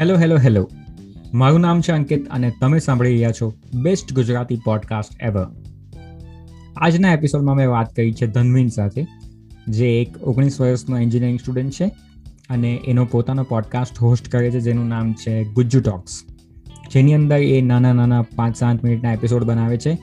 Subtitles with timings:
[0.00, 0.70] Hello hello hello.
[1.34, 3.52] મારું નામ છે અંકિત અને તમે સાંભળી રહ્યા છો
[3.82, 5.46] બેસ્ટ ગુજરાતી પોડકાસ્ટ એવર
[6.76, 9.06] આજના એપિસોડમાં મેં વાત કરી છે ધનવીન સાથે,
[9.68, 11.86] જે એક ઓગણીસ વર્ષનો એન્જિનિયરિંગ સ્ટુડન્ટ છે
[12.50, 16.22] અને એનો પોતાનો પોડકાસ્ટ હોસ્ટ કરે છે, જેનું નામ છે ગુજ્જુ ટોક્સ
[16.92, 19.94] જેની અંદર એ નાના નાના પાંચ, સાત મિનિટના એપિસોડ બનાવે છે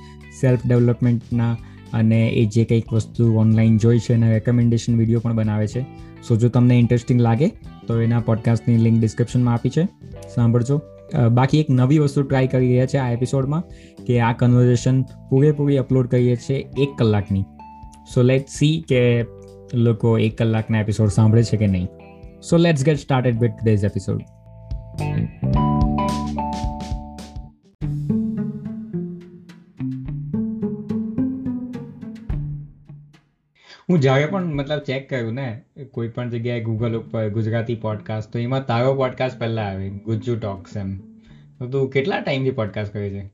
[0.42, 1.58] સેલ્ફ ડેવલપમેન્ટના
[1.94, 5.86] અને એ જે કંઈક વસ્તુ ઓનલાઈન જોઈ છે એના રેકમેન્ડેશન વીડિયો પણ બનાવે છે.
[6.28, 7.48] સો જો તમને ઇન્ટરેસ્ટિંગ લાગે,
[7.88, 9.84] તો એના પોડકાસ્ટની લિંક ડિસ્ક્રિપ્શનમાં આપી છે.
[10.36, 10.82] સાંભળજો.
[11.34, 13.64] બાકી એક નવી વસ્તુ ટ્રાય કરી રહ્યા છે આ એપિસોડમાં
[14.06, 17.44] કે આ કન્વર્ઝેશન પૂરેપૂરી અપલોડ કરીએ છીએ એક કલાકની.
[18.14, 19.02] સો લેટ સી કે
[19.74, 21.88] લોકો એક કલાકના એપિસોડ સાંભળે છે કે નહીં.
[22.50, 24.22] So let's get started with this episode
[33.96, 38.40] હું જ્યારે પણ મતલબ ચેક કર્યું ને કોઈ પણ જગ્યાએ ગૂગલ ઉપર ગુજરાતી પોડકાસ્ટ તો
[38.40, 40.98] એમાં તારો પોડકાસ્ટ પહેલા આવે ગુજ્જુ ટોક્સ એમ.
[41.60, 43.34] તો તું કેટલા ટાઈમથી પોડકાસ્ટ કરે છે?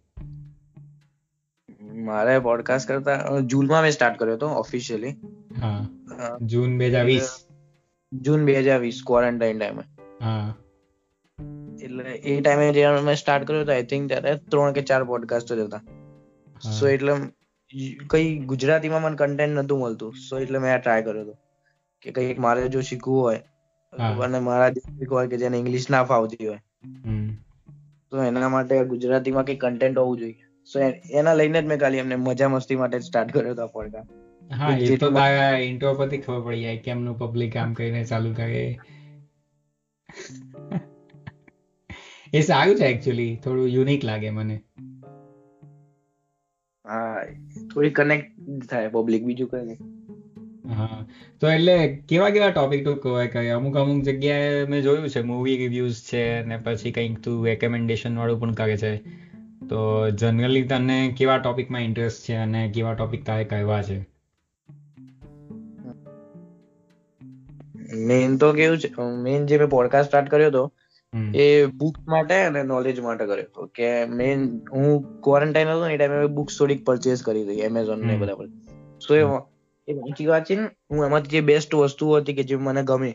[1.93, 5.09] મારે પોડકાસ્ટ કરતા જૂનમાં મેં સ્ટાર્ટ કર્યો હતો ઓફિશિયલી
[5.61, 5.87] હા.
[6.41, 7.29] જૂન બે હજાર વીસ.
[8.13, 9.83] જૂન બે હજાર વીસ ક્વોરન્ટાઇન ટાઈમે
[10.23, 10.55] હા.
[11.81, 15.53] એટલે એ ટાઈમે જ્યારે મેં સ્ટાર્ટ કર્યો હતો આઈ થિંક ત્યારે ત્રણ કે ચાર પોડકાસ્ટ
[15.53, 15.81] જ હતા
[16.71, 17.13] સો એટલે
[18.09, 20.13] કઈ ગુજરાતીમાં મને કન્ટેન્ટ નતું મળતું.
[20.29, 21.35] સો એટલે મેં આ ટ્રાય કર્યો હતો.
[22.01, 23.41] કે કંઈક મારે જો શીખવું હોય
[24.23, 26.59] અને મારા ડિસ્ટ્રિક્ટ હોય કે જેને ઇંગ્લિશ ના ફાવતી હોય.
[28.11, 30.37] તો એના માટે ગુજરાતીમાં કઈ કન્ટેન્ટ હોવું જોઈએ.
[30.69, 30.79] સો
[31.13, 34.11] એના લઈને જ મેં ખાલી એમને મજા મસ્તી માટે સ્ટાર્ટ કર્યો હતો પોડકાસ્ટ
[34.53, 38.79] હા એ તો તારા ઇન્ટ્રો પરથી ખબર પડી જાય કેમનું પબ્લિક કામ કરીને ચાલુ કરે.
[42.33, 44.57] એ સારું છે એકચ્યુઅલી થોડું યુનિક લાગે મને.
[46.85, 47.21] હા
[47.73, 49.75] થોડી કનેક્ટ થાય પબ્લિક બીજું કઈ
[50.73, 51.05] હા.
[51.39, 55.57] તો એટલે કેવા કેવા ટોપિક તું કહેવાય કઈ અમુક અમુક જગ્યાએ મેં જોયું છે મૂવી
[55.57, 58.97] રિવ્યુઝ છે ને પછી કંઈક તું રેકમેન્ડેશન વાળું પણ કરે છે.
[59.69, 64.11] તો જનરલી તને કેવા ટોપિકમાં ઇન્ટરેસ્ટ છે અને કેવા ટોપિક તારે કહેવા છે?
[67.95, 70.73] મેઇન તો કેવું છે મેઇન જે મેં પોડકાસ્ટ સ્ટાર્ટ કર્યો હતો
[71.13, 73.45] એ બુક માટે અને નોલેજ માટે કર્યો.
[73.45, 78.05] હતો કે મેન હું ક્વોરન્ટાઇન હતો ને એ ટાઈમે બુક્સ થોડીક પરચેસ કરી હતી એમેઝોન
[78.07, 78.47] ને બધા પર
[78.99, 79.23] સો એ
[79.87, 83.11] એ વાંચી વાંચીને હું એમાંથી જે બેસ્ટ વસ્તુ હતી કે જે મને ગમે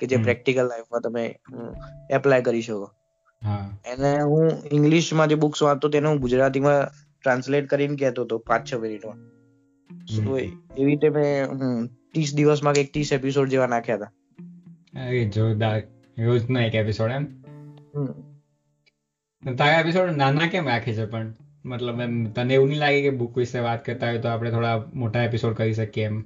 [0.00, 1.24] કે જે પ્રેક્ટિકલ લાઈફમાં તમે
[2.10, 2.90] એપ્લાય કરી શકો.
[3.86, 6.82] એને હું ઇંગ્લિશમાં જે બુક્સ વાંચતો તેને હું ગુજરાતીમાં
[7.20, 9.18] ટ્રાન્સલેટ કરીને કહેતો હતો પાંચ છ મિનિટમાં
[10.06, 14.12] સો એવી રીતે મેં ત્રીસ દિવસમાં એક ત્રીસ એપિસોડ જેવા નાખ્યા હતા.
[15.24, 15.82] જોરદાર.
[16.18, 17.24] રોજનો એક એપિસોડ એમ
[19.42, 21.32] તારા એપિસોડ નાના કેમ રાખે છે પણ?
[21.64, 24.74] મતલબ એમ તને એવું નહીં લાગે કે બુક વિશે વાત કરતા હોય તો આપણે થોડા
[24.94, 26.18] મોટા એપિસોડ કરી શકીએ એમ?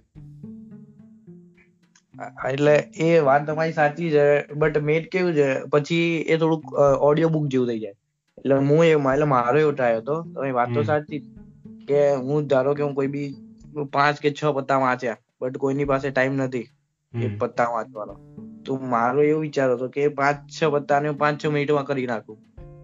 [2.50, 7.46] એટલે એ વાત તમારી સાચી છે બટ મેટ કેવું છે પછી એ થોડુંક ઓડિયો બુક
[7.46, 7.94] જેવું થઈ જાય.
[8.38, 10.16] એટલે હું એ એટલે મારો એવો ટ્રાય હતો.
[10.34, 11.20] તમે વાત તો સાચી
[11.88, 13.28] કે હું ધારો કે હું કોઈ બી
[13.92, 16.66] પાંચ કે છ પત્તા વાંચ્યા બટ કોઈની પાસે ટાઈમ નથી
[17.14, 18.14] એક પત્તા વાંચવાનો.
[18.68, 22.38] તો મારો એવો વિચાર હતો કે પાંચ છ પત્તાને પાંચ છ મિનિટમાં કરી નાખું.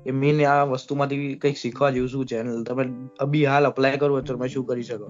[0.05, 2.43] કે મેન આ વસ્તુમાંથી કંઈક શીખવા જેવું શું છે?
[2.65, 2.85] તમે
[3.19, 5.09] અભી હાલ અપ્લાય કરો તો તમે શું કરી શકો?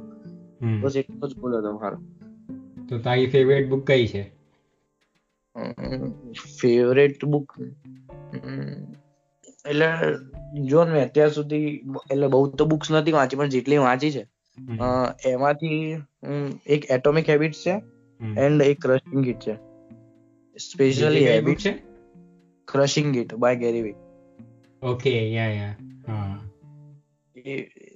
[0.81, 1.99] બસ એટલો જ બોલ હતો મારો.
[2.89, 4.23] તો તારી ફેવરેટ બુક કઈ છે?
[6.61, 7.53] ફેવરેટ બુક
[9.69, 9.89] એટલે
[10.63, 11.69] જો મેં અત્યાર સુધી
[12.13, 14.25] એટલે બહુ તો બુક્સ નથી વાંચી પણ જેટલી વાંચી છે
[15.29, 15.77] એમાંથી
[16.67, 17.75] એક એટોમિક હેબિટ્સ છે
[18.41, 19.55] એન્ડ એક ક્રશિંગ ઇટ છે.
[20.59, 21.83] સ્પેશિયલી હેબિટ છે?
[22.69, 23.95] Crushing it by Gary V
[24.83, 25.77] okay ya ya
[26.07, 26.41] હા.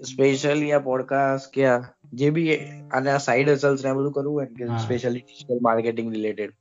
[0.03, 1.63] સ્પેશિયલી આ પોડકાસ્ટ કે
[2.13, 2.59] જે બી
[2.91, 6.53] આને આ સાઈડ હસલ્સ ને બધું કરવું હોય કે સ્પેશિયલી ડિજિટલ માર્કેટિંગ રિલેટેડ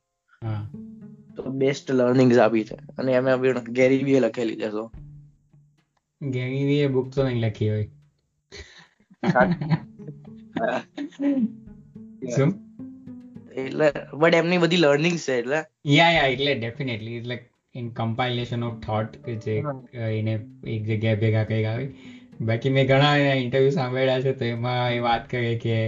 [1.36, 2.74] તો બેસ્ટ લર્નિંગ્સ આપી છે.
[2.74, 4.90] અને એમે ગેરી વીએ લખેલી છે તો
[6.30, 7.86] ગેરી વીએ બુક તો નહીં લખી હોય.
[12.36, 12.67] શું?
[13.66, 15.60] એટલે બટ એમની બધી લર્નિંગ છે એટલે.
[15.86, 17.38] યા યા એટલે ડેફિનેટલી એટલે
[17.74, 19.56] ઇન કમ્પાઇલેશન ઓફ થોટ કે જે
[20.18, 20.34] એને
[20.66, 21.94] એક જગ્યાએ ભેગા કર્યા આવી
[22.40, 25.78] બાકી મેં ઘણા ઇન્ટરવ્યુ સાંભળ્યા છે તો એમાં એ વાત કરે કે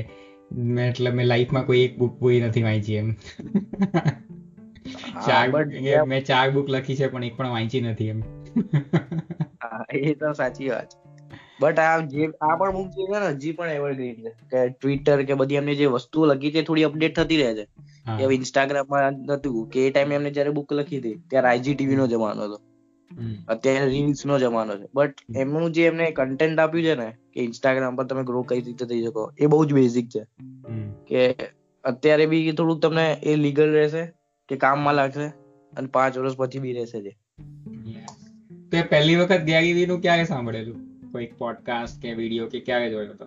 [0.52, 3.14] મેં એટલે મેં લાઈફમાં કોઈ એક બુક પૂરી નથી વાંચી એમ.
[5.26, 5.46] ચાર
[6.06, 8.22] મેં ચાર બુક લખી છે પણ એક પણ વાંચી નથી એમ.
[9.90, 10.88] એ તો સાચી વાત
[11.60, 14.28] બટ આ જે આ પણ બુક જે છે ને હજી પણ એવરગ્રીન છે.
[14.28, 17.64] કે ટ્વિટર કે બધી એમની જે વસ્તુઓ લખી છે થોડી અપડેટ થતી રહે છે.
[18.18, 22.06] કે હવે ઇન્સ્ટાગ્રામમાં નતું કે એ ટાઈમે એમને જયારે બુક લખી હતી ત્યારે આઈજીટીવી નો
[22.06, 22.60] જમાનો હતો.
[23.48, 24.88] અત્યારે રીલ્સ નો જમાનો છે.
[24.94, 28.86] બટ એમનું જે એમને કન્ટેન્ટ આપ્યું છે ને કે ઇન્સ્ટાગ્રામ પર તમે ગ્રો કઈ રીતે
[28.86, 30.26] થઈ શકો એ બહુ જ બેઝિક છે.
[31.06, 31.34] કે
[31.84, 34.06] અત્યારે બી થોડુંક તમને એ લીગલ રહેશે
[34.48, 35.26] કે કામમાં લાગશે
[35.76, 37.16] અને પાંચ વર્ષ પછી બી રહેશે જે.
[38.72, 40.89] તે પહેલી વખત ગેરી નું ક્યારે સાંભળેલું?
[41.12, 43.26] કોઈ પોડકાસ્ટ કે વીડિયો કે ક્યારે જોયો હતો?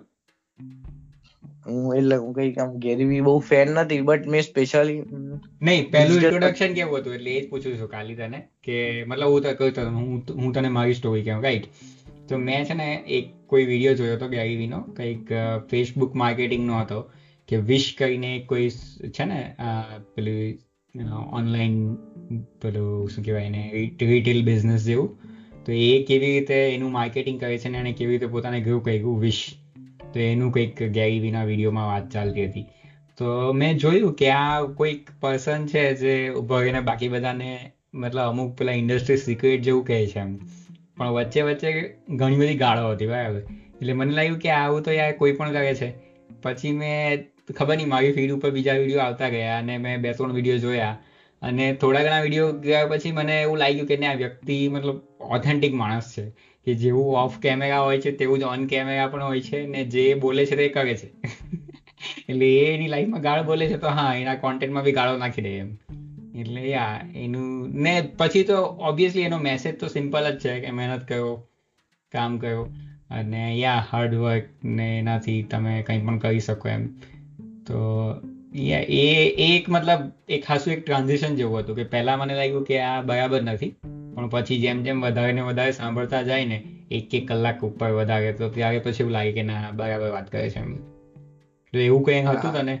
[1.66, 5.00] હું એટલે હું કઈ આમ ગેરી બહુ ફેન નથી બટ મેં સ્પેશિયલી
[5.62, 7.14] નહીં પહેલું ઇન્ટ્રોડક્શન કેવું હતું?
[7.14, 10.68] એટલે એ જ પૂછું છું કાલી તને કે મતલબ હું તો કહું હું હું તને
[10.68, 11.64] મારી સ્ટોરી કહું રાઈટ
[12.28, 15.28] તો મેં છે ને એક કોઈ વીડિયો જોયો હતો ગેરીવીનો કંઈક
[15.70, 17.10] ફેસબુક માર્કેટિંગનો હતો
[17.48, 18.68] કે વિશ કરીને કોઈ
[19.20, 19.56] છે ને
[20.14, 20.58] પેલું
[21.12, 21.94] ઓનલાઈન
[22.62, 25.18] પેલું શું કહેવાય એને રિટેલ બિઝનેસ જેવું
[25.66, 29.20] તો એ કેવી રીતે એનું માર્કેટિંગ કરે છે ને એને કેવી રીતે પોતાને ગ્રુપ કહ્યું?
[29.20, 29.54] વિશ
[30.14, 32.66] તો એનું કંઈક ગેરીવીના વિડીયોમાં વાત ચાલતી હતી.
[33.18, 38.58] તો મેં જોયું કે આ કોઈક પર્સન છે જે ઊભો રહીને બાકી બધાને મતલબ અમુક
[38.58, 40.36] પેલા ઇન્ડસ્ટ્રી સિક્રેટ જેવું કહે છે એમ.
[40.96, 43.38] પણ વચ્ચે વચ્ચે ઘણી બધી ગાળો હતી, બરાબર.
[43.80, 45.94] એટલે મને લાગ્યું કે આવું તો યાર કોઈ પણ કરે છે.
[46.42, 47.24] પછી મેં
[47.54, 50.98] ખબર નહીં, મારી ફીડ ઉપર બીજા વીડિયો આવતા ગયા અને મેં બે ત્રણ વીડિયો જોયા.
[51.42, 55.00] અને થોડા ઘણા વીડિયો ગયા પછી મને એવું લાગ્યું કે આ વ્યક્તિ મતલબ
[55.30, 56.30] ઓથેન્ટિક માણસ છે
[56.64, 60.14] કે જેવું ઓફ કેમેરા હોય છે તેવું જ ઓન કેમેરા પણ હોય છે ને જે
[60.14, 61.10] બોલે છે તે કરે છે.
[62.28, 65.58] એટલે એ એની લાઈફમાં ગાળ બોલે છે તો હા એના કોન્ટેન્ટમાં બી ગાળો નાખી દે
[65.58, 65.78] એમ.
[66.36, 71.08] એટલે યા એનું ને પછી તો ઓબ્વિયસલી એનો મેસેજ તો સિમ્પલ જ છે કે મહેનત
[71.08, 71.48] કરો
[72.12, 72.68] કામ કરો
[73.10, 76.86] અને યા હાર્ડવર્ક ને એનાથી તમે કંઈ પણ કરી શકો એમ.
[77.66, 78.14] તો
[78.56, 82.78] યા એ એક મતલબ એક ખાસું એક ટ્રાન્ઝિશન જેવું હતું કે પહેલાં મને લાગ્યું કે
[82.78, 83.74] આ બરાબર નથી.
[84.14, 86.58] પણ પછી જેમ જેમ વધારે ને વધારે સાંભળતા જાય ને
[86.90, 90.48] એક એક કલાક ઉપર વધારે તો ત્યારે પછી એવું લાગે કે ના બરાબર વાત કરે
[90.50, 90.70] છે એમ.
[91.72, 92.74] તો એવું કઈ હતું તને?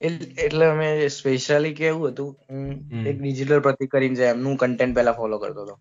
[0.00, 2.30] એટલે અમે સ્પેશિયલી કેવું હતું
[3.04, 5.74] એક ડિજિટલ પ્રતિક કરીને છે એમનું કન્ટેન્ટ પહેલા ફોલો કરતો હતો.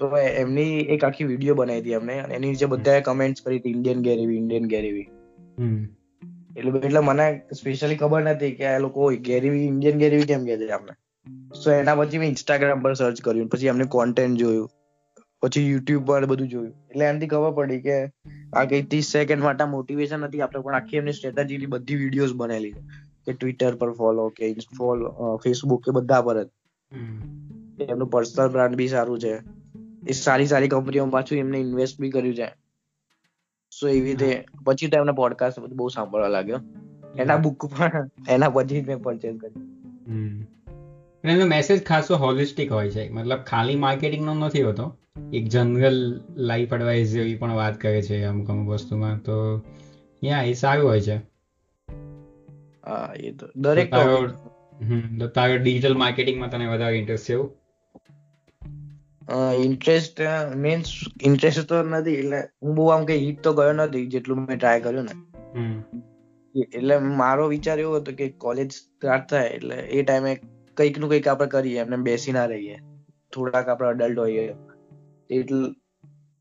[0.00, 0.04] તો
[0.34, 4.00] એમની એક આખી વીડિયો બનાવી હતી અમને અને એની નીચે બધાએ કમેન્ટ્સ કરી હતી ઇન્ડિયન
[4.02, 5.08] ગેરીવી ઇન્ડિયન ગેરીવી
[6.56, 7.26] એટલે એટલે મને
[7.58, 10.68] સ્પેશિયલી ખબર નથી કે આ લોકો ગેરીવી ઇન્ડિયન ગેરીવી કેમ કહે છે?
[10.70, 10.92] અમને
[11.64, 14.70] સો એના પછી મેં ઇન્સ્ટાગ્રામ પર સર્ચ કર્યું પછી એમને કોન્ટેન્ટ જોયું
[15.42, 16.74] પછી યુટ્યુબ પર બધું જોયું.
[16.90, 17.96] એટલે એનાથી ખબર પડી કે
[18.52, 22.72] આ કઈ ત્રીસ સેકન્ડ માટે મોટિવેશન નથી આપતો પણ આખી એમની સ્ટ્રેટેજીની બધી વિડીયોઝ બનેલી
[22.72, 22.80] છે.
[23.26, 26.48] કે ટ્વિટર પર ફોલો કે ફોલો ફેસબુક કે બધા પર જ.
[27.80, 29.34] એમનું પર્સનલ બ્રાન્ડ બી સારું છે.
[30.08, 32.48] એ સારી સારી કંપનીઓમાં પાછું એમને ઇન્વેસ્ટ બી કર્યું છે.
[33.80, 36.60] સો એવી રીતે પછી તો એમને પોડકાસ્ટ બધું બહુ સાંભળવા લાગ્યો.
[37.18, 39.36] એના બુક પણ એના પછી મેં પરચેઝ
[41.26, 43.04] કર્યું એનો મેસેજ ખાસો હોલિસ્ટિક હોય છે.
[43.10, 44.84] મતલબ ખાલી માર્કેટિંગ નો નથી હોતો.
[45.32, 45.98] એક જનરલ
[46.36, 49.18] લાઈફ એડવાઇસ જેવી પણ વાત કરે છે અમુક અમુક વસ્તુમાં.
[49.18, 49.36] તો
[50.22, 51.16] યા એ સારું હોય છે.
[53.18, 53.94] એ તો દરેક
[55.20, 57.50] તો તારો ડિજિટલ માર્કેટિંગમાં તને વધારે ઇન્ટરેસ્ટ છે એવું?
[59.64, 60.20] ઇન્ટરેસ્ટ
[60.56, 60.90] મીન્સ
[61.22, 64.80] ઇન્ટરેસ્ટ તો નથી એટલે હું બહુ આમ કઈ હિટ તો ગયો નથી જેટલું મેં ટ્રાય
[64.80, 65.14] કર્યું ને.
[66.74, 70.38] એટલે મારો વિચાર એવો હતો કે કોલેજ સ્ટાર્ટ થાય એટલે એ ટાઈમે
[70.76, 72.78] કંઈકનું કંઈક આપણે કરીએ એમને બેસી ના રહીએ.
[73.32, 74.54] થોડાક આપણે અડલ્ટ હોઈએ.
[75.30, 75.74] એટલે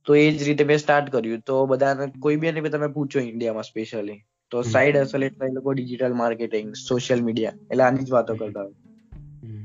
[0.05, 1.39] તો એ જ રીતે મેં સ્ટાર્ટ કર્યું.
[1.39, 4.19] તો બધાને કોઈ બી ને તમે પૂછો ઇન્ડિયામાં સ્પેશિયલી
[4.51, 8.61] તો સાઈડ હસલ એટલે એ લોકો ડિજિટલ માર્કેટિંગ સોશિયલ મીડિયા એટલે આની જ વાતો કરતા
[8.61, 8.73] હોય.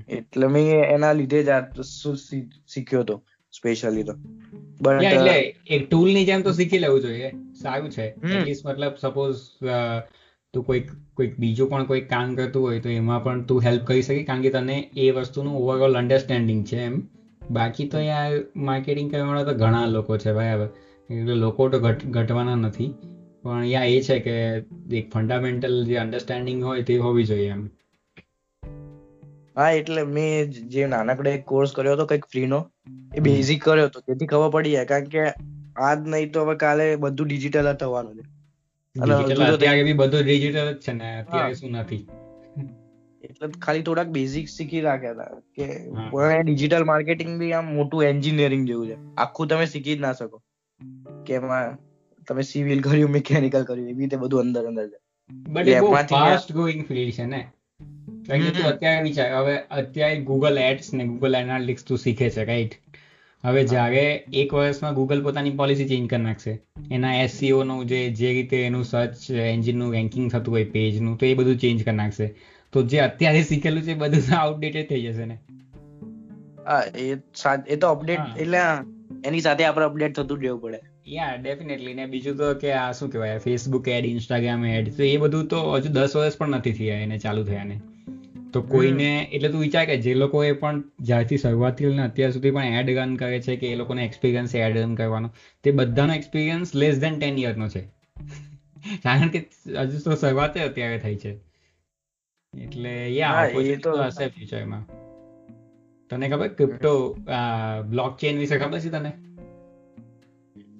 [0.08, 1.61] એટલે મેં એના લીધે જ આ
[2.66, 4.14] શીખ્યો હતો સ્પેશિયલી તો.
[4.82, 7.31] બટ એટલે એક ટૂલની જેમ તો શીખી લેવું જોઈએ.
[7.62, 8.06] સારું છે.
[8.06, 9.37] એટલીસ્ટ મતલબ સપોઝ
[10.55, 14.02] તું કોઈક કોઈક બીજું પણ કોઈક કામ કરતું હોય તો એમાં પણ તું હેલ્પ કરી
[14.02, 16.97] શકે કારણ કે તને એ વસ્તુનું ઓવરઓલ અન્ડરસ્ટેન્ડિંગ છે એમ.
[17.42, 18.33] બાકી તો યાર
[18.69, 20.66] માર્કેટિંગ કરવાવાળા તો ઘણા લોકો છે બરાબર
[21.11, 21.78] એટલે લોકો તો
[22.11, 22.88] ઘટવાના નથી.
[23.45, 24.35] પણ યા એ છે કે
[24.92, 27.62] એક ફંડામેન્ટલ જે અન્ડરસ્ટેન્ડિંગ હોય તે હોવી જોઈએ એમ.
[29.57, 32.61] હા એટલે મેં જે નાનકડે એક કોર્સ કર્યો હતો કંઈક ફ્રીનો
[33.12, 34.00] એ બેઝિક કર્યો હતો.
[34.00, 34.85] તેથી ખબર પડી જાય.
[34.85, 35.25] કારણ કે
[35.76, 38.39] આજ નહીં તો હવે કાલે બધું ડિજિટલ જ થવાનું છે.
[39.94, 42.09] બધું ડિજિટલ જ છે ને અત્યારે શું નથી.
[43.25, 48.88] એટલે ખાલી થોડાક બેઝિક શીખી રાખ્યા હતા કે ડિજિટલ માર્કેટિંગ બી આમ મોટું એન્જિનિયરિંગ જેવું
[48.88, 48.97] છે.
[49.16, 50.42] આખું તમે શીખી જ ના શકો.
[51.26, 51.78] કે એમાં
[52.28, 54.99] તમે સિવિલ કર્યું મિકેનિકલ કર્યું એવી રીતે બધું અંદર અંદર છે.
[55.30, 57.49] બટ એ બહુ ફાસ્ટ ગોઈંગ ફિલ્ડ છે ને.
[58.28, 62.44] કારણ કે તું અત્યારે વિચાર હવે અત્યારે ગૂગલ એડ્સ ને ગૂગલ એનાલિટિક્સ તું શીખે છે
[62.44, 62.70] રાઈટ
[63.44, 64.00] હવે જ્યારે
[64.32, 66.52] એક વર્ષમાં ગૂગલ પોતાની પોલિસી ચેન્જ કરી નાખશે
[66.90, 71.35] એના એસસીઓ નું જે જે રીતે એનું સર્ચ એન્જિનનું રેન્કિંગ થતું હોય પેજનું તો એ
[71.35, 72.26] બધું ચેન્જ કરી નાખશે.
[72.73, 75.37] તો જે અત્યારે શીખેલું છે બધું આઉટડેટેડ થઈ જશે ને.
[76.66, 77.06] હા એ
[77.68, 78.62] એ તો અપડેટ એટલે
[79.25, 80.80] એની સાથે આપણે અપડેટ થતું રહેવું પડે.
[81.09, 85.16] યા ડેફિનેટલી ને બીજું તો કે આ શું કહેવાય ફેસબુક એડ ઇન્સ્ટાગ્રામ એડ તો એ
[85.16, 87.80] બધું તો હજુ દસ વર્ષ પણ નથી થયા એને ચાલુ થયા ને
[88.52, 92.50] તો કોઈને એટલે તું વિચાર કે જે લોકો એ પણ જ્યારથી શરૂઆતથી લઈને અત્યાર સુધી
[92.50, 95.30] પણ એડ રન કરે છે કે એ લોકોને એક્સપિરિયન્સ એડ રન કરવાનો
[95.64, 97.85] તે બધાનો એક્સપિરિયન્સ લેસ દેન ટેન યરનો છે.
[99.02, 101.37] કારણ કે હજુ તો શરૂઆત અત્યારે થઈ છે.
[102.54, 104.85] એટલે યા એ તો હશે ફ્યુચરમાં
[106.11, 107.16] તને ખબર ક્રિપ્ટો
[107.88, 109.12] બ્લોક ચેન વિશે ખબર છે તને?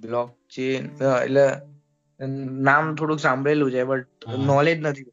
[0.01, 0.89] બ્લોક ચેન
[1.23, 1.45] એટલે
[2.61, 5.05] નામ થોડુંક સાંભળેલું છે બટ નોલેજ નથી.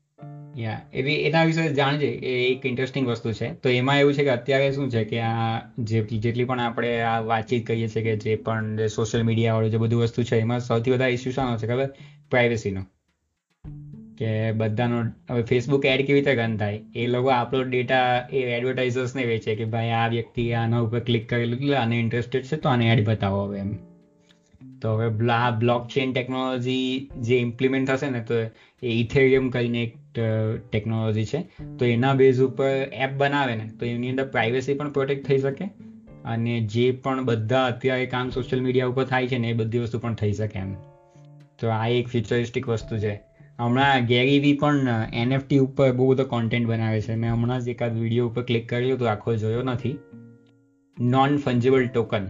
[0.57, 2.07] યા એવી એના વિશે જાણજે.
[2.07, 3.55] એ એક ઇન્ટરેસ્ટિંગ વસ્તુ છે.
[3.55, 7.67] તો એમાં એવું છે કે અત્યારે શું છે કે આ જેટલી પણ આપણે આ વાતચીત
[7.67, 11.13] કરીએ છીએ કે જે પણ સોશિયલ મીડિયા વાળું જે બધું વસ્તુ છે, એમાં સૌથી વધારે
[11.13, 11.91] ઇસ્યુ શાનો છે, ખબર?
[12.31, 12.83] પ્રાઇવેસીનો
[14.19, 16.81] કે બધાનો, હવે ફેસબુક એડ કેવી રીતે ગન થાય?
[16.97, 21.59] એ લોકો આપણો ડેટા એ એડવર્ટાઇઝર્સને વેચે કે ભાઈ આ વ્યક્તિ આના ઉપર ક્લિક કરેલું
[21.59, 23.77] એટલે આને ઇન્ટરેસ્ટેડ છે, તો આને એડ બતાવો હવે એમ.
[24.83, 28.35] તો હવે આ બ્લોક ચેન ટેકનોલોજી જે ઇમ્પ્લિમેન્ટ થશે ને, તો
[28.83, 29.98] એ ઇથેરિયમ કરીને એક
[30.71, 31.41] ટેકનોલોજી છે,
[31.79, 35.65] તો એના બેઝ ઉપર એપ બનાવે ને, તો એની અંદર પ્રાઇવેસી પણ પ્રોટેક્ટ થઈ શકે
[36.25, 39.99] અને જે પણ બધા અત્યારે કામ સોશિયલ મીડિયા ઉપર થાય છે ને, એ બધી વસ્તુ
[39.99, 40.75] પણ થઈ શકે એમ.
[41.59, 43.21] તો આ એક ફ્યુચરિસ્ટિક વસ્તુ છે.
[43.59, 47.15] હમણાં ગેરી વી પણ એનએફટી ઉપર બહુ બધો કોન્ટેન્ટ બનાવે છે.
[47.15, 49.99] મેં હમણાં જ એકાદ વીડિયો ઉપર ક્લિક કર્યો, તો આખો જોયો નથી.
[51.01, 52.27] નોન ફંજેબલ ટોકન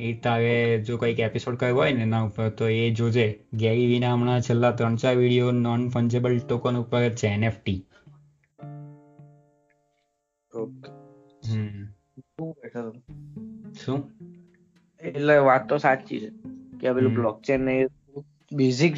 [0.00, 3.26] એ તારે જો કંઈક એપિસોડ કરવો હોય ને એના ઉપર તો એ જોજે.
[3.54, 7.78] ગેરી વિના હમણાં છેલ્લા ત્રણ ચાર વીડિયો નોન ફંજેબલ ટોકન ઉપર જ છે એનએફટી
[13.74, 14.04] શું?
[15.00, 16.30] એટલે વાત તો સાચી છે.
[16.80, 17.86] કે પેલું બ્લોકચેન ને
[18.52, 18.94] બેઝિક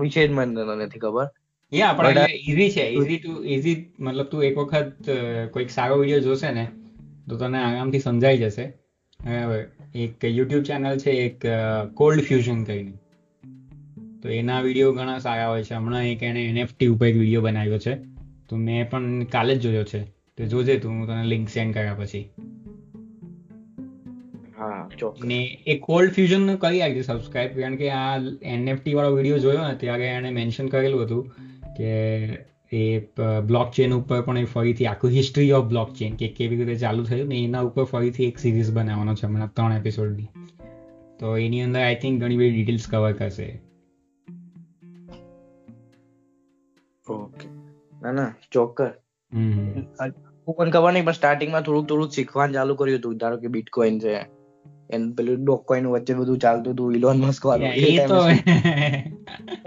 [0.00, 1.28] વિશે જ મને નથી ખબર.
[1.72, 2.84] યા આપણે ઈઝી છે.
[2.88, 5.10] ઈઝી ટુ ઈઝી મતલબ તું એક વખત
[5.50, 6.64] કોઈક સારો વીડિયો જોશે ને
[7.28, 8.64] તો તને આરામથી સમજાઈ જશે.
[9.94, 11.46] એક યુટ્યુબ ચેનલ છે એક
[11.94, 12.92] કોલ્ડ ફ્યુઝન કરીને.
[14.22, 15.74] તો એના વીડિયો ઘણા સારા હોય છે.
[15.74, 17.94] હમણાં એક એને એનએફટી ઉપર એક વીડિયો બનાવ્યો છે.
[18.48, 20.02] તો મેં પણ કાલે જ જોયો છે.
[20.04, 22.30] તો જોજે તું હું તને લિંક સેન્ડ કર્યા પછી.
[25.24, 29.74] ને એ કોલ્ડ ફ્યુઝનનું કરી આપજો સબસ્ક્રાઇબ કારણ કે આ એનએફટી વાળો વીડિયો જોયો ને
[29.74, 31.30] ત્યારે એને મેન્શન કરેલું હતું
[31.76, 32.26] કે
[32.72, 32.82] એ
[33.46, 37.02] બ્લોક ચેન ઉપર પણ એ ફરીથી આખું હિસ્ટ્રી ઓફ બ્લોક ચેન કે કેવી રીતે ચાલુ
[37.04, 40.28] થયું ને એના ઉપર ફરીથી એક સિરીઝ બનાવવાનો છે હમણાં ત્રણ એપિસોડની
[41.18, 43.48] તો એની અંદર આઈ થિંક ઘણી બધી ડિટેલ્સ કવર કરશે.
[47.06, 47.46] ઓકે
[48.02, 48.92] ના ના ચોક્કસ.
[50.48, 53.16] પણ ખબર નહીં પણ સ્ટાર્ટિંગમાં થોડુંક થોડુંક શીખવાનું ચાલુ કર્યું હતું.
[53.16, 54.14] ધારો કે બિટકોઇન છે
[54.90, 58.06] એન પેલું ડોકકોઇન વચ્ચે બધું ચાલતું હતું ઇલોન મસ્ક વાળું એ.
[58.08, 58.20] તો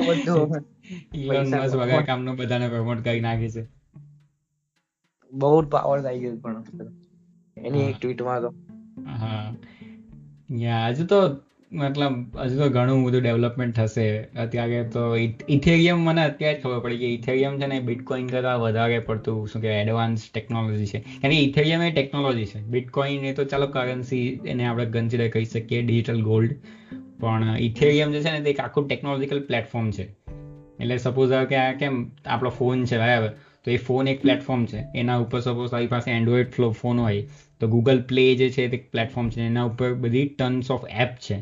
[0.08, 0.73] બધું.
[1.16, 3.63] ઇલોન મસ્ક વગર કામનો બધાને પ્રમોટ કરી નાખે છે.
[5.34, 6.63] બહુ પાવર થઈ ગયો પણ
[7.58, 8.54] એની એક ટ્વીટમાં તો.
[9.06, 9.54] હા.
[10.90, 11.16] હજુ તો
[11.72, 14.24] મતલબ હજુ તો ઘણું બધું ડેવલપમેન્ટ થશે.
[14.24, 15.16] અત્યારે તો
[15.50, 19.62] ઇથેરિયમ મને અત્યારે જ ખબર પડી કે ઇથેરિયમ છે ને બિટકોઇન કરતા વધારે પડતું શું
[19.62, 21.00] કે એડવાન્સ ટેકનોલોજી છે.
[21.00, 22.62] કારણ કે ઇથેરિયમ એ ટેકનોલોજી છે.
[22.62, 26.56] બિટકોઇન એ તો ચાલો કરન્સી એને આપણે કન્સિડર કરી શકીએ ડિજિટલ ગોલ્ડ
[27.20, 30.23] પણ ઇથેરિયમ જે છે ને તે એક આખું ટેકનોલોજીકલ પ્લેટફોર્મ છે.
[30.84, 33.28] એટલે સપોઝ કે આ કેમ આપણો ફોન છે, બરાબર?
[33.66, 34.84] તો એ ફોન એક પ્લેટફોર્મ છે.
[34.96, 37.28] એના ઉપર સપોઝ તારી પાસે એન્ડ્રોઈડ ફ્લો ફોન હોય,
[37.60, 39.42] તો ગૂગલ પ્લે જે છે તે પ્લેટફોર્મ છે.
[39.42, 41.38] એના ઉપર બધી ટન્સ ઓફ એપ છે.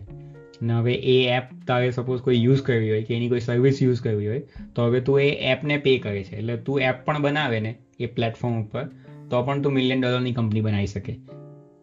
[0.61, 4.01] ને હવે એ એપ તારે સપોઝ કોઈ યુઝ કરવી હોય કે એની કોઈ સર્વિસ યુઝ
[4.01, 4.41] કરવી હોય,
[4.75, 6.35] તો હવે તું એ એપને પે કરે છે.
[6.35, 8.83] એટલે તું એપ પણ બનાવે ને એ પ્લેટફોર્મ ઉપર,
[9.29, 11.15] તો પણ તું મિલિયન ડોલરની કંપની બનાવી શકે.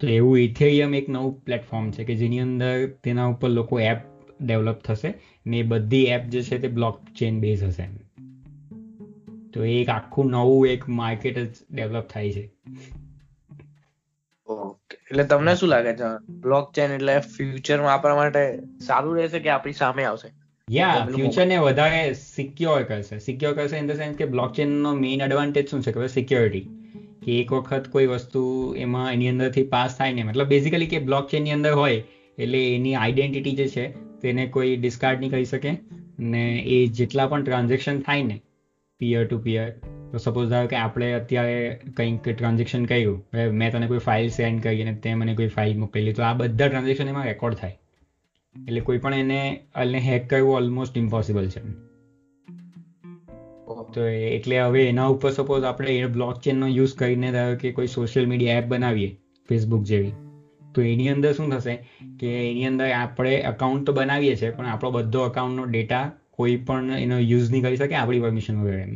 [0.00, 3.98] તો એવું ઇથેરિયમ એક નવું પ્લેટફોર્મ છે કે જેની અંદર તેના ઉપર લોકો એપ
[4.40, 5.14] ડેવલપ થશે
[5.46, 7.88] ને બધી એપ જે છે તે બ્લોક ચેન બેઝ હશે.
[9.54, 12.50] તો એક આખું નવું એક માર્કેટ જ ડેવલપ થાય છે.
[15.10, 16.32] એટલે તમને શું લાગે છે?
[16.32, 20.28] બ્લોક ચેન એટલે ફ્યુચરમાં આપણા માટે સારું રહેશે કે આપણી સામે આવશે?
[20.70, 23.18] યા ફ્યુચર ને વધારે સિક્યોર કરશે.
[23.18, 25.92] સિક્યોર કરશે ઇન ધ સેન્સ કે બ્લોક ચેન નો મેઇન એડવાન્ટેજ શું છે?
[25.92, 26.68] કે સિક્યોરિટી
[27.24, 31.30] કે એક વખત કોઈ વસ્તુ એમાં એની અંદરથી પાસ થાય ને મતલબ બેઝિકલી કે બ્લોક
[31.30, 32.02] ચેનની અંદર હોય
[32.38, 35.76] એટલે એની આઈડેન્ટિટી જે છે તેને કોઈ ડિસ્કાર્ડ નહીં કરી શકે.
[36.18, 38.40] ને એ જેટલા પણ ટ્રાન્ઝેક્શન થાય ને
[38.98, 39.70] પિયર ટુ પિયર
[40.12, 44.82] તો સપોઝ ધારો કે આપણે અત્યારે કંઈક ટ્રાન્ઝેક્શન કર્યું મેં તને કોઈ ફાઇલ સેન્ડ કરી
[44.82, 47.78] અને તે મને કોઈ ફાઇલ મોકલેલી તો આ બધા ટ્રાન્ઝેક્શન એમાં રેકોર્ડ થાય.
[48.68, 51.60] એટલે કોઈ પણ એને એને હેક કરવું ઓલમોસ્ટ ઇમ્પોસિબલ છે.
[53.94, 57.86] તો એટલે હવે એના ઉપર સપોઝ આપણે એ બ્લોક ચેનનો યુઝ કરીને ધારો કે કોઈ
[57.86, 60.12] સોશિયલ મીડિયા એપ બનાવીએ ફેસબુક જેવી.
[60.78, 61.74] તો એની અંદર શું થશે
[62.20, 66.90] કે એની અંદર આપણે અકાઉન્ટ તો બનાવીએ છીએ પણ આપણો બધો અકાઉન્ટનો ડેટા કોઈ પણ
[66.98, 68.92] એનો યુઝ નહીં કરી શકે આપણી પરમિશન વગર એમ.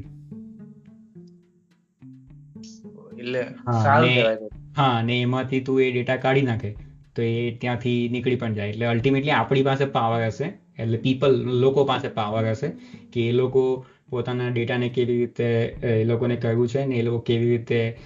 [4.76, 6.70] હા ને એમાંથી તું એ ડેટા કાઢી નાખે
[7.16, 8.68] તો એ ત્યાંથી નીકળી પણ જાય.
[8.68, 10.44] એટલે અલ્ટિમેટલી આપણી પાસે પાવર હશે
[10.78, 11.34] એટલે પીપલ
[11.64, 12.70] લોકો પાસે પાવર હશે
[13.12, 15.48] કે એ લોકો પોતાના ડેટાને કેવી રીતે
[15.82, 17.96] એ લોકોને કરવું છે ને એ લોકો કેવી રીતે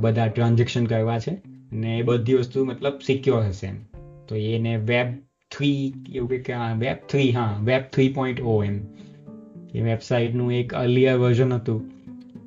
[0.00, 1.34] બધા ટ્રાન્ઝેક્શન કરવા છે.
[1.72, 3.84] ને એ બધી વસ્તુ મતલબ સિક્યોર હશે એમ.
[4.28, 5.06] તો એને વેબ
[5.50, 8.80] થ્રી એવું કે વેબ થ્રી હા વેબ થ્રી પોઈન્ટ ઓ એમ.
[9.74, 11.90] એ વેબસાઇટનું એક અર્લિયર વર્ઝન હતું.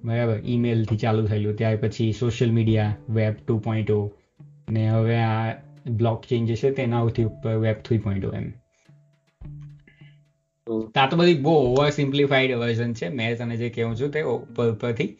[0.03, 1.57] બરાબર ઈમેલથી ચાલુ થયેલું.
[1.57, 4.11] ત્યાર પછી social media web two point O
[4.69, 5.53] ને હવે આ
[5.89, 8.51] બ્લોક ચેન જે છે તેનાથી ઉપર વેબ થ્રી પોઈન્ટ એમ.
[10.95, 13.07] આ તો બધી બહુ ઓવર સિમ્પ્લિફાઈડ વર્ઝન છે.
[13.07, 15.17] મેં તને જે કહું છું તે ઉપર ઉપરથી.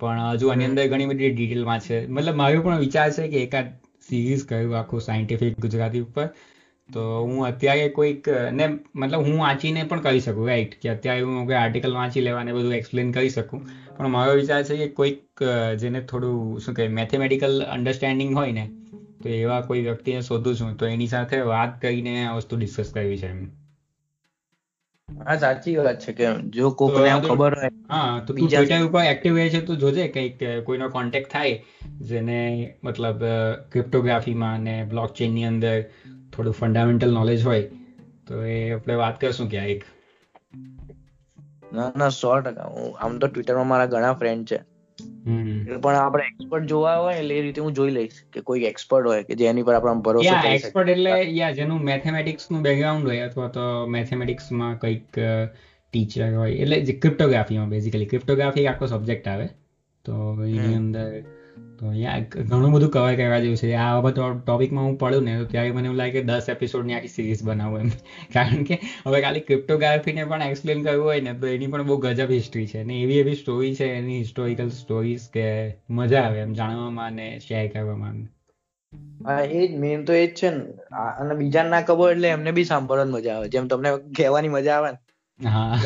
[0.00, 1.98] પણ હજુ આની અંદર ઘણી બધી ડિટેલમાં છે.
[2.06, 3.68] મતલબ મારો પણ વિચાર છે કે એકાદ
[4.08, 6.26] સિરીઝ કર્યું આખું સાયન્ટિફિક ગુજરાતી ઉપર.
[6.88, 8.66] તો હું અત્યારે કોઈક ને
[8.96, 12.52] મતલબ હું વાંચીને પણ કરી શકું રાઈટ કે અત્યારે હું કોઈ આર્ટિકલ વાંચી લેવા ને
[12.52, 13.60] બધું એક્સપ્લેન કરી શકું.
[13.96, 15.44] પણ મારો વિચાર છે કે કોઈક
[15.78, 18.66] જેને થોડું શું કહે મેથેમેટિકલ અન્ડરસ્ટેન્ડિંગ હોય ને
[19.22, 20.76] તો એવા કોઈ વ્યક્તિને શોધું છું.
[20.76, 23.40] તો એની સાથે વાત કરીને આ વસ્તુ ડિસ્કસ કરવી છે એમ.
[25.18, 29.34] હા સાચી વાત છે કે જો કોકને ખબર હોય હા તો તું ટ્વિટર ઉપર એક્ટિવ
[29.34, 30.36] રહે છે તો જોજે કંઈક
[30.66, 31.56] કોઈનો કોન્ટેક્ટ થાય
[32.06, 32.38] જેને
[32.82, 33.22] મતલબ
[33.70, 35.76] ક્રિપ્ટોગ્રાફીમાં ને બ્લોકચેનની અંદર
[36.32, 37.64] થોડું ફંડામેન્ટલ નોલેજ હોય
[38.26, 39.82] તો એ આપણે વાત કરશું ક્યાંક
[41.72, 42.68] ના ના સો ટકા.
[42.70, 44.58] હું આમ તો ટ્વિટરમાં મારા ઘણા ફ્રેન્ડ છે.
[45.24, 49.22] પણ આપણે એક્સપર્ટ જોવા હોય એટલે એ રીતે હું જોઈ લઈશ કે કોઈ એક્સપર્ટ હોય
[49.22, 53.66] કે જેની પર આપણે ભરોસો કરી એક્સપર્ટ એટલે યા જેનું મેથેમેટિક્સનું બેકગ્રાઉન્ડ હોય અથવા તો
[53.86, 55.20] મેથેમેટિક્સમાં કંઈક
[55.94, 59.48] ટીચર હોય એટલે જે ક્રિપ્ટોગ્રાફીમાં બેઝિકલી ક્રિપ્ટોગ્રાફી આખો સબ્જેક્ટ આવે.
[60.04, 61.39] તો એની અંદર
[61.78, 63.68] તો અહીંયા ઘણું બધું કવર કરવા જેવું છે.
[63.76, 67.44] આ બાબત ટોપિકમાં હું પડું ને ત્યારે મને એવું લાગે કે દસ એપિસોડની આખી સિરીઝ
[67.44, 67.90] બનાવું એમ.
[68.34, 72.34] કારણ કે હવે ખાલી ક્રિપ્ટોગ્રાફીને પણ એક્સપ્લેન કરવું હોય ને તો એની પણ બહુ ગજબ
[72.34, 72.84] હિસ્ટ્રી છે.
[72.84, 75.46] ને એવી એવી સ્ટોરી છે એની હિસ્ટોરિકલ સ્ટોરીઝ કે
[75.92, 78.18] મજા આવે એમ જાણવામાં ને શેર કરવામાં
[79.20, 80.62] હા એ જ મેન તો એ જ છે ને.
[81.20, 83.48] અને બીજા ના ખબર એટલે એમને બી સાંભળવાની મજા આવે.
[83.50, 84.98] જેમ તમને કહેવાની મજા આવે ને
[85.40, 85.76] હા.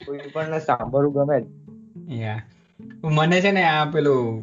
[0.00, 1.36] કોઈ પણ સાંભળવું ગમે
[2.14, 2.40] યા
[3.16, 4.42] મને છે ને આ પેલું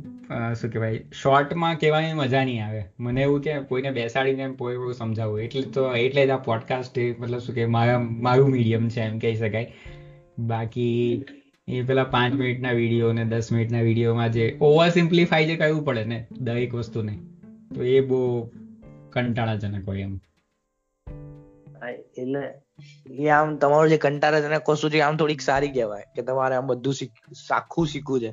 [0.56, 2.82] શું કહેવાય શોર્ટમાં કહેવાની મજા નહીં આવે.
[3.00, 7.56] મને એવું કે કોઈને બેસાડીને કોઈ સમજાવવું એટલે તો, એટલે જ આ પોડકાસ્ટ મતલબ શું
[7.56, 9.72] કે મારા, મારું મીડિયમ છે એમ કહી શકાય.
[10.40, 11.26] બાકી
[11.68, 16.04] એ પેલા પાંચ મિનિટના વીડિયો ને દસ મિનિટના વિડીયોમાં જે ઓવર સિમ્પ્લિફાઈ જે કરવું પડે
[16.06, 17.14] ને દરેક વસ્તુને,
[17.76, 18.20] તો એ બહુ
[19.14, 20.16] કંટાળાજનક હોય એમ.
[22.18, 22.42] એટલે
[23.20, 23.98] એ આમ તમારો જે
[24.68, 26.96] વસ્તુ છે આમ થોડીક સારી કહેવાય કે તમારે આમ બધું
[27.52, 28.32] આખું શીખવું છે.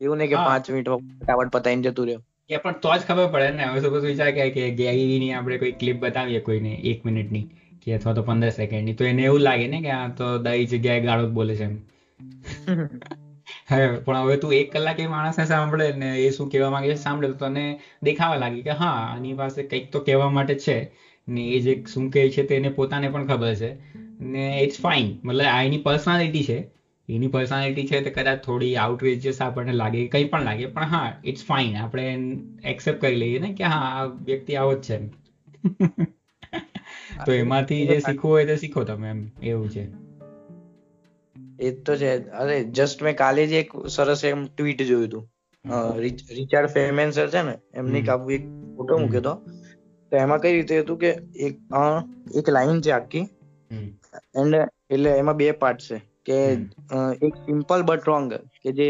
[0.00, 2.22] એવું નહીં કે પાંચ મિનિટમાં ફટાફટ પતાવીને જતું રહ્યો.
[2.50, 3.64] એ પણ તો જ ખબર પડે ને.
[3.64, 7.44] હવે સપોઝ વિચાર કે કે ગેરીની આપણે કોઈ ક્લિપ બતાવીએ કોઈને એક મિનિટની
[7.82, 8.94] કે અથવા તો પંદર સેકન્ડની.
[8.94, 11.76] તો એને એવું લાગે ને કે આ તો દઈ જગ્યાએ ગાળો જ બોલે છે એમ.
[13.68, 16.98] હવે પણ હવે તું એક કલાક એ માણસને સાંભળે ને એ શું કહેવા માંગે છે
[16.98, 17.64] સાંભળે તો તને
[18.02, 20.76] દેખાવા લાગે કે હા આની પાસે કંઈક તો કહેવા માટે છે.
[21.30, 23.70] ને એ જે શું કહે છે તેને પોતાને પણ ખબર છે.
[24.26, 26.58] ને ઇટ્સ ફાઇન મતલબ આ એની પર્સનાલિટી છે.
[27.08, 30.66] એની પર્સનાલિટી છે તો કદાચ થોડી આઉટરેજિયસ આપણને લાગે કંઈ પણ લાગે.
[30.68, 32.06] પણ હા ઇટ્સ ફાઇન આપણે
[32.64, 34.98] એક્સેપ્ટ કરી લઈએ ને કે હા આ વ્યક્તિ આવો જ છે
[37.24, 39.84] તો એમાંથી જે શીખવું હોય તો શીખો તમે એમ એવું છે.
[41.58, 42.10] એ તો છે.
[42.34, 45.24] અરે જસ્ટ મેં કાલે જ એક સરસ એમ ટ્વીટ જોયું હતું.
[46.38, 48.44] રિચાર્ડ ફેમેન્સર છે ને એમની કાપુ એક
[48.76, 49.34] ફોટો મૂક્યો હતો.
[50.10, 51.58] તો એમાં કઈ રીતે હતું કે એક
[52.36, 53.28] એક લાઈન છે આખી.
[54.36, 54.54] એન્ડ
[54.90, 55.98] એટલે એમાં બે પાર્ટ છે.
[56.26, 56.36] કે
[57.22, 58.88] એક સિમ્પલ બટ રોંગ કે જે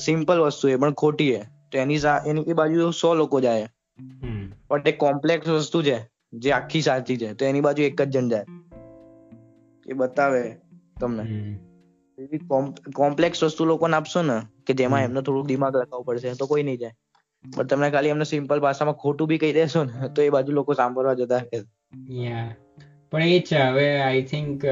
[0.00, 3.68] સિમ્પલ વસ્તુ એ પણ ખોટી છે તો એની એની એ બાજુ સો લોકો જાય.
[4.68, 5.96] પણ એક કોમ્પ્લેક્સ વસ્તુ છે
[6.32, 8.46] જે આખી સાચી છે તો એની બાજુ એક જ જણ જાય.
[9.86, 10.42] એ બતાવે
[11.00, 11.24] તમને.
[12.94, 16.76] કોમ્પ્લેક્સ વસ્તુ લોકોને આપશો ને કે જેમાં એમને થોડું દિમાગ લગાવવું પડશે તો કોઈ નહીં
[16.76, 16.94] જાય.
[17.44, 20.74] પણ તમે ખાલી એમને સિમ્પલ ભાષામાં ખોટું બી કહી દેશો ને તો એ બાજુ લોકો
[20.74, 21.42] સાંભળવા જતા
[23.10, 24.64] પણ એ છે હવે આઈ થિંક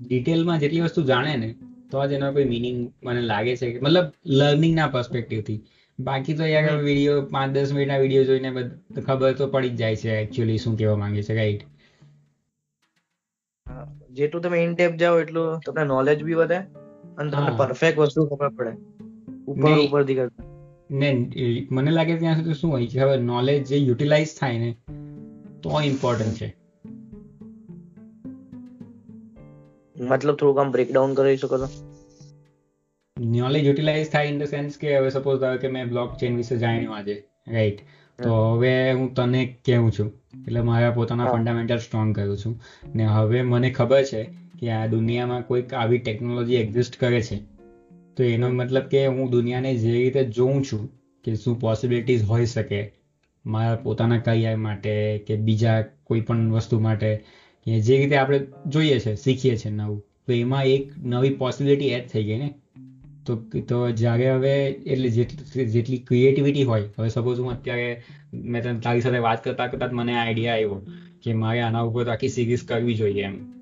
[0.00, 1.54] ડિટેલમાં જેટલી વસ્તુ જાણે ને
[1.90, 5.60] તો જ એનો કોઈ મિનિંગ મને લાગે છે કે મતલબ લર્નિંગ ના પર્સપેક્ટિવથી
[5.98, 8.50] બાકી તો યાર વીડિયો પાંચ દસ મિનિટના વીડિયો જોઈને
[9.06, 11.62] ખબર તો પડી જ જાય છે એકચ્યુઅલી શું કહેવા માંગે છે રાઈટ
[14.10, 16.56] જેટલું તમે ઇન ડેપ જાઓ એટલું તમને નોલેજ બી વધે
[17.18, 18.72] અને તમને પરફેક્ટ વસ્તુ ખબર પડે.
[19.46, 20.53] ઉપર ઉપરથી કરતા.
[20.94, 21.10] ને
[21.70, 24.70] મને લાગે ત્યાં સુધી શું હોય છે હવે નોલેજ જે યુટિલાઇઝ થાય ને
[25.62, 26.48] તો ઇમ્પોર્ટન્ટ છે.
[29.96, 31.68] મતલબ થોડુંક આમ બ્રેકડાઉન કરી શકો તો
[33.16, 36.56] નોલેજ યુટિલાઇઝ થાય ઇન ધ સેન્સ કે હવે સપોઝ ધારો કે મેં બ્લોક ચેન વિશે
[36.56, 37.16] જાણ્યું આજે
[37.48, 37.78] રાઈટ
[38.22, 40.12] તો હવે હું તને કેવું છું
[40.46, 42.60] એટલે મારા પોતાના ફંડામેન્ટલ સ્ટ્રોંગ કરું છું.
[42.94, 44.22] ને હવે મને ખબર છે
[44.58, 47.53] કે આ દુનિયામાં કોઈક આવી ટેકનોલોજી એક્ઝિસ્ટ કરે છે.
[48.16, 50.92] તો એનો મતલબ કે હું દુનિયાને જે રીતે જોઉં છું
[51.24, 52.92] કે શું પોસિબિલિટીઝ હોઈ શકે
[53.46, 57.16] મારા પોતાના કરિયર માટે કે બીજા કોઈ પણ વસ્તુ માટે
[57.64, 62.08] કે જે રીતે આપણે જોઈએ છે શીખીએ છીએ નવું તો એમાં એક નવી પોસિબિલિટી એડ
[62.08, 62.54] થઈ ગઈ ને?
[63.26, 63.36] તો
[63.68, 68.02] તો જ્યારે હવે એટલે જેટલી જેટલી ક્રિએટિવિટી હોય હવે સપોઝ હું અત્યારે
[68.34, 70.86] મેં તને તારી સાથે વાત કરતા કરતા મને આઈડિયા આવ્યો
[71.22, 73.52] કે મારે આના ઉપર આખી સિરીઝ કરવી જોઈએ એમ.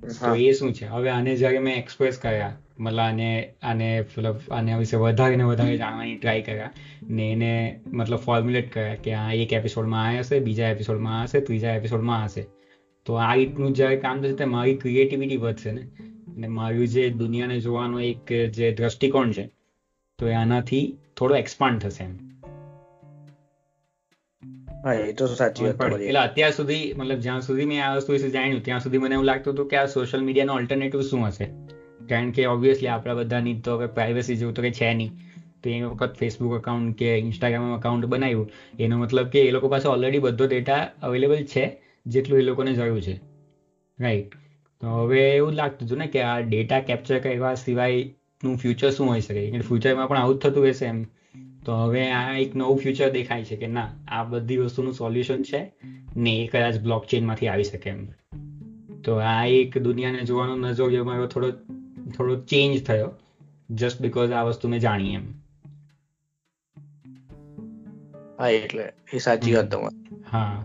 [0.00, 0.86] તો એ શું છે?
[0.86, 3.28] હવે આને જ્યારે મેં એક્સપ્રેસ કર્યા મતલબ આને
[3.62, 6.70] આને મતલબ આના વિશે વધારે ને વધારે જાણવાની ટ્રાય કર્યા.
[7.10, 11.40] ને એને મતલબ ફોર્મ્યુલેટ કર્યા કે આ એક એપિસોડમાં આ હશે બીજા એપિસોડમાં આ હશે
[11.40, 12.46] ત્રીજા એપિસોડમાં હશે.
[13.06, 15.82] તો આ રીતનું જ્યારે કામ થશે ત્યારે મારી ક્રિએટિવિટી વધશે ને.
[16.36, 19.46] અને મારું જે દુનિયાને જોવાનો એક જે દ્રષ્ટિકોણ છે
[20.18, 22.16] તો આનાથી થોડો એક્સપાન્ડ થશે એમ.
[24.84, 28.28] હા એ તો સાચી વાત એટલે અત્યાર સુધી મતલબ જ્યાં સુધી મેં આ વસ્તુ વિશે
[28.28, 31.46] જાણ્યું ત્યાં સુધી મને એવું લાગતું હતું કે આ સોશિયલ મીડિયાનો ઓલ્ટરનેટિવ શું હશે?
[32.08, 35.10] કારણ કે ઓબ્વિયસલી આપણા બધાની તો હવે પ્રાઇવસી જેવું તો કંઈ છે નહીં.
[35.62, 39.88] તો એ વખત ફેસબુક અકાઉન્ટ કે ઇન્સ્ટાગ્રામ અકાઉન્ટ બનાવ્યું, એનો મતલબ કે એ લોકો પાસે
[39.88, 43.20] ઓલરેડી બધો ડેટા અવેલેબલ છે, જેટલું એ લોકોને જરૂર છે.
[44.00, 44.32] રાઈટ
[44.80, 49.20] તો હવે એવું લાગતું હતું ને કે આ ડેટા કેપ્ચર કરવા સિવાયનું ફ્યુચર શું હોઈ
[49.20, 49.46] શકે?
[49.46, 51.04] એટલે ફ્યુચરમાં પણ આવું જ થતું હશે એમ.
[51.66, 55.72] તો હવે આ એક નવું ફ્યુચર દેખાય છે કે ના, આ બધી વસ્તુનું સોલ્યુશન છે
[56.16, 58.06] ને એ કદાચ બ્લોક ચેનમાંથી આવી શકે એમ.
[59.04, 61.52] તો આ એક દુનિયાને જોવાનો નજરિયો મારો થોડો
[62.16, 63.10] થોડો ચેન્જ થયો
[63.70, 65.22] જસ્ટ બીકોઝ આ વસ્તુ મેં જાણી એમ.
[68.40, 70.22] હા એટલે એ સાચી વાત તમારી.
[70.30, 70.64] હા.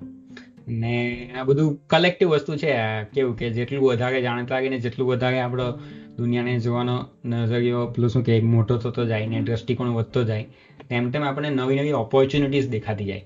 [0.68, 5.40] ને આ બધું કલેક્ટિવ વસ્તુ છે કેવું કે જેટલું વધારે જાણતા લાગે ને જેટલું વધારે
[5.40, 5.80] આપણો
[6.18, 10.44] દુનિયાને જોવાનો નજરિયો પેલું શું કે મોટો થતો જાય ને દ્રષ્ટિકોણ વધતો જાય
[10.90, 13.26] તેમ તેમ આપણે નવી નવી ઓપોર્ચ્યુનિટીઝ દેખાતી જાય.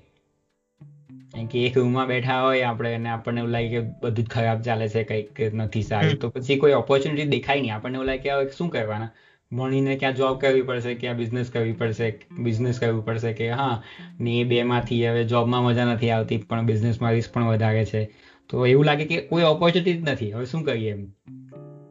[1.50, 4.88] કે એક રૂમમાં બેઠા હોય આપણે અને આપણને એવું લાગે કે બધું જ ખરાબ ચાલે
[4.88, 6.18] છે કંઈક નથી સારું.
[6.18, 7.74] તો પછી કોઈ ઓપોર્ચ્યુનિટી દેખાય નહીં.
[7.74, 9.10] આપણને એવું લાગે કે હવે શું કરવાના?
[9.52, 13.82] ભણીને ક્યાં જોબ કરવી પડશે ક્યાં બિઝનેસ કરવી પડશે બિઝનેસ કરવું પડશે કે હા
[14.20, 18.04] ને એ બેમાંથી હવે જોબમાં મજા નથી આવતી પણ બિઝનેસમાં રિસ્ક પણ વધારે છે.
[18.50, 20.32] તો એવું લાગે કે કોઈ ઓપોર્ચ્યુનિટી જ નથી.
[20.32, 21.06] હવે શું કરીએ એમ?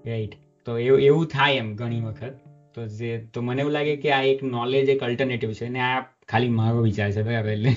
[0.07, 2.33] રાઈટ તો એવું એવું થાય એમ ઘણી વખત.
[2.73, 5.69] તો જે તો મને એવું લાગે કે આ એક નોલેજ એક અલ્ટરનેટિવ છે.
[5.69, 5.99] ને આ
[6.31, 7.75] ખાલી મારો વિચાર છે બરાબર એટલે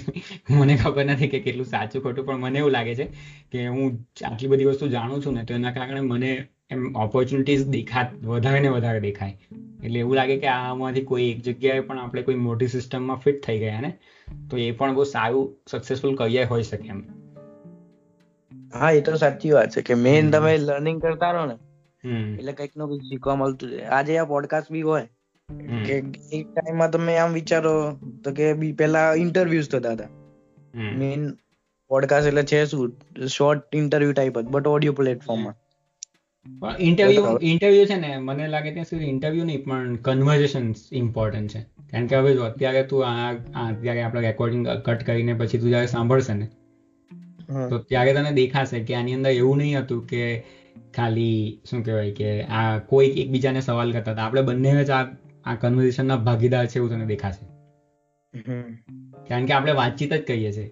[0.50, 3.06] મને ખબર નથી કે કેટલું સાચું ખોટું પણ મને એવું લાગે છે
[3.52, 3.98] કે હું
[4.30, 6.32] આટલી બધી વસ્તુ જાણું છું ને તો એના કારણે મને
[6.70, 9.36] એમ ઓપોર્ચ્યુનિટીઝ દેખા વધારે ને વધારે દેખાય.
[9.84, 13.58] એટલે એવું લાગે કે આમાંથી કોઈ એક જગ્યાએ પણ આપણે કોઈ મોટી સિસ્ટમમાં ફિટ થઈ
[13.58, 13.90] ગયા ને
[14.50, 17.04] તો એ પણ બહુ સારું સક્સેસફુલ કરિયર હોઈ શકે એમ.
[18.74, 21.56] હા એ તો સાચી વાત છે કે મેઇન તમે લર્નિંગ કરતા રહો ને
[22.38, 25.06] એટલે કંઈકનું કંઈક શીખવા મળતું છે આજે આ પોડકાસ્ટ બી હોય
[25.86, 25.96] કે
[26.32, 27.72] એ ટાઈમમાં તમે આમ વિચારો
[28.24, 30.08] તો કે બી પેલા ઇન્ટરવ્યુઝ થતા હતા
[30.98, 31.30] મેઇન
[31.88, 32.92] પોડકાસ્ટ એટલે છે શું?
[33.26, 35.54] શોર્ટ ઇન્ટરવ્યુ ટાઈપ જ બટ ઓડિયો પ્લેટફોર્મમાં
[36.80, 41.60] ઇન્ટરવ્યુ ઇન્ટરવ્યુ છે ને મને લાગે ત્યાં સુધી ઇન્ટરવ્યુ નહીં પણ કન્વર્ઝેશન ઇમ્પોર્ટન્ટ છે.
[41.90, 45.86] કારણ કે હવે જો અત્યારે તું આ અત્યારે આપણે રેકોર્ડિંગ કટ કરીને પછી તું જયારે
[45.86, 46.46] સાંભળશે ને
[47.70, 50.22] તો ત્યારે તને દેખાશે કે આની અંદર એવું નહીં હતું કે
[50.96, 54.22] ખાલી શું કહેવાય કે આ કોઈ એકબીજાને સવાલ કરતા હતા.
[54.22, 55.04] આપણે બંને જ આ
[55.44, 57.44] આ કન્વર્ઝેશનના ભાગીદાર છે એવું તને દેખાશે.
[59.28, 60.70] કારણ કે આપણે વાતચીત જ કહીએ છીએ.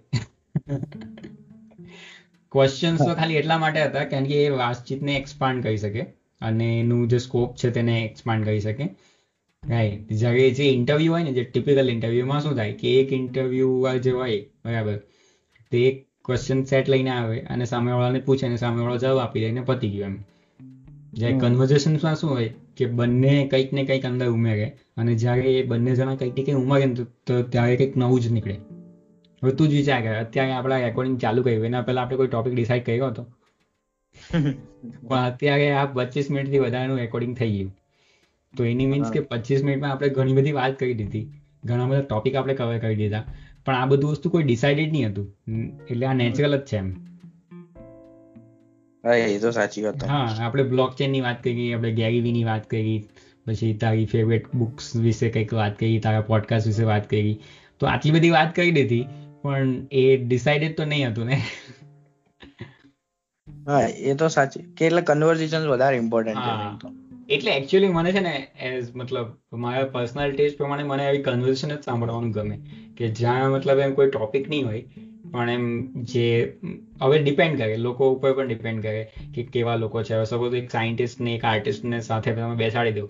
[2.53, 6.03] ક્વેશ્ચન્સ તો ખાલી એટલા માટે હતા કારણ કે એ વાતચીતને એક્સપાન્ડ કરી શકે
[6.41, 8.89] અને એનું જે સ્કોપ છે તેને એક્સપાન્ડ કરી શકે.
[9.63, 14.11] રાઈટ જ્યારે જે ઇન્ટરવ્યુ હોય ને જે ટિપિકલ ઇન્ટરવ્યુમાં શું થાય કે એક ઇન્ટરવ્યુ જે
[14.11, 14.97] હોય બરાબર
[15.73, 19.61] તે એક ક્વેશ્ચન સેટ લઈને આવે અને સામેવાળાને પૂછે અને સામેવાળો જવાબ આપી દે અને
[19.61, 20.17] પતી ગયો એમ.
[21.13, 22.51] જ્યારે કન્વર્ઝેશનમાં શું હોય
[22.83, 24.68] કે બંને કંઈક ને કંઈક અંદર ઉમેરે.
[24.97, 26.95] અને જ્યારે એ બંને જણા કંઈક ને કંઈક ઉમેરે ને
[27.27, 28.57] તો ત્યારે કંઈક નવું જ નીકળે.
[29.42, 32.55] હવે તું જ વિચાર કર અત્યારે આપણા રેકોર્ડિંગ ચાલુ કર્યું એના પહેલા આપણે કોઈ ટોપિક
[32.55, 33.27] ડિસાઈડ કર્યો હતો?
[35.09, 37.77] પણ અત્યારે આ પચીસ મિનિટથી વધારેનું રેકોર્ડિંગ થઈ ગયું.
[38.57, 41.31] તો એની મીન્સ કે પચીસ મિનિટમાં આપણે ઘણી બધી વાત કરી દીધી.
[41.64, 43.25] ઘણા બધા ટોપિક આપણે કવર કરી દીધા.
[43.66, 45.33] પણ આ બધું વસ્તુ કોઈ ડિસાઇડેડ નહીં હતું.
[45.90, 47.12] એટલે આ નેચરલ જ છે એમ.
[49.05, 52.97] હા એ તો સાચી વાત હા આપણે બ્લોકચેનની વાત કરી આપણે ગેરીવી ની વાત કરી
[53.47, 57.35] પછી તારી ફેવરેટ બુક્સ વિશે કંઈક વાત કરી તારા પોડકાસ્ટ વિશે વાત કરી.
[57.81, 59.03] તો આટલી બધી વાત કરી દીધી
[59.45, 61.41] પણ એ ડિસાઇડેડ તો નહીં હતું ને.
[63.67, 64.65] હા એ તો સાચી.
[64.73, 66.55] કે એટલે કન્વર્ઝેશન વધારે ઇમ્પોર્ટન્ટ છે
[67.29, 68.35] એટલે એકચ્યુઅલી મને છે ને
[68.67, 69.29] એઝ મતલબ
[69.62, 72.57] મારા પર્સનલ ટેસ્ટ પ્રમાણે મને આવી કન્વર્ઝેશન જ સાંભળવાનું ગમે.
[72.97, 74.83] કે જ્યાં મતલબ એમ કોઈ ટોપિક નહીં હોય
[75.33, 75.64] પણ એમ
[76.03, 76.59] જે,
[77.03, 80.14] હવે ડિપેન્ડ કરે, લોકો ઉપર પણ ડિપેન્ડ કરે કે કેવા લોકો છે.
[80.14, 83.07] હવે સપોઝ એક સાયન્ટિસ્ટ ને એક આર્ટિસ્ટ ને સાથે તમે બેસાડી દો,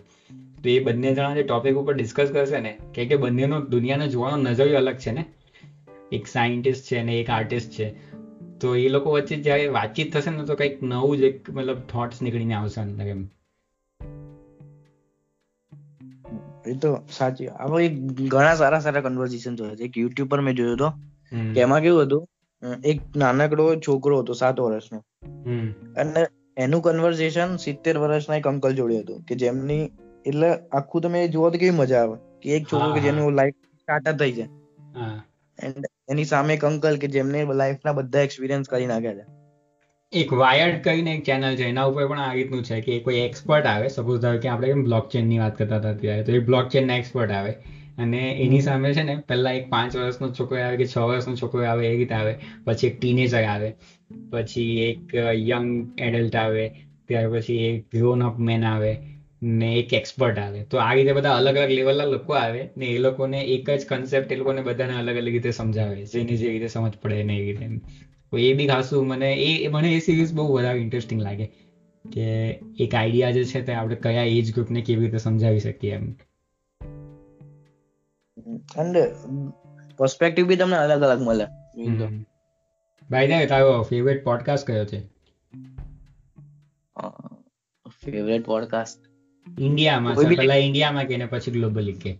[0.63, 4.37] તો એ બંને જણા જે ટોપિક ઉપર ડિસ્કસ કરશે ને, કે કે બંનેનો દુનિયાને જોવાનો
[4.37, 5.25] નજરિયો અલગ છે ને.
[6.13, 8.13] એક સાયન્ટિસ્ટ છે ને એક આર્ટિસ્ટ છે.
[8.61, 12.23] તો એ લોકો વચ્ચે જ્યારે વાતચીત થશે ને, તો કંઈક નવું જ એક મતલબ થોટ્સ
[12.23, 13.29] નીકળીને આવશે અંદર એમ.
[16.67, 17.89] એ તો સાચી હવે
[18.29, 19.85] ઘણા સારા સારા કન્વર્ઝેશન જોયા છે.
[19.85, 20.93] એક યુટ્યુબ પર મેં જોયો હતો.
[21.55, 22.29] કે એમાં કેવું હતું?
[22.85, 24.99] એક નાનકડો છોકરો હતો સાત વર્ષનો.
[25.97, 29.91] અને એનું કન્વર્ઝેશન સિત્તેર વર્ષના એક અંકલ જોડે હતું કે જેમની
[30.27, 34.19] એટલે આખું તમે જુઓ તો કેવી મજા આવે કે એક છોકરો કે જેનું લાઈફ સ્ટાર્ટ
[34.19, 34.49] થઈ જાય.
[35.59, 39.25] એન્ડ એની સામે એક અંકલ કે જેમને લાઈફના બધા એક્સપિરિયન્સ કરી નાખ્યા છે.
[40.13, 43.67] એક વાયર્ડ કરીને એક ચેનલ છે એના ઉપર પણ આ રીતનું છે કે કોઈ એક્સપર્ટ
[43.67, 46.69] આવે સપોઝ ધારો કે આપણે એમ બ્લોક ચેનની વાત કરતા હતા ત્યારે તો એ બ્લોક
[46.69, 47.55] ચેનના એક્સપર્ટ આવે.
[47.99, 51.65] અને એની સામે છે ને પહેલા એક પાંચ વર્ષનો છોકરો આવે કે છ વર્ષનો છોકરો
[51.65, 52.33] આવે એ રીતે આવે.
[52.67, 53.69] પછી એક ટીનેજર આવે.
[54.33, 55.01] પછી એક
[55.43, 56.65] યંગ એડલ્ટ આવે.
[57.05, 58.93] ત્યાર પછી એક ગ્રોન અપ મેન આવે
[59.53, 60.61] ને એક એક્સપર્ટ આવે.
[60.67, 64.33] તો આ રીતે બધા અલગ અલગ લેવલના લોકો આવે ને એ લોકોને એક જ કન્સેપ્ટ
[64.33, 65.99] એ લોકોને બધાને અલગ અલગ રીતે સમજાવે.
[66.09, 67.81] જેની જે રીતે સમજ પડે ને એવી રીતે.
[68.33, 71.47] તો એ બી ખાસું મને એ મને એ સિરીઝ બહુ વધારે ઇન્ટરેસ્ટિંગ લાગે
[72.05, 72.27] કે
[72.85, 76.07] એક આઈડિયા જે છે તે આપણે કયા એજ ગ્રુપને કેવી રીતે સમજાવી શકીએ એમ.
[78.79, 78.97] એન્ડ
[79.97, 81.47] પર્સપેક્ટિવ બી તમને અલગ અલગ મળે.
[83.11, 85.01] બાય ધ તારો ફેવરેટ પોડકાસ્ટ કયો છે?
[88.05, 88.99] ફેવરેટ પોડકાસ્ટ
[89.61, 92.19] ઇન્ડિયામાં પહેલા ઇન્ડિયામાં કે પછી ગ્લોબલી કે?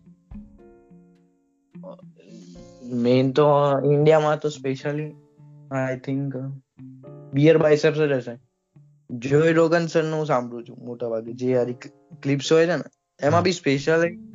[2.83, 3.47] મેઇન તો
[3.85, 5.13] ઇન્ડિયામાં તો specially
[5.71, 6.37] I think
[7.33, 8.39] Beer Biceps જ હશે.
[9.11, 11.33] જોય રોગન સરનું સાંભળું છું મોટા ભાગે.
[11.33, 11.65] જે આ
[12.23, 12.83] ક્લિપ્સ હોય છે ને
[13.23, 14.32] એમાં બી સ્પેશિયલ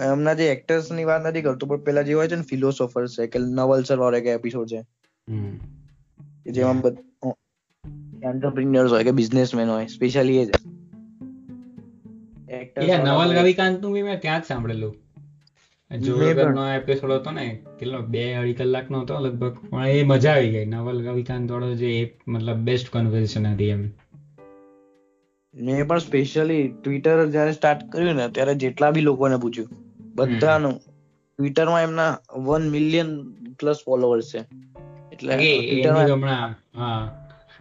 [0.00, 3.38] એમના જે એક્ટર્સની વાત નથી કરતો પણ પેલા જે હોય છે ને ફિલોસોફર છે કે
[3.38, 4.84] નવલસર વાળો એક એપિસોડ છે.
[6.50, 6.82] જેમાં
[8.24, 10.82] એન્ટરપ્રિન્યોર્સ હોય કે બિઝનેસમેન હોય સ્પેશિયલી એ છે
[12.96, 14.96] નવલ રવિકાંતનું બી મેં ત્યાં જ સાંભળેલું?
[16.00, 20.64] જોરગરનો એપિસોડ હતો ને કેટલો બે અઢી કલાકનો હતો લગભગ પણ એ મજા આવી ગઈ.
[20.64, 23.90] નવલ રવિકાંત વાળો જે મતલબ બેસ્ટ કન્વર્ઝેશન હતી એમ.
[25.54, 29.68] મેં પણ સ્પેશિયલી ટ્વિટર જયારે સ્ટાર્ટ કર્યું ને ત્યારે જેટલા બી લોકોને પૂછ્યું
[30.14, 30.80] બધાનું
[31.38, 33.22] ટ્વિટરમાં એમના વન મિલિયન
[33.60, 34.38] પ્લસ ફોલોવર્સ છે.
[35.12, 36.54] એટલે હમણાં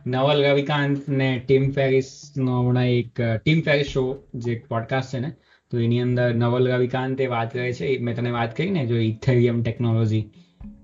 [0.10, 5.32] નવલ રવિકાંત ને ટીમ ફેરિસ નો હમણાં એક ટીમ ફેરિસ શો જે પોડકાસ્ટ છે ને
[5.72, 9.64] તો એની અંદર નવલ એ વાત કરે છે મેં તને વાત કરી ને જો ઇથેરિયમ
[9.64, 10.30] ટેકનોલોજી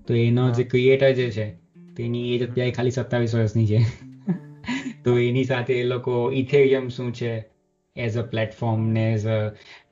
[0.06, 1.50] તો એનો જે ક્રિએટર જે છે
[1.96, 4.07] તેની એજ અત્યારે ખાલી સત્તાવીસ વર્ષની છે.
[4.98, 7.32] તો એની સાથે એ લોકો ઇથેરિયમ શું છે?
[7.96, 9.38] એઝ અ પ્લેટફોર્મ ને as a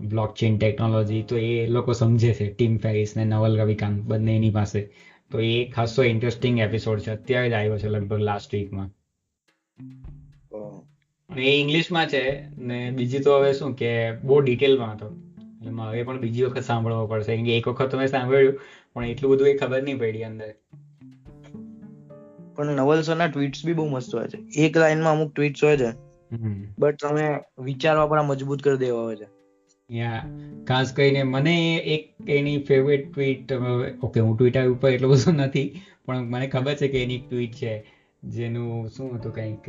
[0.09, 4.53] blockchain technology તો એ લોકો સમજે છે ટીમ ફેરિસ ને નવલ રવિકાંત બંને એની
[4.53, 4.83] પાસે.
[5.31, 7.17] તો એ ખાસો ઇન્ટરેસ્ટિંગ એપિસોડ છે.
[7.17, 8.91] અત્યારે જ આવ્યો છે લગભગ લાસ્ટ વીકમાં
[11.31, 12.23] એ ઇંગ્લિશમાં છે
[12.63, 13.91] ને બીજી તો હવે શું કે
[14.23, 15.09] બહુ ડિટેલમાં હતો.
[15.63, 17.27] એમાં હવે પણ બીજી વખત સાંભળવો પડશે.
[17.41, 18.57] કે એક વખત તો મેં સાંભળ્યું,
[18.93, 20.53] પણ એટલું બધું એ ખબર નહીં પડી અંદર.
[22.57, 24.39] પણ નવલસરના ટ્વીટ્સ બી બહુ મસ્ત હોય છે.
[24.65, 25.91] એક લાઈનમાં અમુક ટ્વીટ્સ હોય છે
[26.79, 27.27] બટ તમે
[27.65, 29.29] વિચારવા પણ મજબૂત કરી દેવા હોય છે.
[29.91, 30.23] યા
[30.69, 33.53] ખાસ કરીને મને એક એની ફેવરેટ ટ્વીટ
[34.03, 35.69] ઓકે હું ટ્વિટર ઉપર એટલું બધું નથી
[36.07, 37.73] પણ મને ખબર છે કે એની ટ્વીટ છે
[38.23, 39.69] જેનું શું હતું કંઈક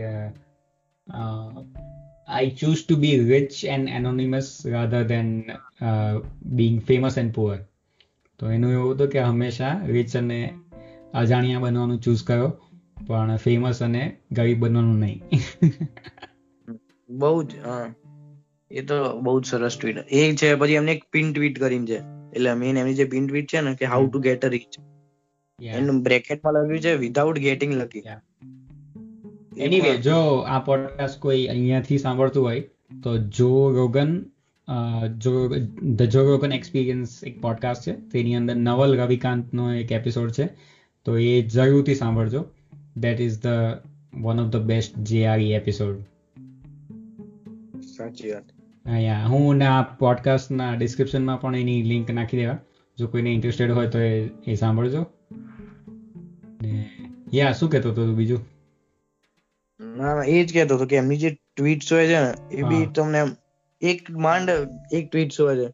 [2.27, 5.29] I choose to be rich and anonymous rather than
[6.43, 7.57] being famous and poor
[8.39, 10.39] તો એનું એવું હતું કે હંમેશા રિચ અને
[11.13, 12.49] અજાણ્યા બનવાનું ચૂઝ કરો.
[13.05, 15.21] પણ ફેમસ અને ગરીબ બનવાનું નહીં.
[17.09, 17.55] બહુ જ
[18.71, 21.99] એ તો બહુ જ સરસ ટ્વીટ એ છે પછી એમને એક પિન ટ્વીટ કરીને છે.
[22.33, 24.79] એટલે મેઇન એમની જે પિન ટ્વીટ છે ને કે how to get a rich
[25.59, 28.03] એનું બ્રેકેટમાં લખ્યું છે વિધાઉટ ગેટિંગ લખી
[29.57, 32.59] એનીવે જો આ પોડકાસ્ટ કોઈ અહીંયાથી સાંભળતું હોય
[33.03, 34.11] તો જો રોગન
[35.17, 35.47] જો
[35.95, 37.93] ધ જો રોગન એક્સપિરિયન્સ એક પોડકાસ્ટ છે.
[38.09, 40.47] તેની અંદર નવલ રવિકાંતનો એક એપિસોડ છે.
[41.05, 42.45] તો એ જરૂરથી સાંભળજો.
[42.99, 43.47] That is the
[44.21, 45.97] one of the best JRE episode
[47.97, 48.43] સાચી વાત.
[48.85, 49.65] અહીંયા હું ને
[49.99, 52.57] પોડકાસ્ટના ડિસ્ક્રિપ્શનમાં પણ એની લિંક નાખી દેવા.
[52.97, 55.05] જો કોઈને ઇન્ટરેસ્ટેડ હોય તો એ સાંભળજો.
[57.33, 58.39] યા શું કહેતો હતો બીજું?
[59.79, 62.85] ના ના એ જ કહેતો હતો કે એમની જે ટ્વીટ્સ હોય છે ને એ બી
[62.85, 63.23] તમને
[63.81, 64.49] એક માંડ
[64.91, 65.69] એક ટ્વીટ્સ હોય છે.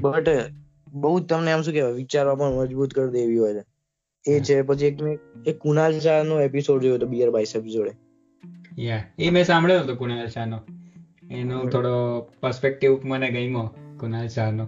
[0.00, 0.28] બટ
[0.92, 3.73] બહુ તમને એમ શું કહેવાય વિચારવા પણ મજબૂત કરી દે એવી હોય છે.
[4.26, 7.92] એ છે પછી એક મેં એક કુનાલ શાહ નો એપિસોડ જોયો હતો બિયર બાયસેપ જોડે.
[8.78, 10.58] યા એ મેં સાંભળ્યો હતો કુનાલ શાહ નો
[11.32, 11.92] એનો થોડો
[12.40, 13.66] પર્સપેક્ટિવ મને ગમ્યો
[13.98, 14.64] કુનાલ શાહ નો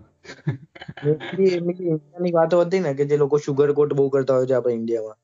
[2.16, 5.19] ની વાતો હતી ને કે જે લોકો સુગર કોટ બહુ કરતા હોય છે આપણે ઇન્ડિયામાં.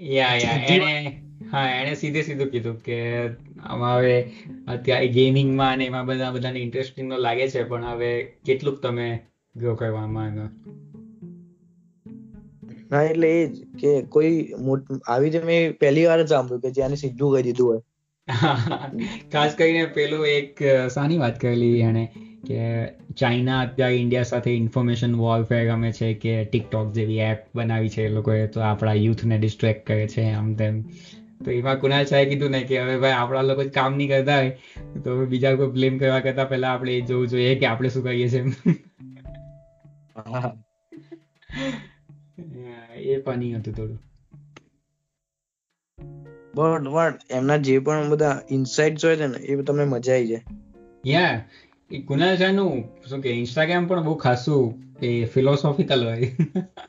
[0.00, 0.90] યા યા એને
[1.50, 2.96] હા એને સીધે સીધું કીધું કે
[3.72, 4.14] હવે
[4.68, 8.10] અત્યારે ગેમિંગમાં અને એમાં બધા બધાને ઇન્ટરેસ્ટિંગ તો લાગે છે પણ હવે
[8.44, 9.06] કેટલુંક તમે
[9.54, 10.46] ગ્રો કરવા માંગો
[12.90, 14.36] હા એટલે એ જ કે કોઈ
[15.08, 17.82] આવી જે મેં પહેલી વાર જ સાંભળ્યું કે જેને સીધું કહી દીધું હોય.
[19.32, 22.04] ખાસ કરીને પેલું એક સાની વાત કરેલી એને
[22.46, 22.62] કે
[23.16, 28.08] ચાઇના અત્યારે ઇન્ડિયા સાથે ઇન્ફોર્મેશન વોરફેર ગમે છે કે ટિકટોક જેવી એપ બનાવી છે એ
[28.08, 30.82] લોકોએ તો આપણા યુથને ડિસ્ટ્રેક્ટ કરે છે આમ તેમ.
[31.44, 35.02] તો એમાં કુણાલ શાહે કીધું ને કે હવે ભાઈ આપણા લોકો કામ નહીં કરતા હોય
[35.02, 38.28] તો બીજા કોઈ બ્લેમ કરવા કરતા પહેલા આપણે એ જોવું જોઈએ કે આપણે શું કરીએ
[38.28, 38.44] છીએ
[42.96, 43.98] એ પાણી હતું થોડું.
[46.54, 50.44] બટ એમના જે પણ બધા ઇનસાઇટ્સ હોય છે ને એ તમને મજા આવી જાય.
[51.06, 51.44] યા
[51.90, 56.30] એ કુનાલ શાહનું શું કે ઇન્સ્ટાગ્રામ પણ બહુ ખાસું એ ફિલોસોફિકલ હોય.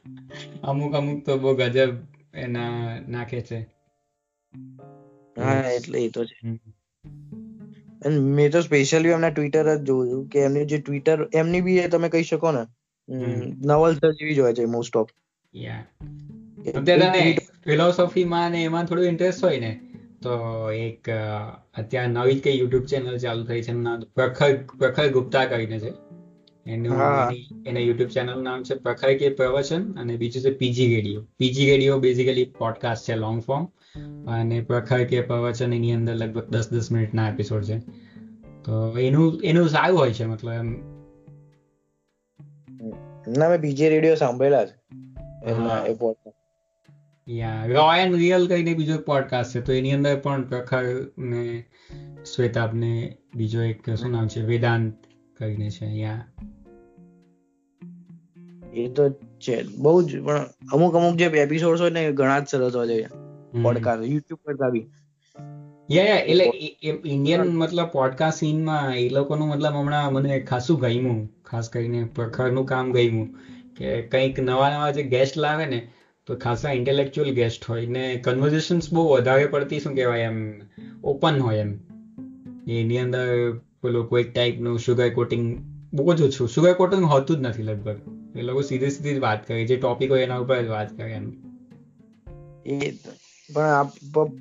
[0.63, 1.89] અમુક અમુક તો બહુ ગજબ
[2.33, 3.67] એના નાખે છે.
[5.37, 6.59] હા એટલે એ તો છે.
[8.09, 12.09] મેં તો સ્પેશિયલી એમના ટ્વિટર જ જોઉં છું કે એમની જે ટ્વિટર એમની બી તમે
[12.09, 12.65] કહી શકો ને
[13.65, 15.07] નવલ જેવી જ હોય છે મોસ્ટ ઓફ
[15.53, 19.79] અત્યારે ફિલોસોફીમાં ને એમાં થોડું ઇન્ટરેસ્ટ હોય ને
[20.21, 20.33] તો
[20.71, 21.09] એક
[21.77, 23.73] અત્યારે નવી કઈ યુટ્યુબ ચેનલ ચાલુ થઈ છે
[24.15, 25.93] પ્રખર પ્રખર ગુપ્તા કરીને છે.
[26.65, 26.97] એનું
[27.65, 31.21] એના યુટ્યુબ ચેનલ નામ છે પ્રખર કે પ્રવચન અને બીજું છે PG radio.
[31.37, 33.65] PG radio basically podcast છે લોંગ ફોર્મ
[34.27, 37.79] અને પ્રખર કે પ્રવચન એની અંદર લગભગ દસ દસ મિનિટના એપિસોડ છે.
[38.63, 40.71] તો એનું એનું સારું હોય છે મતલબ એમ.
[43.37, 44.75] ના મેં પીજી રેડિયો સાંભળેલા છે
[45.47, 46.37] એના એ પોડકાસ્ટ
[47.29, 49.61] યા રો એન્ડ રિયલ કહીને બીજો પોડકાસ્ટ છે.
[49.61, 50.83] તો એની અંદર પણ પ્રખર
[51.17, 51.63] ને
[52.35, 54.41] શ્વેતાબ ને બીજો એક શું નામ છે?
[54.41, 54.93] વેદાંત
[55.37, 55.85] કરીને છે.
[55.85, 56.25] યા
[58.73, 59.63] એ તો છે.
[59.77, 63.07] બહુ જ પણ અમુક અમુક જે એપિસોડ હોય ને ઘણા જ સરસ હોય છે.
[63.61, 64.85] પોડકાસ્ટ યુટ્યુબ કરતા બી
[65.91, 66.51] યા યા એટલે
[67.05, 71.29] ઇન્ડિયન મતલબ પોડકાસ્ટ સીનમાં એ લોકોનું મતલબ હમણાં મને ખાસું ગમ્યું.
[71.45, 73.35] ખાસ કરીને પ્રખરનું કામ ગમ્યું.
[73.77, 75.87] કે કંઈક નવા નવા જે ગેસ્ટ લાવે ને
[76.25, 80.61] તો ખાસા ઇન્ટેલેક્ચ્યુઅલ ગેસ્ટ હોય ને કન્વર્ઝેશન્સ બહુ વધારે પડતી શું કહેવાય એમ
[81.03, 81.73] ઓપન હોય એમ.
[82.67, 85.57] એની અંદર પેલું કોઈક ટાઈપનું સુગર કોટિંગ
[85.93, 87.97] બહુ જ ઓછું સુગર કોટિંગ હોતું જ નથી લગભગ.
[88.35, 91.11] એ લોકો સીધી સીધી જ વાત કરે જે ટોપિક હોય એના ઉપર જ વાત કરે
[91.11, 91.31] એમ.
[92.65, 92.91] એ
[93.53, 93.89] પણ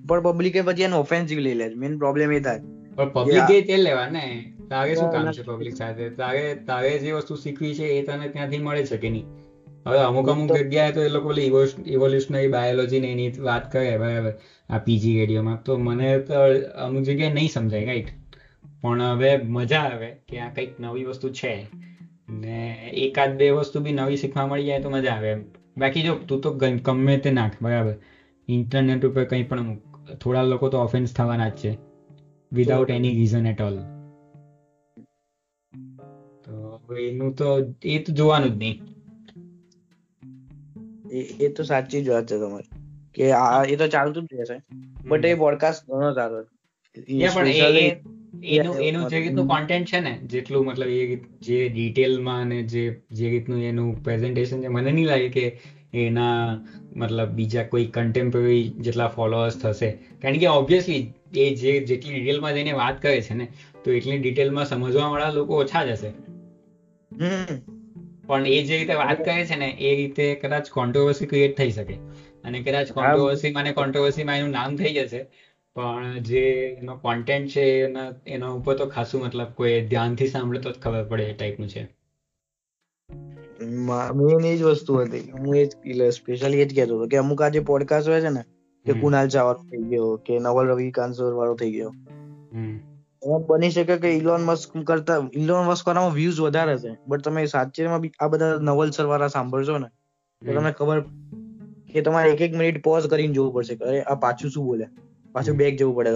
[0.09, 2.61] પણ પબ્લિકે પછી એનો ઓફેન્સિવ લઈ લે મેઇન પ્રોબ્લેમ એ થાય.
[2.95, 6.05] પણ પબ્લિક તે લેવા ને તારે શું કામ છે પબ્લિક સાથે?
[6.13, 9.27] તારે તારે જે વસ્તુ શીખવી છે એ તને ત્યાંથી મળે છે કે નહીં?
[9.87, 11.33] હવે અમુક અમુક જગ્યાએ તો એ લોકો
[11.87, 14.33] ઇવોલ્યુશનરી બાયોલોજી ને એની વાત કરે બરાબર?
[14.71, 15.59] આ પીજી રેડિયોમાં.
[15.63, 16.35] તો મને તો
[16.87, 18.11] અમુક જગ્યાએ નહીં સમજાય રાઈટ
[18.83, 21.53] પણ હવે મજા આવે કે આ કંઈક નવી વસ્તુ છે.
[22.43, 22.59] ને
[23.05, 25.43] એકાદ બે વસ્તુ બી નવી શીખવા મળી જાય તો મજા આવે એમ.
[25.77, 26.51] બાકી જો તું તો
[26.87, 27.95] ગમે તે નાખ બરાબર?
[28.49, 29.77] ઇન્ટરનેટ ઉપર કંઈ પણ
[30.23, 31.73] થોડા લોકો તો ઓફેન્સ થવાના જ છે.
[32.53, 33.79] Without any reason at all
[36.95, 38.83] એનું તો એ તો જોવાનું જ નહીં.
[41.41, 42.71] એ તો સાચી જ વાત છે તમારી.
[43.15, 44.61] કે આ એ તો ચાલતું જ રહેશે.
[45.09, 46.45] બટ એ પોડકાસ્ટ ઘણો સારો
[48.45, 53.31] એનું એનું જે રીતનું કોન્ટેન્ટ છે ને જેટલું મતલબ એ જે ડિટેલમાં અને જે જે
[53.31, 55.61] રીતનું એનું પ્રેઝન્ટેશન છે મને નહીં લાગે કે
[55.95, 56.59] એના
[56.97, 59.99] મતલબ બીજા કોઈ કન્ટેમ્પરરી જેટલા ફોલોઅર્સ થશે.
[60.23, 63.49] કારણ કે ઓબ્વિયસલી એ જે જેટલી ડિટેલમાં જઈને વાત કરે છે ને
[63.85, 66.26] તો એટલી ડિટેલમાં સમજવા વાળા લોકો ઓછા જ હશે.
[68.27, 71.95] પણ એ જે રીતે વાત કરે છે ને એ રીતે કદાચ કોન્ટ્રોવર્સી ક્રિએટ થઈ શકે.
[72.45, 75.27] અને કદાચ કોન્ટ્રોવર્સીમાં ને કોન્ટ્રોવર્સીમાં એનું નામ થઈ જશે.
[75.75, 76.41] પણ જે
[76.81, 81.05] એનો કોન્ટેન્ટ છે એના એના ઉપર તો ખાસું મતલબ કોઈ ધ્યાનથી સાંભળે તો જ ખબર
[81.05, 81.97] પડે એ ટાઈપનું છે.
[83.63, 85.33] મેન એ જ વસ્તુ હતી.
[85.39, 88.29] હું એ જ સ્પેશિયલી એ જ કહેતો હતો કે અમુક આ જે પોડકાસ્ટ હોય છે
[88.29, 88.43] ને
[88.87, 91.95] કે કુનાલ ચાવર થઈ ગયો કે નવલ રવિકાંત વાળો થઈ ગયો.
[93.47, 96.97] બની શકે કે ઇલોન મસ્ક કરતા ઇલોન મસ્ક વાળામાં વ્યૂઝ વધારે છે.
[97.09, 99.89] બટ તમે સાચેમાં બી આ બધા નવલ સર વાળા સાંભળશો ને
[100.47, 101.01] તો તમને ખબર
[101.93, 104.87] કે તમારે એક એક મિનિટ પોઝ કરીને જોવું પડશે કે અરે આ પાછું શું બોલે?
[105.33, 106.13] પાછું બેક જવું પડે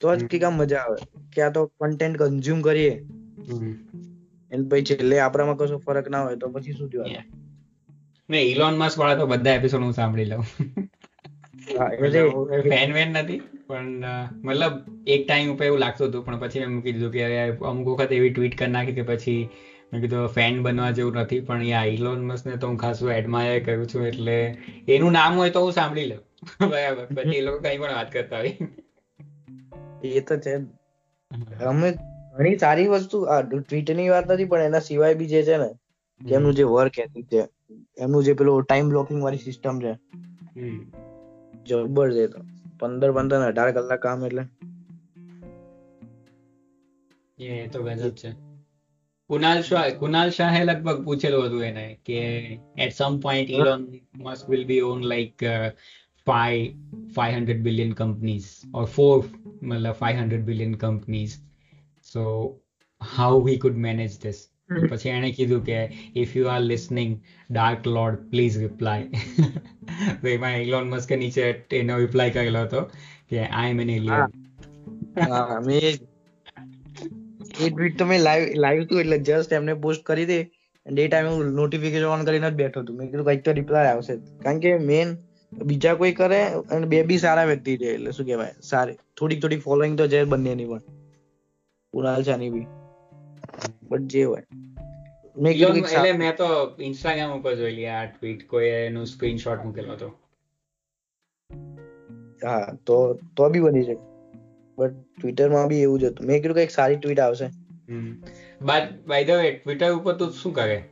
[0.00, 0.16] તો.
[0.16, 0.96] જ કે આમ મજા આવે
[1.34, 2.90] કે આ તો કન્ટેન્ટ કન્ઝ્યુમ કરીએ.
[4.50, 7.06] એને પછી છેલ્લે આપણામાં કશો ફરક ના હોય તો પછી શું થયું
[8.30, 10.42] ને ઇલોન મસ્ક વાળા તો બધા એપિસોડ હું સાંભળી લઉં.
[12.62, 13.42] ફેન વેન નથી?
[13.66, 14.04] પણ
[14.44, 14.74] મતલબ
[15.06, 18.30] એક ટાઈમ ઉપર એવું લાગતું હતું પણ પછી મેં મૂકી દીધું કે અમુક વખત એવી
[18.30, 19.48] ટ્વીટ કરી નાખી કે પછી
[19.92, 23.64] મેં કીધું ફેન બનવા જેવું નથી પણ યા ઇલોન મસ્ક ને તો હું ખાસું એડમાયર
[23.64, 24.36] કરું છું એટલે
[24.88, 26.22] એનું નામ હોય તો હું સાંભળી લઉં.
[26.70, 28.52] બરાબર પછી એ લોકો કઈ પણ વાત કરતા હોય.
[30.04, 30.56] એ તો છે
[31.64, 31.92] અમે
[32.36, 35.70] ઘણી સારી વસ્તુ આ ટ્વીટની વાત નથી પણ એના સિવાય બી જે છે ને
[36.20, 37.48] કે એમનું જે વર્ક એથિક છે.
[37.98, 39.92] એમનું જે પેલું ટાઈમ બ્લોકિંગ વાળી સિસ્ટમ છે.
[41.66, 42.40] જબર છે તો.
[42.78, 44.42] પંદર પંદર અઢાર કલાક કામ એટલે.
[47.44, 48.30] એ તો ગજબ છે.
[49.28, 52.18] કુનાલ શાહ કુનાલ શાહે લગભગ પૂછેલું હતું એને કે
[52.78, 55.44] at some point Elon Musk will be on like
[56.28, 56.66] five
[57.18, 59.24] 500 companies or or
[59.62, 61.28] મતલબ 500 billion companies.
[62.14, 62.20] So,
[63.16, 65.78] how he could manage this પછી એણે કીધું કે
[66.16, 69.02] if you are listening dark lord please reply
[70.22, 71.42] તો એમાં ઇલોન મસ્કે નીચે
[71.72, 72.82] એનો રિપ્લાય કરેલો હતો
[73.30, 74.28] કે આઈ એમ એન એલિયન
[75.64, 75.80] મેં
[77.60, 80.38] એ ટ્વીટ તો મેં લાઈવ લાઈવ હતું એટલે જસ્ટ એમને પોસ્ટ કરી દે
[80.86, 82.92] અને એ ટાઈમે હું નોટિફિકેશન ઓન કરીને જ બેઠો હતો.
[82.92, 84.16] મેં કીધું કંઈક તો રિપ્લાય આવશે.
[84.16, 85.16] કારણ કે મેન
[85.52, 88.54] બીજા કોઈ કરે અને બે બી સારા વ્યક્તિ છે એટલે શું કહેવાય?
[88.62, 90.82] સારી થોડીક થોડીક ફોલોઈંગ તો છે બંનેની પણ.
[91.92, 92.66] કુણાલ ચાની બી.
[93.82, 94.42] બટ જે હોય.
[95.36, 96.48] મેં એટલે મેં તો
[96.80, 100.10] ઇન્સ્ટાગ્રામ ઉપર જોઈ આ ટ્વીટ કોઈ એનું સ્ક્રીનશોટ મૂકેલો હતો.
[102.44, 104.00] હા તો તો બી બની શકે
[104.78, 106.26] બટ ટ્વિટરમાં બી એવું જ હતું.
[106.26, 107.50] મેં કીધું કે એક સારી ટ્વીટ આવશે.
[108.62, 110.84] બાદ બાય ધ વે ટ્વિટર ઉપર તું શું કરે?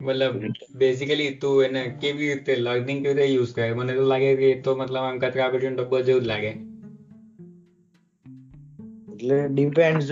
[0.00, 0.34] મતલબ
[0.74, 3.72] બેઝિકલી તું એને કેવી રીતે લર્નિંગ કેવી રીતે યુઝ કરે?
[3.72, 6.67] મને તો લાગે કે તો મતલબ આમ કચરા પેટીનો ડબ્બો જેવું જ લાગે.
[9.18, 10.10] એટલે ડિપેન્ડ્સ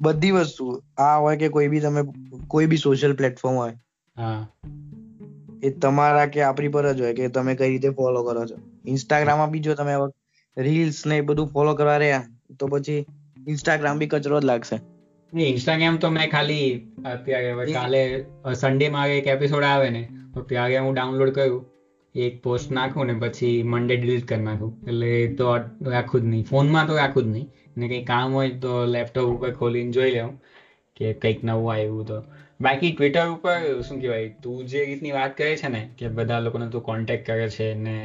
[0.00, 0.82] બધી વસ્તુ.
[0.98, 2.02] આ હોય કે કોઈ બી તમે
[2.48, 3.74] કોઈ બી સોશિયલ પ્લેટફોર્મ હોય.
[4.16, 4.46] હા.
[5.62, 8.56] એ તમારા કે આપણી પર જ હોય કે તમે કઈ રીતે ફોલો કરો છો.
[8.86, 9.94] ઇન્સ્ટાગ્રામમાં બી જો તમે
[10.56, 12.24] રીલ્સ ને એ બધું ફોલો કરવા રહ્યા
[12.60, 13.06] તો પછી
[13.48, 14.76] ઇન્સ્ટાગ્રામ બી કચરો જ લાગશે.
[15.32, 20.94] ઇન્સ્ટાગ્રામ તો મેં ખાલી અત્યારે કાલે સન્ડે માં એક એપિસોડ આવે ને તો ત્યારે હું
[20.94, 21.64] ડાઉનલોડ કર્યું.
[22.14, 24.72] એક પોસ્ટ નાખું ને પછી મંડે ડિલીટ કરી નાખું.
[24.86, 26.44] એટલે તો રાખું જ નહીં.
[26.44, 27.46] ફોનમાં તો રાખું જ નહીં.
[27.78, 30.32] ને કંઈ કામ હોય તો લેપટોપ ઉપર ખોલીને જોઈ લઉં
[30.96, 32.18] કે કંઈક નવું આવ્યું તો.
[32.60, 36.66] બાકી ટ્વિટર ઉપર શું કહેવાય, તું જે રીતની વાત કરે છે ને કે બધા લોકોને
[36.70, 37.96] તું કોન્ટેક્ટ કરે છે ને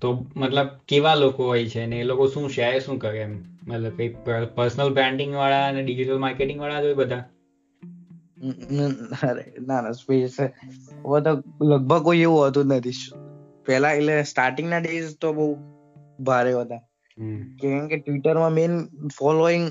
[0.00, 3.34] તો મતલબ કેવા લોકો હોય છે ને એ લોકો શું શેર શું કરે એમ?
[3.68, 4.08] મતલબ કઈ
[4.54, 7.22] પર્સનલ બ્રાન્ડિંગ વાળા અને ડિજિટલ માર્કેટિંગ વાળા જ હોય બધા?
[9.60, 11.32] ના ના સ્પેસ હવે તો
[11.64, 12.98] લગભગ કોઈ એવું હોતું નથી.
[13.66, 15.46] પહેલા એટલે સ્ટાર્ટિંગ ના ડેઝ તો બહુ
[16.18, 16.82] ભારે હતા.
[17.60, 18.72] કેમ કે ટ્વિટરમાં મેઇન
[19.18, 19.66] ફોલોઈંગ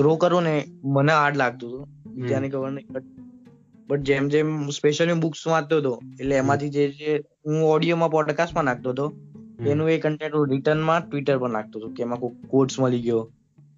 [0.00, 0.54] ગ્રો કરું ને
[0.94, 1.84] મને હાર્ડ લાગતું હતું.
[2.14, 2.88] બીજાને ખબર નહીં
[3.88, 7.14] બટ જેમ જેમ સ્પેશિયલી બુક્સ વાંચતો હતો એટલે એમાંથી જે જે
[7.46, 9.06] હું ઓડિયોમાં પોડકાસ્ટમાં નાખતો હતો
[9.72, 13.22] એનું એ કન્ટેન્ટ હું રિટર્નમાં ટ્વિટર પર નાખતો હતો કે એમાં કોઈ કોડ્સ મળી ગયો.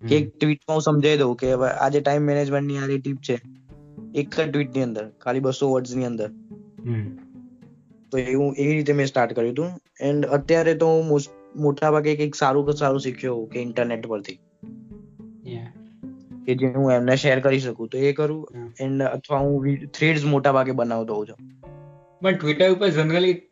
[0.03, 3.37] કે એક ટ્વીટમાં હું સમજાવી દઉં કે આજે ટાઈમ મેનેજમેન્ટની આ ટીપ છે
[4.15, 6.29] એક જ ટ્વીટની અંદર ખાલી બસો વર્ડ્સની અંદર.
[8.13, 9.71] તો એવું એવી રીતે મેં સ્ટાર્ટ કર્યું હતું.
[10.01, 11.05] એન્ડ અત્યારે તો હું
[11.57, 14.39] મોટા ભાગે કંઈક સારું સારું શીખ્યો કે ઇન્ટરનેટ પરથી.
[16.47, 18.49] કે જે હું એમને શેર કરી શકું તો એ કરું
[18.81, 21.39] એન્ડ અથવા હું થ્રેડ્સ મોટા ભાગે બનાવતો હોઉં છું.
[22.21, 23.43] પણ ટ્વિટર ઉપર જનરલી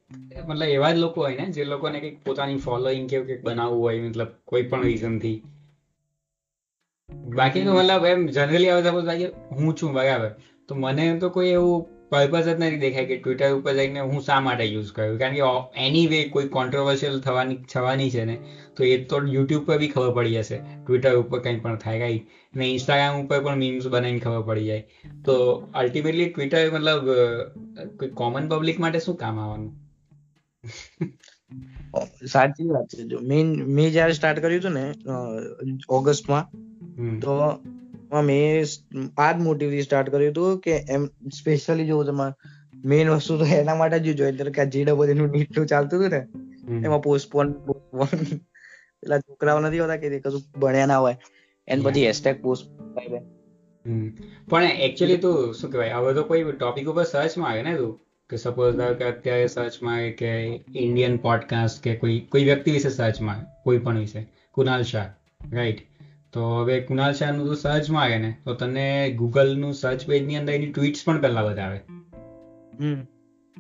[0.47, 4.01] મતલબ એવા જ લોકો હોય ને જે લોકોને કંઈક પોતાની ફોલોઈંગ કે કંઈક બનાવવું હોય
[4.01, 5.43] મતલબ કોઈ પણ રીઝનથી.
[7.35, 9.05] બાકી તો મતલબ એમ જનરલી આવે સપોઝ
[9.53, 10.31] હું છું બરાબર.
[10.69, 14.41] તો મને તો કોઈ એવું પર્પઝ જ નથી દેખાય કે ટ્વિટર ઉપર જઈને હું શા
[14.41, 15.49] માટે યુઝ કર્યું કારણ કે
[15.83, 18.37] એની વે કોઈ કોન્ટ્રોવર્શિયલ થવાની થવાની છે ને
[18.77, 20.59] તો એ તો યુટ્યુબ પર બી ખબર પડી જશે.
[20.79, 22.19] ટ્વિટર ઉપર કંઈ પણ થાય કઈ.
[22.55, 24.83] અને ઇન્સ્ટાગ્રામ ઉપર પણ મીમ્સ બનાવીને ખબર પડી જાય.
[25.25, 25.35] તો
[25.75, 27.07] અલ્ટિમેટલી ટ્વિટર મતલબ
[27.99, 29.73] કોઈ કોમન પબ્લિક માટે શું કામ આવવાનું?
[32.27, 33.03] સાચી વાત છે.
[33.05, 34.85] જો મેં મેં જયારે સ્ટાર્ટ કર્યું હતું ને
[35.91, 36.45] ઓગસ્ટમાં
[37.21, 37.35] તો
[38.23, 38.65] મેં
[39.19, 42.33] આ જ મોટિવથી સ્ટાર્ટ કર્યું હતું કે એમ સ્પેશિયલી જો તમારે
[42.85, 46.27] મેઇન વસ્તુ તો એના માટે જ જોઈએ કે જે ડબલનું નીટનું ચાલતું હતું ને
[46.87, 47.53] એમાં પોસ્ટપોન
[49.03, 51.17] પેલા છોકરાઓ નથી હોતા કે કશું ભણ્યા ના હોય.
[51.69, 52.67] એન પછી હેશટેગ પોસ્ટ
[54.49, 55.93] પણ એકચ્યુઅલી તું શું કહેવાય?
[55.93, 58.01] હવે તો કોઈ ટોપિક ઉપર સર્ચમાં આવે ને તું?
[58.31, 63.79] કે સપોઝ કે અત્યારે સર્ચમાં કે ઇન્ડિયન પોડકાસ્ટ કે કોઈ કોઈ વ્યક્તિ વિશે સર્ચમાં કોઈ
[63.79, 64.27] પણ વિશે.
[64.51, 65.13] કુનાલ શાહ
[65.53, 65.79] રાઈટ
[66.35, 70.73] તો હવે કુનાલ શાહનું તું સર્ચમાં આવે ને તો તને ગૂગલનું સર્ચ પેજની અંદર એની
[70.73, 71.79] ટ્વીટ્સ પણ પહેલા બતાવે.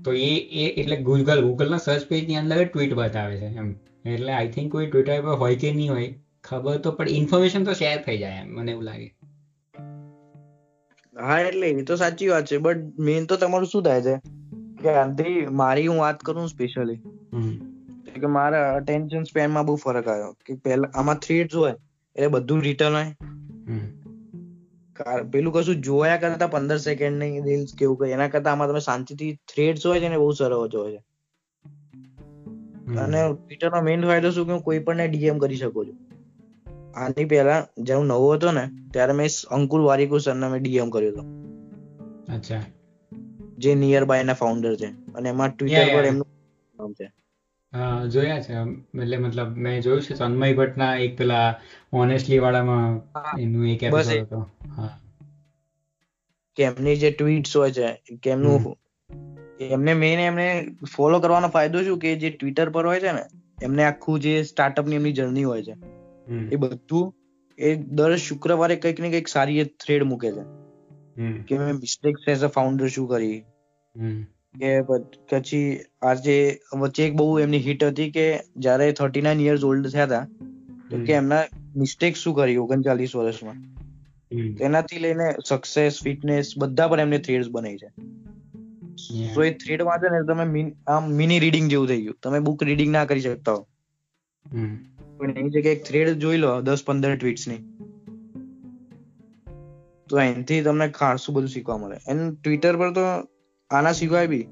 [0.04, 3.74] તો એ એ એટલે ગૂગલ ગૂગલના સર્ચ પેજની અંદર ટ્વીટ બતાવે છે એમ.
[4.06, 6.14] એટલે આઈ થિંક કોઈ ટ્વિટર પર હોય કે નહીં હોય
[6.44, 9.14] ખબર તો પણ ઇન્ફોર્મેશન તો શેર થઈ જાય એમ મને એવું લાગે.
[11.20, 14.16] હા એટલે એ તો સાચી વાત છે બટ મેઇન તો તમારું શું થાય છે?
[14.82, 16.96] કે આંધી મારી હું વાત કરું સ્પેશિયલી
[18.20, 20.36] કે મારા અટેન્શન સ્પેનમાં બહુ ફરક આવ્યો.
[20.46, 21.74] કે પહેલા આમાં થ્રી હોય
[22.16, 23.14] એટલે બધું રિટર્ન હોય.
[25.30, 29.86] પેલું કશું જોયા કરતા પંદર સેકન્ડની રીલ્સ કેવું કઈ એના કરતા આમાં તમે શાંતિથી થ્રેડ્સ
[29.86, 31.02] હોય છે ને બહુ સરસ હોય છે
[32.98, 35.92] અને ટ્વિટર નો મેઇન ફાયદો શું કે કોઈ પણ ડીએમ કરી શકો છો.
[36.96, 41.12] આની પહેલા જ્યારે હું નવો હતો ને ત્યારે મેં અંકુર વારીકુ સરને મેં ડીએમ કર્યો
[41.12, 41.22] હતો.
[42.34, 42.62] અચ્છા.
[43.58, 44.86] જે નિયર બાય ના ફાઉન્ડર છે.
[44.86, 46.26] અને એમાં ટ્વિટર પર એમનું
[46.78, 47.12] નામ છે.
[48.08, 48.52] જોયા છે.
[49.02, 51.60] એટલે મતલબ મેં જોયું છે તન્મય ભટ્ટના એક પેલા
[51.92, 53.00] ઓનેસ્ટલી વાળામાં
[53.38, 54.50] એનું એક એપિસોડ હતો.
[54.76, 55.00] હા.
[56.56, 58.76] કે એમની જે ટ્વીટ્સ હોય છે કેમનું
[59.60, 61.98] એમને મેઇન એમને ફોલો કરવાનો ફાયદો શું?
[61.98, 63.22] કે જે ટ્વિટર પર હોય છે ને
[63.62, 65.74] એમને આખું જે સ્ટાર્ટઅપની એમની જર્ની હોય છે.
[66.52, 67.14] એ બધું
[67.58, 70.64] એ દર શુક્રવારે કંઈક ને કંઈક સારી થ્રેડ મૂકે છે.
[71.42, 73.44] કે મેં મિસ્ટેક્સ એઝ અ ફાઉન્ડર શું કરી?
[74.60, 79.88] કે પછી આજે વચ્ચે એક બહુ એમની હિટ હતી કે જ્યારે થર્ટી નાઇન યર્સ ઓલ્ડ
[79.88, 80.26] થયા હતા
[80.90, 81.42] તો કે એમના
[81.76, 83.54] મિસ્ટેક શું કરી ઓગણચાલીસ વર્ષમાં?
[84.54, 87.88] તેનાથી લઈને સક્સેસ ફિટનેસ બધા પર એમને થ્રેડ્સ બનાવી છે.
[89.34, 92.16] સો એ થ્રેડ વાંચે ને તમે આમ મિની રીડિંગ જેવું થઈ ગયું.
[92.22, 93.66] તમે બુક રીડિંગ ના કરી શકતા હો.
[95.16, 97.56] પણ એની જગ્યાએ એક થ્રેડ જોઈ લો દસ પંદર ટ્વીટ્સની.
[100.08, 101.96] તો એનાથી તમને ખાસું બધું શીખવા મળે.
[102.08, 103.00] એન્ડ ટ્વિટર પર તો
[103.74, 104.46] આના સિવાય બી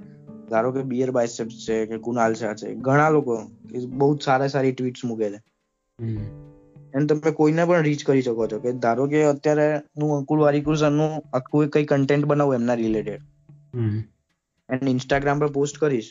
[0.50, 3.36] ધારો કે બિયર બાયસેપ્સ છે કે કુનાલ શાહ છે ઘણા લોકો
[3.88, 5.40] બહુ સારા સારી ટ્વીટ્સ મૂકે છે.
[6.94, 10.76] એન્ડ તમે કોઈને પણ રીચ કરી શકો છો કે ધારો કે અત્યારે હું અંકુલ વારીકુર
[10.76, 13.22] સરનું આખું કઈ કન્ટેન્ટ બનાવું એમના રિલેટેડ
[14.68, 16.10] એન્ડ ઇન્સ્ટાગ્રામ પર પોસ્ટ કરીશ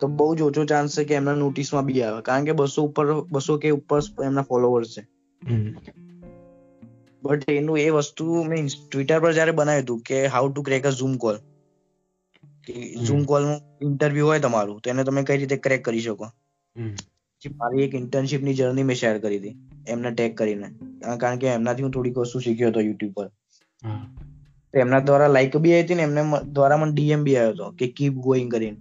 [0.00, 2.22] તો બહુ જ ઓછો ચાન્સ છે કે એમના નોટિસમાં બી આવે.
[2.22, 5.02] કારણ કે બસો ઉપર બસો કે ઉપર એમના ફોલોવર્સ છે.
[7.24, 10.94] બટ એનું એ વસ્તુ મેં ટ્વિટર પર જયારે બનાવ્યું હતું કે how to crack a
[11.00, 11.36] Zoom call
[13.06, 16.26] Zoom કોલનું interview હોય તમારું તો એને તમે કઈ રીતે ક્રેક કરી શકો?
[17.60, 19.54] મારી એક ઇન્ટર્નશિપની જર્ની મેં શેર કરી હતી
[19.94, 20.68] એમને ટેગ કરીને.
[21.22, 23.28] કારણ કે એમનાથી હું થોડીક વસ્તુ શીખ્યો હતો યુટ્યુબ પર.
[24.74, 26.22] એમના દ્વારા લાઈક બી આવી હતી ને એમને
[26.52, 28.78] દ્વારા મને ડીએમ બી આવ્યો હતો કે કીપ ગોઈંગ કરીને.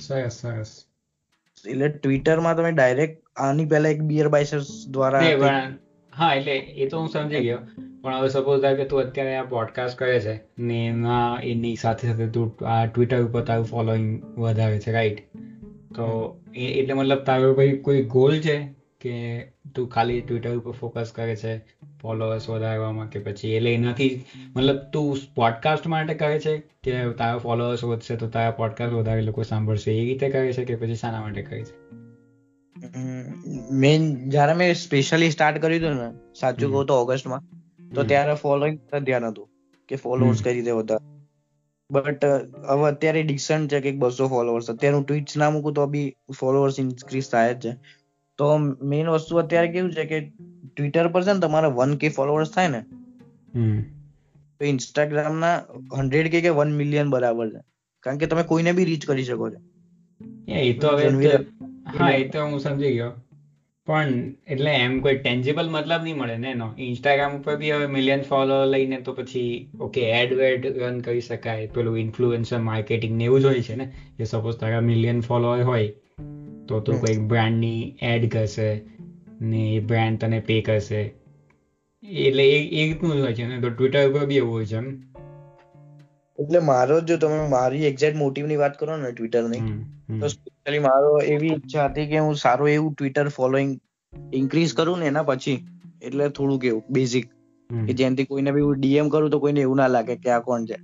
[0.00, 0.70] સરસ સરસ.
[1.64, 5.22] એટલે ટ્વિટરમાં તમે ડાયરેક્ટ આની પહેલા એક બિયર બાઇસર્સ દ્વારા
[6.16, 7.58] હા, એટલે એ તો હું સમજી ગયો.
[8.02, 12.08] પણ હવે સપોઝ થાય કે તું અત્યારે આ પોડકાસ્ટ કરે છે ને એના, એની સાથે
[12.08, 15.20] સાથે તું આ ટ્વિટર ઉપર તારું ફોલોઈંગ વધારે છે રાઈટ
[15.94, 18.68] તો એટલે મતલબ તારો ભાઈ કોઈ ગોલ છે
[19.00, 19.44] કે
[19.74, 21.58] તું ખાલી ટ્વિટર ઉપર ફોકસ કરે છે
[22.02, 24.24] ફોલોઅર્સ વધારવામાં કે પછી એટલે એનાથી
[24.56, 29.42] મતલબ તું પોડકાસ્ટ માટે કરે છે કે તારા ફોલોઅર્સ વધશે તો તારા પોડકાસ્ટ વધારે લોકો
[29.42, 31.85] સાંભળશે એ રીતે કરે છે કે પછી શાના માટે કરે છે?
[33.70, 36.08] મેન જયારે મેં સ્પેશિયલી સ્ટાર્ટ કર્યું હતું ને
[36.40, 37.42] સાચું કહું તો ઓગસ્ટમાં
[37.94, 39.48] તો ત્યારે ફોલોઈંગ ધ્યાન હતું
[39.88, 41.04] કે ફોલોઅર્સ કઈ રીતે વધારે
[41.90, 42.24] બટ
[42.68, 46.08] હવે અત્યારે ડિક્શન છે કે બસો ફોલોઅર્સ અત્યારે હું ટ્વીટ્સ ના મૂકું તો બી
[46.40, 47.76] ફોલોઅર્સ ઇન્ક્રીઝ થાય જ છે.
[48.38, 50.18] તો મેઇન વસ્તુ અત્યારે કેવું છે કે
[50.76, 52.80] ટ્વિટર પર છે ને તમારા વન કે ફોલોઅર્સ થાય ને
[54.60, 55.56] તો ઇન્સ્ટાગ્રામ ના
[55.96, 57.60] હંડ્રેડ કે વન મિલિયન બરાબર છે.
[58.02, 59.60] કારણ કે તમે કોઈને બી રીચ કરી શકો છો.
[60.48, 61.10] એ તો હવે
[61.86, 63.12] હા એ તો હું સમજી ગયો.
[63.86, 66.74] પણ એટલે એમ કોઈ ટેન્જેબલ મતલબ નહીં મળે ને એનો.
[66.78, 71.66] ઇન્સ્ટાગ્રામ ઉપર બી હવે મિલિયન ફોલો લઈને તો પછી ઓકે એડ વેડ રન કરી શકાય.
[71.66, 73.86] પેલું ઇન્ફ્લુએન્સર માર્કેટિંગ ને એવું જ હોય છે ને.
[74.18, 75.88] કે સપોઝ તારા મિલિયન ફોલોઅર હોય
[76.68, 78.80] તો તું કોઈ બ્રાન્ડની એડ કરશે
[79.40, 81.02] ને એ બ્રાન્ડ તને પે કરશે.
[82.02, 83.60] એટલે એ એ રીતનું જ હોય છે ને.
[83.60, 85.02] તો ટ્વિટર ઉપર બી એવું હોય છે એમ.
[86.38, 89.62] એટલે મારો જો તમે મારી એક્ઝેક્ટ મોટિવની વાત કરો ને ટ્વિટરની
[90.20, 90.26] તો
[90.66, 93.72] સ્પેશિયલી મારો એવી ઈચ્છા હતી કે હું સારું એવું ટ્વિટર ફોલોઈંગ
[94.32, 95.54] ઇન્ક્રીઝ કરું ને એના પછી
[96.02, 97.26] એટલે થોડું કેવું બેઝિક
[97.86, 100.64] કે જેનાથી કોઈને બી હું ડીએમ કરું તો કોઈને એવું ના લાગે કે આ કોણ
[100.64, 100.78] છે.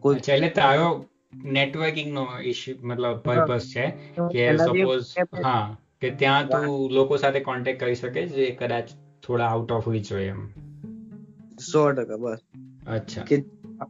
[0.00, 0.88] કોઈ એટલે તારો
[1.44, 3.86] નેટવર્કિંગ નો ઇશ્યુ મતલબ પર્પસ છે
[4.32, 5.06] કે સપોઝ
[5.44, 8.94] હા કે ત્યાં તું લોકો સાથે કોન્ટેક્ટ કરી શકે જે કદાચ
[9.26, 10.46] થોડા આઉટ ઓફ રીચ હોય એમ?
[11.72, 12.38] સો ટકા બસ.
[12.86, 13.22] અચ્છા.
[13.22, 13.44] કે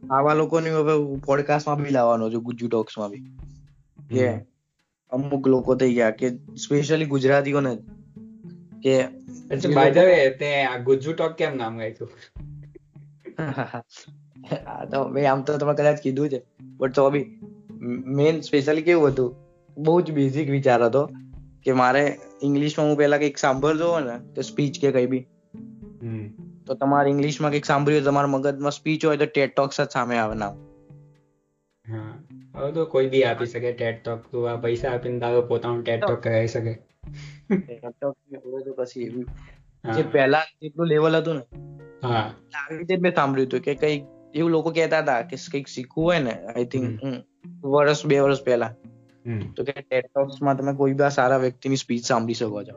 [0.09, 3.23] આવા લોકોની હવે પોડકાસ્ટમાં બી લાવવાનો છું ગુજ્જુ ટોક્સમાં બી.
[4.09, 4.54] કે
[5.11, 7.75] અમુક લોકો થઈ ગયા કે સ્પેશિયલી ગુજરાતીઓને
[8.83, 9.07] કે
[9.75, 11.79] બાય ધ વે તે આ ગુજ્જુ ટોક કેમ નામ
[13.37, 16.41] હા તો મેં આમ તો તમે કદાચ કીધું છે
[16.77, 17.25] બટ તો બી
[18.15, 19.35] મેન સ્પેશિયલી કેવું હતું
[19.77, 21.09] બહુ જ બેઝિક વિચાર હતો
[21.63, 25.23] કે મારે ઇંગ્લિશમાં હું પેલા કંઈક સાંભળતો હોય ને તો સ્પીચ કે કઈ બી.
[26.65, 30.35] તો તમારે ઇંગ્લિશમાં કંઈક સાંભળ્યું તમારા મગજમાં સ્પીચ હોય તો ટેટ ટોક્સ જ સામે આવે
[30.35, 30.53] નામ.
[32.55, 36.05] હવે તો કોઈ બી આપી શકે ટેટ ટોક તો આ પૈસા આપીને તારો પોતાનું ટેટ
[36.05, 36.73] ટોક કરાવી શકે.
[38.77, 39.25] પછી
[39.95, 41.41] જે પહેલા જેટલું લેવલ હતું ને
[42.03, 42.33] હા.
[42.53, 44.03] આવી રીતે મેં સાંભળ્યું હતું કે કઈ
[44.35, 46.99] એવું લોકો કહેતા હતા કે કંઈક શીખવું હોય ને આઈ થિંક
[47.65, 48.75] વર્ષ બે વર્ષ પહેલા.
[49.55, 52.75] તો કે ટેટ ટોક્સમાં તમે કોઈ બી સારા વ્યક્તિની સ્પીચ સાંભળી શકો છો.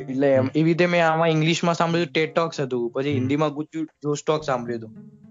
[0.00, 2.90] એટલે એવી રીતે મેં આમાં ઇંગ્લિશમાં સાંભળ્યું ટેટ ટોક્સ હતું.
[2.90, 5.27] પછી હિન્દીમાં ગુજ્યુ જોશ ટોક સાંભળ્યું હતું.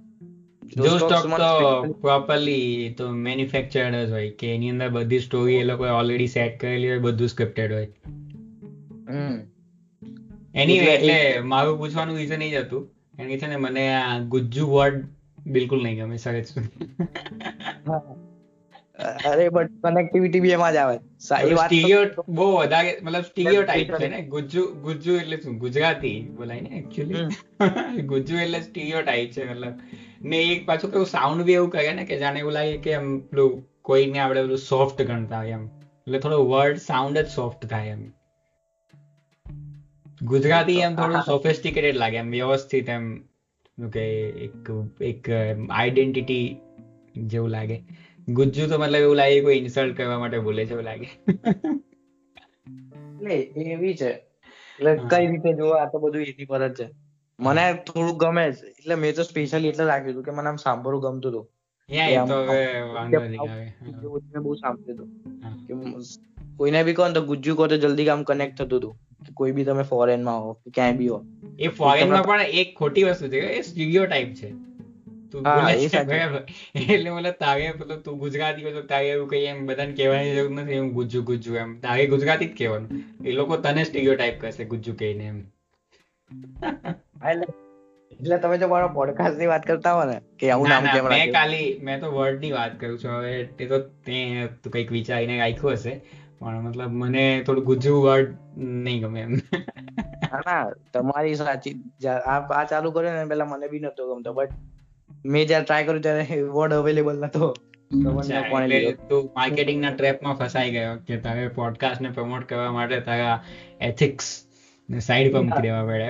[0.75, 5.89] જોશ સ્ટોક તો પ્રોપરલી તો મેન્યુફેક્ચર્ડ જ હોય કે એની અંદર બધી સ્ટોરી એ લોકોએ
[5.89, 7.87] ઓલરેડી સેટ કરેલી હોય બધું સ્ક્રિપ્ટેડ હોય.
[10.55, 12.87] એની એટલે મારું પૂછવાનું રીઝન એ જ હતું.
[13.17, 15.03] કારણ કે છે ને મને આ ગુજ્જુ વર્ડ
[15.47, 16.47] બિલકુલ નહીં ગમે સરેજ
[18.99, 20.97] અરે બટ કનેક્ટિવિટી બી એમાં જ આવે.
[21.19, 24.21] સ્ટીરિયો બહુ વધારે મતલબ સ્ટીરિયો ટાઈપ છે ને.
[24.21, 25.57] ગુજ્જુ ગુજ્જુ એટલે શું?
[25.57, 29.75] ગુજરાતી બોલાય ને એક્ચ્યુઅલી ગુજ્જુ એટલે સ્ટીરિયો ટાઈપ છે મતલબ.
[30.21, 33.19] ને એક પાછું કેવું સાઉન્ડ બી એવું કહે ને કે જાણે એવું લાગે કે એમ
[33.19, 35.67] પેલું કોઈને આપણે પેલું સોફ્ટ ગણતા હોય એમ.
[36.07, 38.11] એટલે થોડો વર્ડ સાઉન્ડ જ સોફ્ટ થાય એમ.
[40.21, 43.21] ગુજરાતી એમ થોડું સોફિસ્ટિકેટેડ લાગે એમ વ્યવસ્થિત એમ.
[43.93, 45.29] કે એક એક
[45.69, 46.57] આઈડેન્ટિટી
[47.15, 47.83] જેવું લાગે.
[48.27, 51.09] ગુજ્જુ તો મતલબ એવું લાગે કોઈ ઇન્સલ્ટ કરવા માટે બોલે છે એવું લાગે.
[53.17, 54.09] એટલે એવી છે.
[54.79, 57.06] એટલે કઈ રીતે જોવા આ તો બધું એની પર જ છે.
[57.39, 61.01] મને થોડું ગમે છે એટલે મેં તો સ્પેશિયલી એટલે રાખ્યું હતું કે મને આમ સાંભળવું
[61.01, 61.51] ગમતું હતું.
[64.43, 66.01] બહુ સાંભળ્યું હતું.
[66.57, 68.99] કોઈને બી કહો તો ગુજ્જુ કહો તો જલ્દી કામ કનેક્ટ થતું હતું.
[69.33, 71.25] કોઈ બી તમે ફોરેનમાં હો ક્યાંય બી હો.
[71.59, 73.39] એ ફોરેનમાં પણ એક ખોટી વસ્તુ છે.
[73.39, 74.67] એ સ્ટીરિયો ટાઈપ છે.
[76.75, 80.51] એટલે મતલબ તારે પેલો તું ગુજરાતી હોય તો તારે એવું કઈ એમ બધાને કહેવાની જરૂર
[80.51, 80.73] નથી.
[80.73, 81.79] એમ ગુજ્જુ ગુજ્જુ એમ.
[81.79, 82.89] તારે ગુજરાતી જ કહેવાનું.
[83.25, 85.43] એ લોકો તને સ્ટીરિયો ટાઈપ કરશે ગુજ્જુ કહીને એમ.
[88.11, 91.79] એટલે તમે જો મારા પોડકાસ્ટની વાત કરતા હો ને કે આવું નામ કેમ મેં ખાલી
[91.83, 93.11] મેં તો વર્ડની વાત કરું છું.
[93.11, 96.01] હવે તે તો તે કંઈક વિચારીને રાખ્યું હશે.
[96.39, 99.33] પણ મતલબ મને થોડું ગુજ્જુ વર્ડ નહીં ગમે એમ.
[100.33, 101.83] ના તમારી સાચી
[102.25, 104.49] આ ચાલુ કર્યો ને પેલા મને બી નતો ગમતો બટ
[105.25, 107.55] મેં જયારે ટ્રાય કર્યું ત્યારે વર્ડ અવેલેબલ નતો.
[109.09, 113.43] તું માર્કેટિંગ ના ટ્રેપમાં ફસાઈ ગયો કે તારે પોડકાસ્ટ ને પ્રમોટ કરવા માટે તારા
[113.81, 114.46] એથિક્સ
[114.89, 116.07] ને સાઈડ પર મૂકી દેવા પડે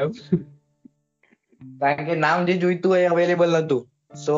[1.79, 3.81] કારણ કે નામ જે જોઈતું હોય અવેલેબલ નતું.
[4.15, 4.35] સો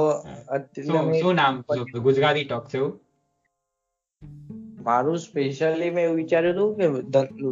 [1.21, 1.63] શું નામ?
[2.03, 2.79] ગુજરાતી ટોક છે
[4.83, 6.85] મારું સ્પેશિયલી મેં એવું વિચાર્યું હતું કે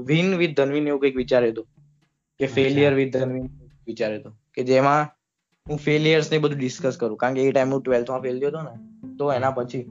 [0.06, 1.68] વિન વિથ ધનવીન એવું કંઈક વિચાર્યું હતું.
[2.40, 3.50] કે ફેલિયર વિથ ધનવીન
[3.88, 4.34] વિચાર્યું હતું.
[4.54, 5.02] કે જેમાં
[5.70, 7.18] હું ફેલિયર્સ ને બધું ડિસ્કસ કરું.
[7.18, 9.84] કારણ કે એ ટાઈમ હું ટ્વેલ્થમાં ફેલ થયો હતો ને તો એના પછી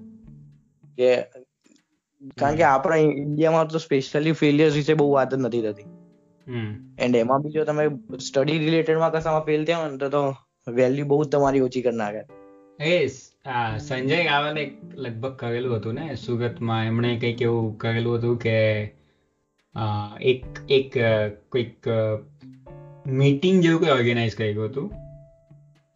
[0.97, 1.11] કે
[2.41, 5.85] કારણ કે આપણા ઇન્ડિયામાં તો સ્પેશિયલી ફેલિયર્સ વિશે બહુ વાત જ નથી થતી.
[6.47, 7.87] એન્ડ એમાં બી જો તમે
[8.19, 10.23] સ્ટડી રિલેટેડમાં કશામાં ફેલ થયા ને તો
[10.67, 12.23] વેલ્યુ બહુ તમારી ઓછી કરી નાખે.
[12.81, 13.09] એ
[13.79, 14.63] સંજય રાવલે
[14.95, 18.57] લગભગ કરેલું હતું ને સુગતમાં એમણે કંઈક એવું કરેલું હતું કે
[20.21, 20.99] એક એક
[21.49, 21.91] કોઈક
[23.07, 24.89] મીટિંગ જેવું કંઈ ઓર્ગેનાઇઝ કર્યું હતું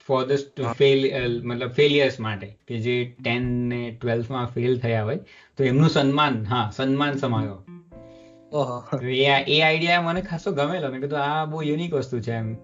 [0.08, 5.16] ફોર ધ ફેલ મતલબ ફેલિયર્સ માટે કે જે ટેન ને ટ્વેલ્થમાં ફેલ થયા હોય
[5.58, 7.60] તો એમનું સન્માન હા સન્માન સમારોહ.
[9.02, 10.90] એ આઈડિયા મને ખાસો ગમેલો.
[10.90, 12.32] મેં કીધું આ બહુ યુનિક વસ્તુ છે.
[12.32, 12.54] એમ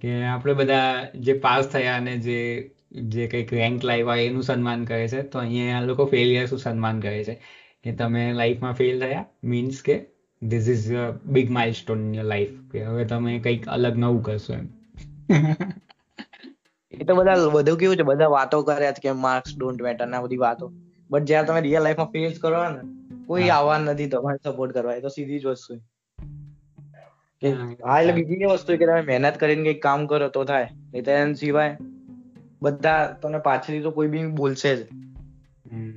[0.00, 5.08] કે આપણે બધા જે પાસ થયા અને જે જે કંઈક રેન્ક લાવ્યા એનું સન્માન કરે
[5.08, 7.42] છે તો અહીંયા આ લોકો ફેલિયર્સનું સન્માન કરે છે.
[7.84, 10.06] કે તમે લાઈફમાં ફેલ થયા મીન્સ કે
[10.42, 14.52] this is a big milestone in your life કે હવે તમે કંઈક અલગ નવું કરશો
[14.52, 14.68] એમ.
[16.92, 20.36] એ તો બધા બધું કેવું છે બધા વાતો કર્યા કે માર્ક્સ ડોન્ટ મેટર ના બધી
[20.36, 20.72] વાતો.
[21.10, 25.02] બટ જ્યારે તમે રિયલ લાઈફમાં ફેસ કરો ને કોઈ આવવાનું નથી તમારે સપોર્ટ કરવા એ
[25.02, 25.74] તો સીધી જ વસ્તુ
[27.42, 27.48] કે
[27.82, 30.68] હા એટલે બીજી વસ્તુ કે તમે મહેનત કરીને કંઈક કામ કરો તો થાય.
[30.90, 31.72] નહીં તો એના સિવાય
[32.62, 34.80] બધા તમને પાછળથી તો કોઈ બી બોલશે જ.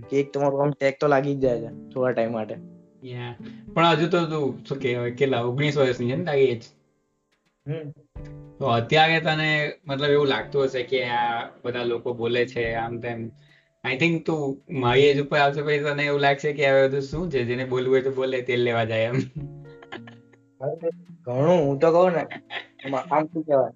[0.08, 2.56] કે એક તમારું આમ ટેક તો લાગી જ જાય છે થોડા ટાઈમ માટે.
[3.74, 6.62] પણ હજુ તો તું શું કહેવાય કેટલા ઓગણીસ વર્ષની છે ને તારી એજ
[8.58, 9.50] તો અત્યારે તને
[9.86, 13.20] મતલબ એવું લાગતું હશે કે આ બધા લોકો બોલે છે આમ તેમ.
[13.90, 14.42] આઈ થિંક તું
[14.82, 17.44] મારી એજ ઉપર આવશે પછી તને એવું લાગશે કે હવે બધું શું છે?
[17.46, 19.18] જેને બોલવું હોય તો બોલે તેલ લેવા જાય એમ.
[21.26, 22.24] ઘણું હું તો કહું ને
[22.98, 23.74] આમ શું કહેવાય?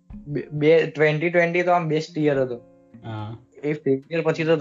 [0.53, 2.57] બે ટ્વેન્ટી ટ્વેન્ટી તો આમ બેસ્ટ યર હતો.
[3.63, 4.55] એ ફેલિયર પછી તો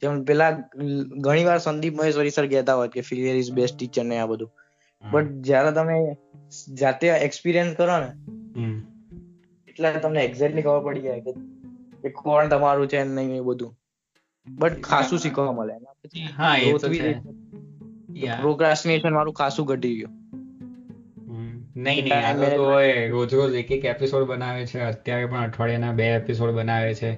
[0.00, 0.50] જેમ પેલા
[1.18, 4.50] ઘણી વાર સંદીપ મહેશ્વરી સર કહેતા હોય કે ફેલિયર ઇઝ બેસ્ટ ટીચર ને આ બધું.
[5.04, 5.96] બટ જ્યારે તમે
[6.80, 8.10] જાતે એક્સપિરિયન્સ કરો ને
[9.68, 11.20] એટલે તમને એક્ઝેક્ટલી ખબર પડી જાય
[12.02, 13.72] કે કોણ તમારું છે નહીં એ બધું.
[14.48, 15.74] બટ ખાસું શીખવા મળે.
[16.36, 17.12] હા એ તો છે.
[18.40, 20.12] પ્રોક્રાસ્ટિનેશન મારું ખાસું ઘટી ગયું.
[21.76, 22.70] નહીં નહીં આ તો
[23.10, 24.80] રોજ રોજ એક એક એપિસોડ બનાવે છે.
[24.80, 27.14] અત્યારે પણ અઠવાડિયાના બે એપિસોડ બનાવે છે.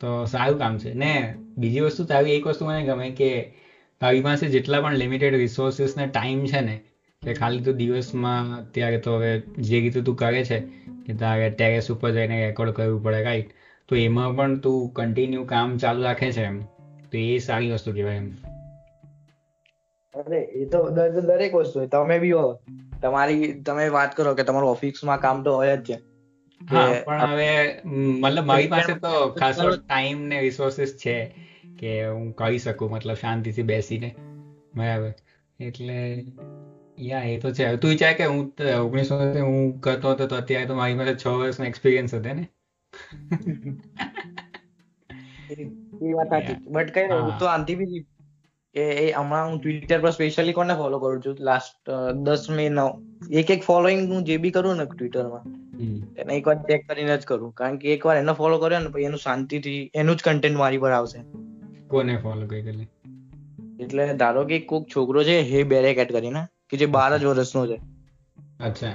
[0.00, 0.94] તો સારું કામ છે.
[0.94, 3.54] ને બીજી વસ્તુ તારી એક વસ્તુ મને ગમે કે
[4.00, 6.80] તારી પાસે જેટલા પણ લિમિટેડ રિસોર્સિસ ને ટાઈમ છે ને
[7.24, 10.60] કે ખાલી તો દિવસમાં અત્યારે તો હવે જે રીતે તું કરે છે
[11.06, 13.50] કે તારે ટેરેસ ઉપર જઈને રેકોર્ડ કરવું પડે રાઈટ
[13.88, 16.60] તો એમાં પણ તું કન્ટિન્યુ કામ ચાલુ રાખે છે એમ.
[17.12, 18.30] તો એ સારી વસ્તુ કહેવાય એમ.
[20.14, 22.60] અરે એ તો દરેક વસ્તુ તમે બી હો.
[23.02, 25.98] તમારી તમે વાત કરો કે તમારું ઓફિસમાં કામ તો હોય જ છે.
[26.60, 31.34] હા પણ હવે મતલબ મારી પાસે તો ખાસો ટાઈમ ને રિસોર્સિસ છે
[31.78, 34.14] કે હું કરી શકું મતલબ શાંતિથી બેસીને.
[34.74, 35.12] બરાબર.
[35.60, 36.24] એટલે
[36.98, 37.76] યા એ તો છે.
[37.76, 41.66] તું વિચાર કે હું ઓગણીસો હું કરતો હતો તો અત્યારે તો મારી પાસે છ વર્ષનો
[41.66, 42.48] એક્સપિરિયન્સ હતો ને.
[46.02, 46.54] એ વાત સાચી.
[46.66, 48.06] બટ કઈ હું તો આનથી બી
[48.74, 51.36] કે એ હમણાં હું ટ્વિટર પર સ્પેશિયલી કોને ફોલો કરું છું?
[51.40, 52.70] લાસ્ટ દસ મે
[53.32, 55.42] એક એક ફોલોઈંગ હું જે બી કરું ને ટ્વિટરમાં
[56.18, 57.52] એને એક વાર ચેક કરીને જ કરું.
[57.52, 60.78] કારણ કે એક વાર એને ફોલો કર્યો ને પછી એનું શાંતિથી એનું જ કન્ટેન્ટ મારી
[60.78, 61.18] પર આવશે.
[61.88, 62.86] કોને ફોલો કરી
[63.80, 64.14] એટલે?
[64.14, 67.80] ધારો કે કોઈક છોકરો છે હે બેરેકેટ કરીને કે જે બાર જ વર્ષનો છે.
[68.60, 68.92] અચ્છા.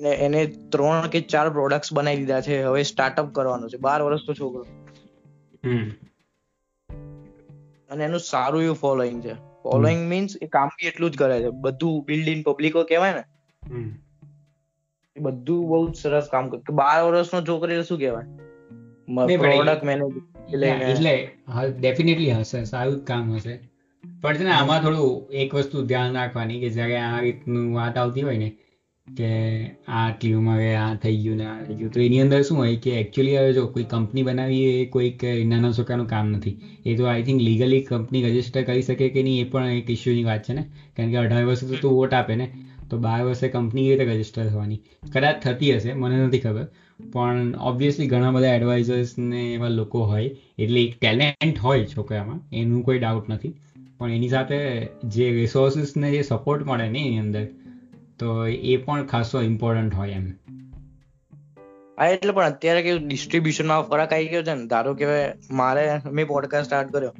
[0.00, 2.62] ને એને ત્રણ કે ચાર પ્રોડક્ટ્સ બનાવી દીધા છે.
[2.62, 3.78] હવે સ્ટાર્ટઅપ કરવાનો છે.
[3.78, 4.66] બાર વર્ષનો છોકરો.
[7.90, 9.34] અને એનું સારું એવું ફોલોઈંગ છે.
[9.62, 11.50] ફોલોઈંગ મીન્સ એ કામ બી એટલું જ કરે છે.
[11.50, 13.24] બધું બિલ્ડ ઇન પબ્લિકો કહેવાય ને.
[15.20, 18.24] બધું બહુ સરસ કામ કર્યું બાર વર્ષનો છોકરી શું કહેવાય?
[19.36, 21.36] પ્રોડક્ટ મેનેજર એટલે
[21.78, 22.64] ડેફિનેટલી હશે.
[22.64, 23.60] સારું કામ હશે.
[24.22, 28.22] પણ છે ને આમાં થોડું એક વસ્તુ ધ્યાન રાખવાની કે જયારે આ રીતનું વાત આવતી
[28.22, 28.56] હોય ને
[29.08, 29.30] કે
[29.88, 31.92] આ આટલી હવે આ થઈ ગયું ને આ થઈ ગયું.
[31.92, 35.72] તો એની અંદર શું હોય કે એકચ્યુઅલી હવે જો કોઈ કંપની બનાવી એ કોઈક નાના
[35.72, 36.56] છોકરાનું કામ નથી.
[36.86, 40.24] એ તો I think legally company register કરી શકે કે નહીં એ પણ એક ઇસ્યુની
[40.24, 40.64] વાત છે ને?
[40.96, 42.48] કારણ કે અઢાર વર્ષે તો તું વોટ આપે ને?
[42.90, 44.80] તો બાર વર્ષે કંપની કેવી રીતે રજિસ્ટર થવાની?
[45.12, 46.66] કદાચ થતી હશે, મને નથી ખબર.
[47.12, 50.28] પણ ઓબ્વિયસલી ઘણા બધા એડવાઇઝર્સ ને એવા લોકો હોય,
[50.58, 53.52] એટલે એક ટેલેન્ટ હોય છોકરામાં, એનું કોઈ ડાઉટ નથી.
[53.98, 57.44] પણ એની સાથે જે રિસોર્સિસ ને જે સપોર્ટ મળે ને એની અંદર
[58.18, 60.32] તો એ પણ ખાસો ઇમ્પોર્ટન્ટ હોય એમ.
[62.00, 64.66] હા એટલે પણ અત્યારે કેવું ડિસ્ટ્રીબ્યુશનમાં ફરક આવી ગયો છે ને.
[64.66, 65.06] ધારો કે
[65.50, 67.10] મારે મેં પોડકાસ્ટ સ્ટાર્ટ કર્યો.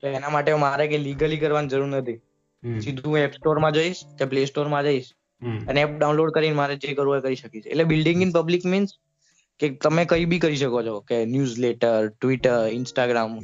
[0.00, 2.16] તો એના માટે મારે કે લીગલી કરવાની જરૂર નથી.
[2.80, 5.12] સીધું એપ સ્ટોરમાં જઈશ કે પ્લે સ્ટોરમાં જઈશ.
[5.68, 7.66] અને એપ ડાઉનલોડ કરીને મારે જે કરવું હોય કરી શકીશ.
[7.66, 8.88] એટલે બિલ્ડિંગ ઇન પબ્લિક મીન્સ
[9.60, 11.00] કે તમે કઈ બી કરી શકો છો.
[11.00, 13.38] કે ન્યૂઝ લેટર ટ્વિટર ઇન્સ્ટાગ્રામ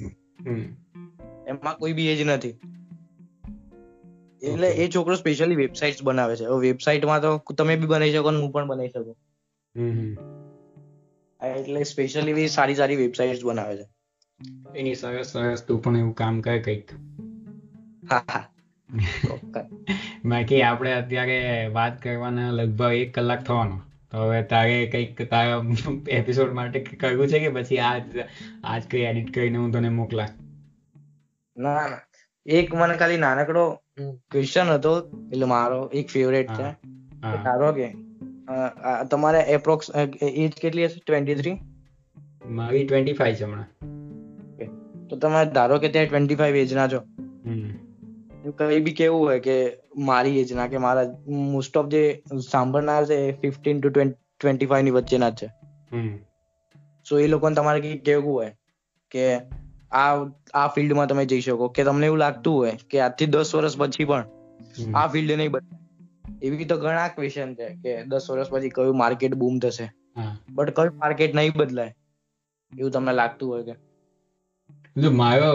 [1.48, 2.52] એમાં કોઈ બી એજ નથી.
[4.42, 6.46] એટલે એ છોકરો સ્પેશિયલી વેબસાઇટ્સ બનાવે છે.
[6.62, 9.16] વેબસાઇટમાં તો તમે બી બનાવી શકો હું પણ બનાવી શકું.
[11.40, 13.86] એટલે સ્પેશિયલી સારી સારી વેબસાઇટ્સ બનાવે છે.
[14.74, 16.88] એની સરસ સરસ તું પણ એવું કામ કરે કંઈક.
[18.02, 18.44] હા હા.
[20.30, 21.36] બાકી આપણે અત્યારે
[21.74, 23.76] વાત કરવાના લગભગ એક કલાક થવાનો.
[24.10, 25.60] તો હવે તારે કંઈક તારા
[26.16, 28.20] એપિસોડ માટે કરવું છે કે પછી આજ
[28.66, 30.30] આજ કઈ એડિટ કરીને હું તને મોકલા
[31.56, 32.02] ના ના.
[32.46, 33.64] એક મને ખાલી નાનકડો
[34.30, 34.92] ક્વેશ્ચન હતો
[35.32, 36.66] એટલે મારો એક ફેવરેટ છે
[37.44, 37.88] ધારો કે
[39.10, 39.90] તમારે એપ્રોક્સ
[40.22, 41.56] એજ કેટલી હશે ટ્વેન્ટી થ્રી
[42.50, 47.00] મારી ટ્વેન્ટી ફાઈવ છે હમણાં તો તમે ધારો કે ત્યાં ટ્વેન્ટી ફાઈવ એજ ના છો
[48.58, 49.56] કઈ બી કેવું હોય કે
[50.04, 51.06] મારી એજ ના કે મારા
[51.50, 52.04] મોસ્ટ ઓફ જે
[52.50, 55.50] સાંભળનાર છે ફિફ્ટીન ટુ ટ્વેન્ટી ફાઈવની વચ્ચેના છે
[57.06, 58.52] સો એ લોકોને તમારે કઈ કેવું હોય
[59.10, 59.24] કે
[59.96, 60.12] આ
[60.54, 61.68] આ ફિલ્ડમાં તમે જઈ શકો.
[61.68, 64.24] કે તમને એવું લાગતું હોય કે આજથી દસ વર્ષ પછી પણ
[64.94, 65.84] આ ફિલ્ડ નહીં બદલાય
[66.42, 69.86] એવી તો ઘણા ક્વેશ્ચન છે કે દસ વર્ષ પછી કયું માર્કેટ બૂમ થશે.
[70.50, 71.94] બટ કયું માર્કેટ નહીં બદલાય?
[72.72, 73.74] એવું તમને લાગતું હોય કે?
[75.16, 75.50] મારો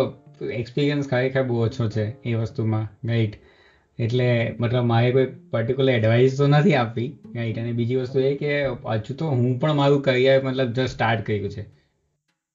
[0.52, 3.36] એક્સપિરિયન્સ ખરેખર બહુ ઓછો છે એ વસ્તુમાં રાઈટ
[4.00, 4.28] એટલે
[4.60, 9.14] મતલબ મારે કોઈ પર્ટિક્યુલર એડવાઇસ તો નથી આપવી રાઈટ અને બીજી વસ્તુ એ કે હજુ
[9.14, 11.66] તો હું પણ મારું કરિયર મતલબ જસ્ટ સ્ટાર્ટ કર્યું છે.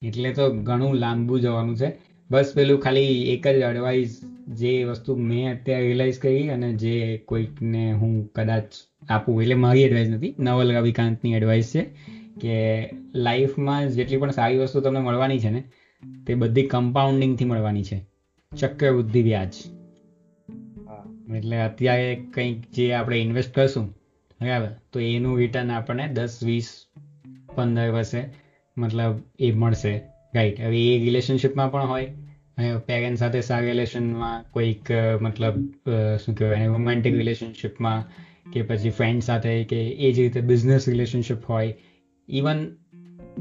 [0.07, 1.91] એટલે તો ઘણું લાંબુ જવાનું છે.
[2.31, 7.93] બસ પેલું ખાલી એક જ એડવાઇસ જે વસ્તુ મેં અત્યારે રિયલાઇઝ કરી અને જે કોઈકને
[7.93, 8.63] હું કદાચ
[9.09, 10.35] આપું એટલે મારી એડવાઇસ નથી.
[10.39, 11.83] નવલ રવિકાંતની એડવાઇસ છે
[12.41, 12.55] કે
[13.15, 15.63] લાઈફમાં જેટલી પણ સારી વસ્તુ તમને મળવાની છે ને
[16.27, 17.99] તે બધી કમ્પાઉન્ડિંગથી મળવાની છે.
[18.53, 19.53] ચક્રવૃદ્ધિ વ્યાજ.
[21.37, 23.87] એટલે અત્યારે કંઈક જે આપણે ઇન્વેસ્ટ કરશું
[24.41, 24.69] બરાબર?
[24.93, 26.69] તો એનું રિટર્ન આપણને દસ વીસ
[27.55, 28.46] પંદર વર્ષે
[28.79, 29.95] મતલબ એ મળશે.
[30.35, 32.13] રાઈટ હવે એ રિલેશનશિપમાં પણ હોય.
[32.87, 35.55] પેરેન્ટ સાથે સારા રિલેશનમાં કોઈક મતલબ
[36.25, 38.05] શું કહેવાય રોમેન્ટિક રિલેશનશિપમાં
[38.53, 41.75] કે પછી ફ્રેન્ડ સાથે કે એ જ રીતે બિઝનેસ રિલેશનશિપ હોય.
[42.29, 42.63] ઇવન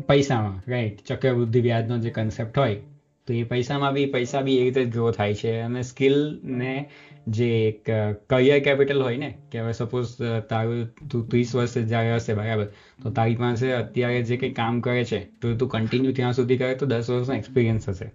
[0.08, 2.76] પૈસામાં રાઈટ ચક્રવૃદ્ધિ વ્યાજનો જે કન્સેપ્ટ હોય
[3.28, 5.60] તો એ પૈસામાં બી પૈસા બી એ રીતે ગ્રો થાય છે.
[5.60, 6.90] અને સ્કિલ ને
[7.28, 7.92] જે એક
[8.30, 10.08] કરિયર કેપિટલ હોય ને કે હવે સપોઝ
[10.50, 12.66] તારું તું ત્રીસ વર્ષે જ્યારે હશે બરાબર
[13.04, 16.76] તો તારી પાસે અત્યારે જે કંઈ કામ કરે છે તો તું કન્ટિન્યુ ત્યાં સુધી કરે
[16.76, 18.12] તો દસ વર્ષનો એક્સપિરિયન્સ હશે.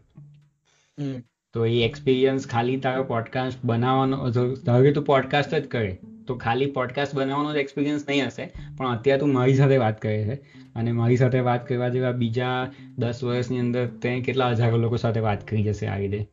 [1.55, 5.99] તો એ એક્સપિરિયન્સ ખાલી તારો પોડકાસ્ટ બનાવવાનો ધારો કે તું પોડકાસ્ટ જ કરે.
[6.31, 10.25] તો ખાલી પોડકાસ્ટ બનાવવાનો જ એક્સપિરિયન્સ નહીં હશે પણ અત્યારે તું મારી સાથે વાત કરે
[10.25, 10.35] છે.
[10.75, 15.21] અને મારી સાથે વાત કરવા જેવા બીજા દસ વર્ષની અંદર તે કેટલા હજારો લોકો સાથે
[15.21, 16.27] વાત કરી જશે આ રીતે.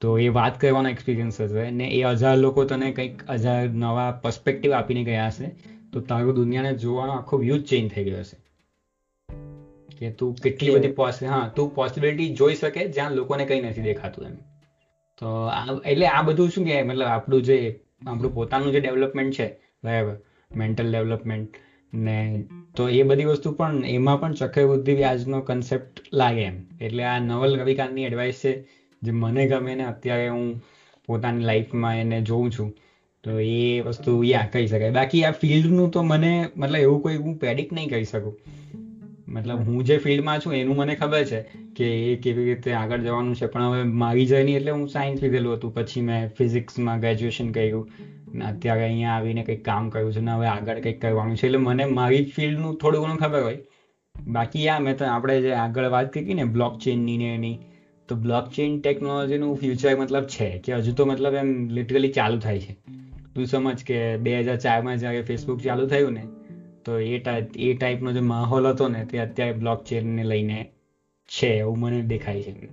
[0.00, 4.72] તો એ વાત કરવાનો એક્સપિરિયન્સ હશે ને એ હજાર લોકો તને કંઈક હજાર નવા પર્સપેક્ટિવ
[4.72, 5.54] આપીને ગયા હશે
[5.92, 8.36] તો તારું દુનિયાને જોવાનો આખો વ્યૂ ચેન્જ થઈ ગયો હશે.
[9.98, 14.34] કે તું કેટલી બધી હા તું પોસિબિલિટી જોઈ શકે જ્યાં લોકોને કંઈ નથી દેખાતું એમ.
[15.18, 15.26] તો
[15.84, 19.46] એટલે આ બધું શું કે મતલબ આપણું જે આપણું પોતાનું જે ડેવલપમેન્ટ છે,
[19.84, 20.16] બરાબર?
[20.56, 21.48] મેન્ટલ ડેવલપમેન્ટ
[21.94, 22.44] ને
[22.76, 26.54] તો એ બધી વસ્તુ પણ, એમાં પણ ચક્રવૃદ્ધિ વ્યાજનો કન્સેપ્ટ લાગે એમ.
[26.80, 28.52] એટલે આ નવલ રવિકાંતની એડવાઇસ છે,
[29.02, 30.62] જે મને ગમે ને અત્યારે હું
[31.06, 32.74] પોતાની લાઈફમાં એને જોઉં છું,
[33.24, 34.90] તો એ વસ્તુ યા કહી શકાય.
[34.90, 38.40] બાકી આ ફિલ્ડનું તો મને, મતલબ એવું કોઈ હું પ્રેડિક્ટ નહીં કરી શકું.
[39.30, 41.40] મતલબ હું જે ફિલ્ડમાં છું, એનું મને ખબર છે
[41.76, 43.46] કે એ કેવી રીતે આગળ જવાનું છે.
[43.46, 45.74] પણ હવે મારી જર્ની એટલે હું સાયન્સ લીધેલું હતું.
[45.74, 47.84] પછી મેં ફિઝિક્સમાં ગ્રેજ્યુએશન કર્યું.
[48.44, 51.46] અત્યારે અહીંયા આવીને કંઈક કામ કર્યું છે ને હવે આગળ કંઈક કરવાનું છે.
[51.46, 53.58] એટલે મને મારી ફિલ્ડનું થોડું ઘણું ખબર હોય.
[54.14, 57.56] બાકી આ મેં તો આપણે જે આગળ વાત કરી ને બ્લોક ચેનની ને એની,
[58.08, 62.60] તો બ્લોક ચેન ટેકનોલોજીનું ફ્યુચર મતલબ છે કે હજુ તો મતલબ એમ લિટરલી ચાલુ થાય
[62.60, 62.74] છે.
[63.34, 66.24] તું સમજ કે બે હજાર ચારમાં જ્યારે ફેસબુક ચાલુ થયું ને
[66.90, 67.16] તો એ
[67.56, 70.70] એ ટાઈપનો જે માહોલ હતો ને તે અત્યારે બ્લોક ચેનને લઈને
[71.28, 72.68] છે એવું મને દેખાય છે.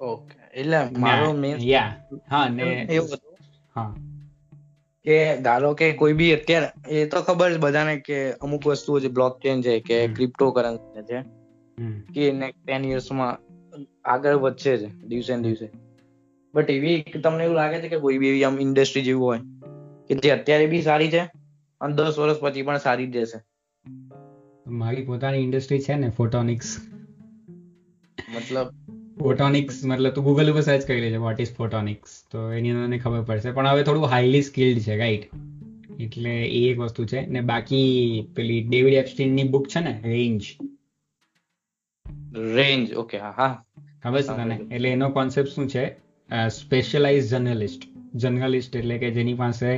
[0.00, 0.34] ઓકે.
[0.54, 1.96] એટલે મારો મેન યા
[2.30, 3.08] હા ને એવું
[3.76, 3.94] હા.
[5.04, 9.08] કે ધારો કે કોઈ બી અત્યારે એ તો ખબર છે બધાને કે અમુક વસ્તુઓ જે
[9.08, 11.18] બ્લોક ચેન છે કે ક્રિપ્ટો કરન્સી છે
[12.14, 13.38] કે નેક્સ્ટ ટેન યર્સમાં
[14.04, 15.70] આગળ વધશે જ દિવસે ને દિવસે.
[16.54, 19.40] બટ એવી તમને એવું લાગે છે કે કોઈ બી એવી આમ ઇન્ડસ્ટ્રી જેવું હોય
[20.08, 21.39] કે જે અત્યારે બી સારી છે?
[21.80, 23.38] અને દસ વર્ષ પછી પણ સારી જ રહેશે.
[24.66, 26.72] મારી પોતાની ઇન્ડસ્ટ્રી છે ને ફોટોનિક્સ
[28.36, 28.66] મતલબ
[29.18, 33.22] ફોટોનિક્સ મતલબ તું ગૂગલ ઉપર સર્ચ કરી લેજે વોટ ઇઝ ફોટોનિક્સ તો એની અંદર ખબર
[33.22, 33.52] પડશે.
[33.52, 35.24] પણ હવે થોડું હાઈલી સ્કિલ્ડ છે રાઈટ
[36.00, 37.26] એટલે એ એક વસ્તુ છે.
[37.26, 40.42] ને બાકી પેલી ડેવિડ એપ્સ્ટીનની બુક છે ને રેન્જ
[42.54, 43.64] રેન્જ ઓકે હા હા.
[44.02, 44.56] ખબર છે તને?
[44.74, 45.84] એટલે એનો કોન્સેપ્ટ શું છે?
[46.48, 47.82] સ્પેશિયલાઇઝ જર્નલિસ્ટ
[48.14, 49.70] જર્નલિસ્ટ એટલે કે જેની પાસે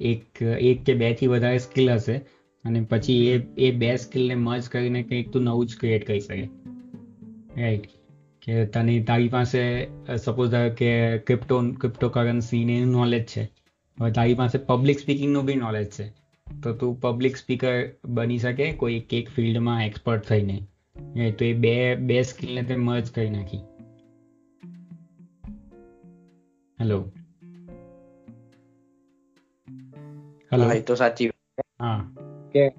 [0.00, 2.16] એક એક કે બેથી વધારે સ્કિલ હશે
[2.64, 6.48] અને પછી એ એ બે સ્કિલને મર્જ કરીને કંઈક તું નવું જ ક્રિએટ કરી શકે.
[7.56, 7.86] રાઈટ
[8.42, 9.86] કે તને, તારી પાસે
[10.16, 13.42] સપોઝ ધારો કે ક્રિપ્ટો ક્રિપ્ટોકરન્સી ને નોલેજ છે.
[14.00, 16.08] હવે તારી પાસે પબ્લિક સ્પીકિંગનું બી નોલેજ છે.
[16.62, 20.66] તો તું પબ્લિક સ્પીકર બની શકે, કોઈ એક ફિલ્ડમાં એક્સપર્ટ થઈને.
[21.30, 23.58] તો એ બે બે સ્કિલને તે મર્જ કરી નાખી.
[26.80, 27.12] હેલો
[30.62, 31.30] એ તો સાચી
[31.80, 32.10] હા.
[32.52, 32.72] કે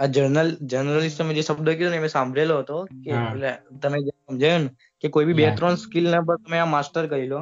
[0.00, 3.52] આ જર્નલ જર્નલિસ્ટ તમે જે શબ્દ કીધો ને મેં સાંભળેલો હતો કે એટલે
[3.82, 7.06] તમે જે સમજાયું ને કે કોઈ બી બે ત્રણ સ્કિલ ને પર તમે આ માસ્ટર
[7.06, 7.38] કરી લો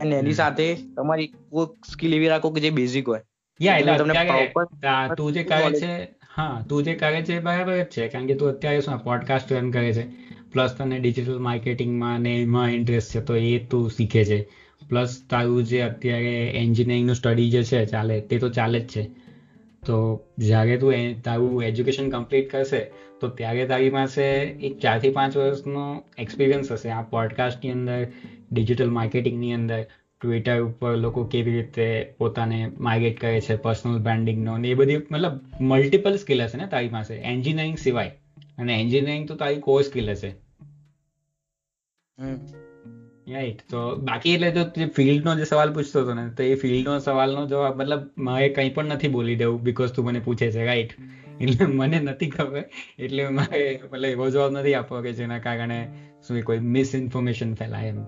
[0.00, 3.20] અને એની સાથે તમારી કોઈ સ્કિલ એવી રાખો કે જે બેઝિક હોય.
[5.16, 8.48] તું જે કરે છે હા તું જે કરે છે બરાબર જ છે કારણ કે તું
[8.48, 10.04] અત્યારે શું પોડકાસ્ટ રન કરે છે.
[10.52, 14.48] પ્લસ તને ડિજિટલ માર્કેટિંગમાં ને એમાં ઇન્ટરેસ્ટ છે તો એ તું શીખે છે.
[14.88, 19.02] પ્લસ તારું જે અત્યારે એન્જિનિયરિંગનું સ્ટડી જે છે ચાલે, તે તો ચાલે જ છે.
[19.86, 26.04] તો જ્યારે તું તારું એજ્યુકેશન કમ્પ્લીટ કરશે, તો ત્યારે તારી પાસે એક ચારથી પાંચ વર્ષનો
[26.18, 26.88] એક્સપિરિયન્સ હશે.
[26.88, 28.06] આ પોડકાસ્ટની અંદર
[28.52, 29.82] ડિજિટલ માર્કેટિંગની અંદર
[30.20, 35.40] ટ્વિટર ઉપર લોકો કેવી રીતે પોતાને માર્કેટ કરે છે પર્સનલ બ્રાન્ડિંગનો ને એ બધી, મતલબ
[35.60, 37.14] મલ્ટિપલ સ્કિલ હશે ને તારી પાસે.
[37.14, 38.08] એન્જિનિયરિંગ સિવાય.
[38.58, 40.30] અને એન્જિનિયરિંગ તો તારી કોર સ્કિલ હશે.
[43.32, 47.46] રાઈટ તો બાકી એટલે તો ફિલ્ડનો જે સવાલ પૂછતો હતો ને તો એ ફિલ્ડનો સવાલનો
[47.46, 50.92] જવાબ મતલબ મારે કંઈ પણ નથી બોલી દેવું બીકોઝ તું મને પૂછે છે રાઈટ
[51.40, 52.64] એટલે મને નથી ખબર.
[52.98, 55.78] એટલે મારે મતલબ એવો જવાબ નથી આપવો કે જેના કારણે
[56.28, 58.04] શું કોઈ મિસ ઇન્ફોર્મેશન ફેલાય એમ.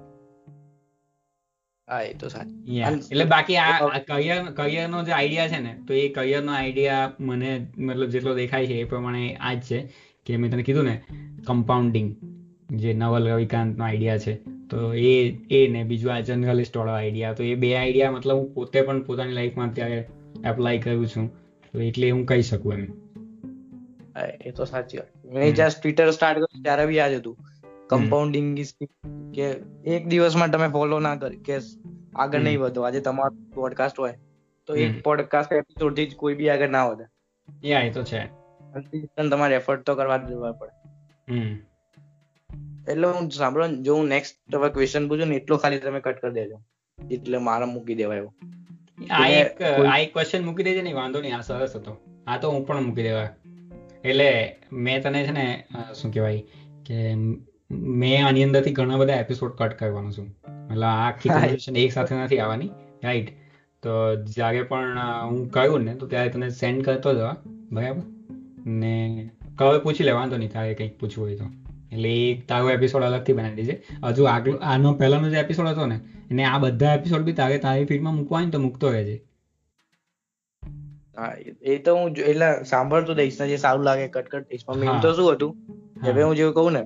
[1.88, 2.76] હા એ તો સાચું.
[3.10, 8.08] એટલે બાકી આ કરિયર કરિયરનો જે આઈડિયા છે ને તો એ કરિયરનો આઈડિયા મને મતલબ
[8.08, 9.88] જેટલો દેખાય છે એ પ્રમાણે આ જ છે.
[10.26, 11.02] કે મેં તને કીધું ને
[11.46, 12.08] કમ્પાઉન્ડિંગ
[12.70, 14.34] જે નવલ રવિકાંતનો આઈડિયા છે
[14.70, 18.54] તો એ એ ને બીજું આ જર્નલિસ્ટ વાળો આઈડિયા તો એ બે આઈડિયા મતલબ હું
[18.54, 20.08] પોતે પણ પોતાની લાઈફમાં અત્યારે
[20.44, 21.30] એપ્લાય કરું છું
[21.72, 22.86] તો એટલે હું કહી શકું એમ.
[24.40, 25.34] એ તો સાચી વાત.
[25.34, 27.36] મેં જ્યાં ટ્વિટર સ્ટાર્ટ કર્યું ત્યારે બી આ જ હતું.
[27.86, 28.58] કમ્પાઉન્ડિંગ
[29.34, 29.50] કે
[29.84, 31.58] એક દિવસમાં તમે ફોલો ના કરી કે
[32.16, 32.82] આગળ નહીં વધો.
[32.82, 34.14] આજે તમારો પોડકાસ્ટ હોય
[34.66, 37.04] તો એક પોડકાસ્ટ એપિસોડથી જ કોઈ બી આગળ ના વધે.
[37.68, 38.26] યા એ તો છે.
[39.30, 40.20] તમારે એફર્ટ તો કરવા જ
[40.58, 40.72] પડે.
[42.88, 46.36] એટલે હું સાંભળો જો હું નેક્સ્ટ હવે ક્વેશ્ચન પૂછું ને એટલો ખાલી તમે કટ કરી
[46.38, 46.60] દેજો.
[46.98, 48.32] એટલે મારા મૂકી દેવાય એવો.
[49.10, 51.96] આ એક આ એક ક્વેશ્ચન મૂકી દેજે નહીં વાંધો નહીં આ સરસ હતો.
[52.26, 53.28] આ તો હું પણ મૂકી દેવા.
[54.04, 54.28] એટલે
[54.86, 55.46] મેં તને છે ને
[55.94, 56.40] શું કહેવાય
[56.86, 56.96] કે
[58.02, 60.28] મેં આની અંદરથી ઘણા બધા એપિસોડ કટ કરવાનો છું.
[60.72, 62.70] એટલે આ આખી કન્વર્સેશન એક સાથે નથી આવવાની
[63.04, 63.30] રાઈટ
[63.82, 63.92] તો
[64.36, 67.36] જ્યારે પણ હું કહ્યું ને તો ત્યારે તને સેન્ડ કરતો જવા
[67.72, 68.04] બરાબર?
[68.80, 68.94] ને
[69.58, 71.48] કવે પૂછી લે વાંધો નહીં તારે કંઈક પૂછવું હોય તો.
[71.92, 76.00] એટલે એ તારો એપિસોડ અલગથી બનાવી દેજે હજુ આગળ આનો પહેલાનો જે એપિસોડ હતો ને
[76.30, 79.16] એને આ બધા એપિસોડ બી તારે તારી ફીડમાં મૂકવા હોય તો મૂકતો રહેજે.
[81.18, 81.32] હા
[81.62, 85.12] એ તો હું એટલે સાંભળતો દઈશ જે સારું લાગે કટ કટ દઈશ પણ મેન તો
[85.12, 85.56] શું હતું?
[86.04, 86.82] હવે હું જેવું કહું ને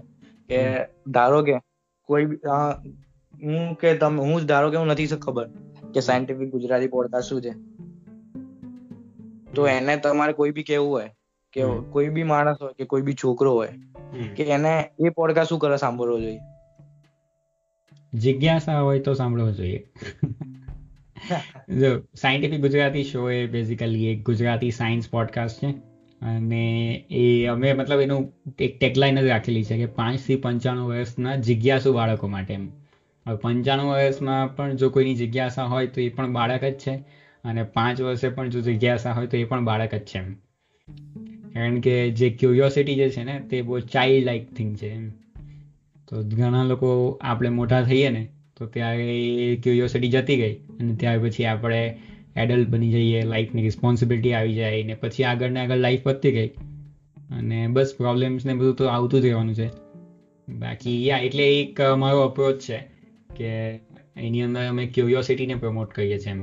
[0.49, 1.59] કે ધારો કે
[2.03, 2.25] કોઈ
[3.43, 5.49] હું કે તમે હું ધારો કે હું નથી ખબર
[5.95, 7.53] કે સાયન્ટિફિક ગુજરાતી પોડકાસ્ટ શું છે.
[9.55, 11.11] તો એને તમારે કોઈ બી કેવું હોય
[11.53, 13.69] કે કોઈ બી માણસ હોય કે કોઈ બી છોકરો હોય
[14.37, 16.39] કે એને એ પોડકાસ્ટ શું કરે સાંભળવો જોઈએ?
[18.15, 19.87] જિજ્ઞાસા હોય તો સાંભળવો જોઈએ.
[21.69, 25.71] જો સાયન્ટિફિક ગુજરાતી શો એ બેઝિકલી એક ગુજરાતી સાયન્સ પોડકાસ્ટ છે.
[26.23, 31.93] અને એ અમે મતલબ એનું એક ટેગલાઇન જ રાખેલી છે કે પાંચથી પંચાણું વર્ષના જિજ્ઞાસુ
[31.93, 32.69] બાળકો માટે એમ.
[33.27, 36.95] હવે પંચાણું વર્ષમાં પણ જો કોઈની જિજ્ઞાસા હોય તો એ પણ બાળક જ છે.
[37.45, 40.37] અને પાંચ વર્ષે પણ જો જિજ્ઞાસા હોય તો એ પણ બાળક જ છે એમ.
[41.55, 45.11] કારણ કે જે ક્યુરિયોસિટી જે છે ને, તે બહુ ચાઇલ્ડ લાઇક થિંગ છે એમ.
[46.09, 51.45] તો ઘણા લોકો આપણે મોટા થઈએ ને, તો ત્યારે ક્યુરિયોસિટી જતી ગઈ અને ત્યાર પછી
[51.45, 51.99] આપણે
[52.37, 56.49] એડલ્ટ બની જઈએ લાઈફની રિસ્પોન્સિબિલિટી આવી જાય ને પછી આગળ ને આગળ લાઈફ વધતી ગઈ.
[57.31, 59.69] અને બસ પ્રોબ્લેમ્સ ને બધું તો આવતું જ રહેવાનું છે.
[60.49, 62.79] બાકી યા, એટલે એક મારો અપ્રોચ છે
[63.37, 63.47] કે
[64.17, 66.43] એની અંદર અમે ક્યુરિયોસિટીને પ્રમોટ કરીએ છીએ એમ.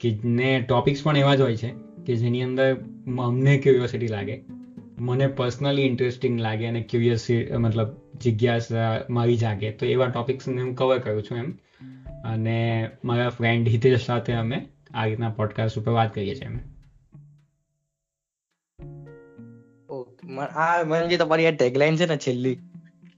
[0.00, 2.76] કે ને ટોપિક્સ પણ એવા જ હોય છે કે જેની અંદર
[3.18, 4.44] અમને ક્યુરિયોસિટી લાગે.
[4.98, 7.88] મને પર્સનલી ઇન્ટરેસ્ટિંગ લાગે અને ક્યુરિયસી મતલબ
[8.22, 9.70] જિજ્ઞાસા મારી જાગે.
[9.72, 11.52] તો એવા ટોપિક્સને હું કવર કરું છું એમ.
[12.24, 16.58] અને મારા ફ્રેન્ડ હિતેશ સાથે અમે આ રીતના પોડકાસ્ટ ઉપર વાત કરીએ છીએ અમે
[20.42, 22.54] આ મને જે તમારી આ ટેગલાઈન છે ને છેલ્લી.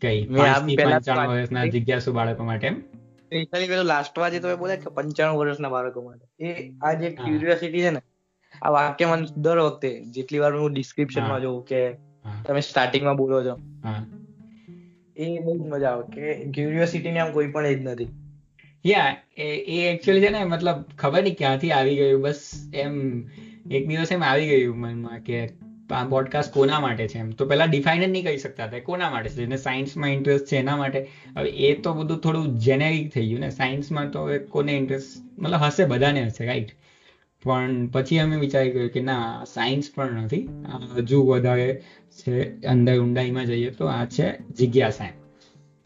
[0.03, 0.27] કઈ?
[0.27, 2.71] પંચાણું વર્ષના જિજ્ઞાસુ બાળકો માટે
[3.51, 6.45] પેલું લાસ્ટમાં જે તમે બોલ્યા કે પંચાણું વર્ષના બાળકો માટે.
[6.45, 8.01] એ આ જે ક્યુરિયોસિટી છે ને
[8.63, 11.83] આ વાક્ય મને દર વખતે જેટલી વાર હું ડિસ્ક્રિપ્શનમાં જોઉં કે
[12.47, 13.55] તમે સ્ટાર્ટિંગમાં બોલો છો.
[15.17, 18.11] એ બહુ મજા આવે કે ક્યુરિયોસિટી ને આમ કોઈ પણ એજ નથી.
[18.85, 19.47] યા એ
[19.93, 22.43] એકચ્યુઅલી છે ને મતલબ ખબર નહીં ક્યાંથી આવી ગયું બસ
[22.75, 22.95] એમ
[23.71, 25.41] એક દિવસ એમ આવી ગયું મનમાં કે
[25.91, 27.31] આ પોડકાસ્ટ કોના માટે છે એમ.
[27.31, 29.35] તો પેલા ડિફાઇન જ નહીં કરી શકતા હતા કોના માટે છે?
[29.35, 31.01] જેને સાયન્સમાં ઇન્ટરેસ્ટ છે એના માટે.
[31.37, 35.85] હવે એ તો બધું થોડું જેનેરિક થઈ ગયું ને સાયન્સમાં તો કોને ઇન્ટરેસ્ટ મતલબ હશે
[35.85, 36.71] બધાને હશે રાઈટ
[37.43, 40.45] પણ પછી અમે વિચારી ગયું કે ના સાયન્સ પણ નથી.
[41.01, 41.69] હજુ વધારે
[42.19, 42.35] છે
[42.67, 45.11] અંદર ઊંડાઈમાં જઈએ તો આ છે જિજ્ઞાસા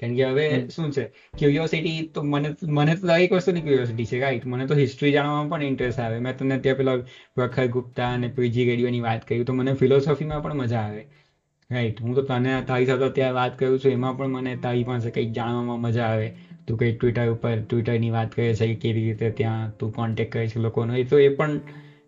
[0.00, 4.46] કારણ કે હવે શું છે ક્યુરિયોસિટી તો મને મને તો દરેક વસ્તુની ક્યુરિયોસિટી છે રાઈટ
[4.46, 6.20] મને તો હિસ્ટ્રી જાણવામાં પણ ઇન્ટરેસ્ટ આવે.
[6.20, 6.96] મેં તમને ત્યાં પેલા
[7.36, 11.02] પ્રખર ગુપ્તા અને પીજી રેડિયોની વાત કરી તો મને ફિલોસોફીમાં પણ મજા આવે.
[11.70, 15.10] રાઈટ હું તો તને તારી સાથે ત્યાં વાત કરું છું એમાં પણ મને તારી પાસે
[15.10, 16.28] કંઈક જાણવામાં મજા આવે.
[16.68, 20.60] તું કંઈ ટ્વિટર ઉપર ટ્વિટરની વાત કરે છે કેવી રીતે ત્યાં તું કોન્ટેક્ટ કરે છે
[20.60, 21.60] લોકોનો, એ તો એ પણ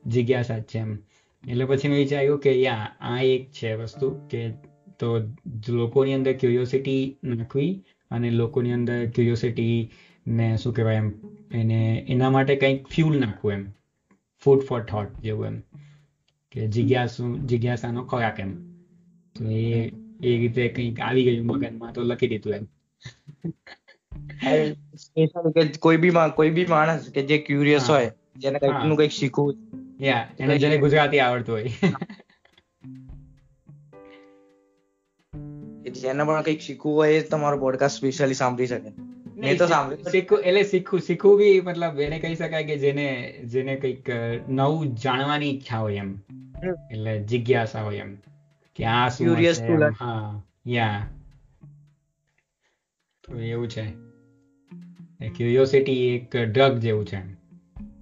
[0.07, 0.99] જિજ્ઞાસા જ છે એમ.
[1.45, 4.51] એટલે પછી મેં વિચાર્યું કે યા, આ એક છે વસ્તુ કે
[4.99, 5.09] તો
[5.69, 7.71] લોકોની અંદર ક્યુરિયોસિટી નાખવી
[8.11, 9.91] અને લોકોની અંદર ક્યુરિયોસિટી
[10.27, 11.13] ને શું કહેવાય એમ,
[11.53, 13.65] એને, એના માટે કંઈક ફ્યુલ નાખવું એમ.
[14.43, 15.61] ફૂડ ફોર થોટ જેવું એમ.
[16.53, 18.53] કે જિજ્ઞાસુ જિજ્ઞાસાનો ખોરાક એમ.
[19.35, 19.93] તો એ
[20.23, 22.67] એ રીતે કંઈક આવી ગયું મગજમાં તો લખી દીધું એમ.
[25.79, 29.57] કોઈ બી કોઈ બી માણસ કે જે ક્યુરિયસ હોય જેને કંઈકનું કંઈક શીખવું
[30.01, 31.65] યા જેને ગુજરાતી આવડતું હોય.
[35.91, 38.89] જેને પણ કંઈક શીખવું હોય એ તમારો પોડકાસ્ટ સ્પેશિયલી સાંભળી શકે.
[39.37, 43.77] મેં તો સાંભળ્યું શીખવું એટલે શીખવું શીખવું બી મતલબ એને કહી શકાય કે જેને જેને
[43.77, 44.11] કંઈક
[44.49, 46.19] નવું જાણવાની ઈચ્છા હોય એમ.
[46.91, 48.17] એટલે જિજ્ઞાસા હોય એમ.
[48.77, 49.37] કે આ શું
[50.01, 51.07] હા યા.
[53.25, 54.04] તો એવું છે.
[55.21, 57.21] ક્યુરિયોસિટી એક ડ્રગ જેવું છે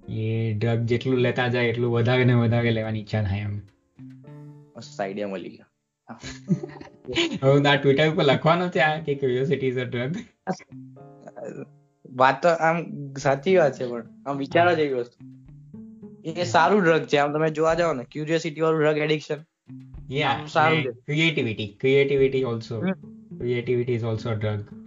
[0.09, 3.61] એ ડ્રગ જેટલું લેતા જાય એટલું વધારે ને વધારે લેવાની ઈચ્છા થાય એમ.
[4.77, 5.69] મસ્ત આઈડિયા મળી ગયો.
[7.43, 10.13] હવે આ ટ્વિટર ઉપર લખવાનો છે આ કે ક્યુરિયોસિટી ઇઝ અ ડ્રગ
[12.15, 12.83] વાત તો આમ
[13.17, 15.17] સાચી વાત છે પણ આમ વિચારવા જેવી વસ્તુ.
[16.25, 19.41] એ સારું ડ્રગ છે આમ તમે જોવા જાવ ને ક્યુરિયોસિટી વાળું ડ્રગ એડિક્શન
[20.11, 22.81] યા સારું creativity creativity also
[23.39, 24.82] creativity is also drug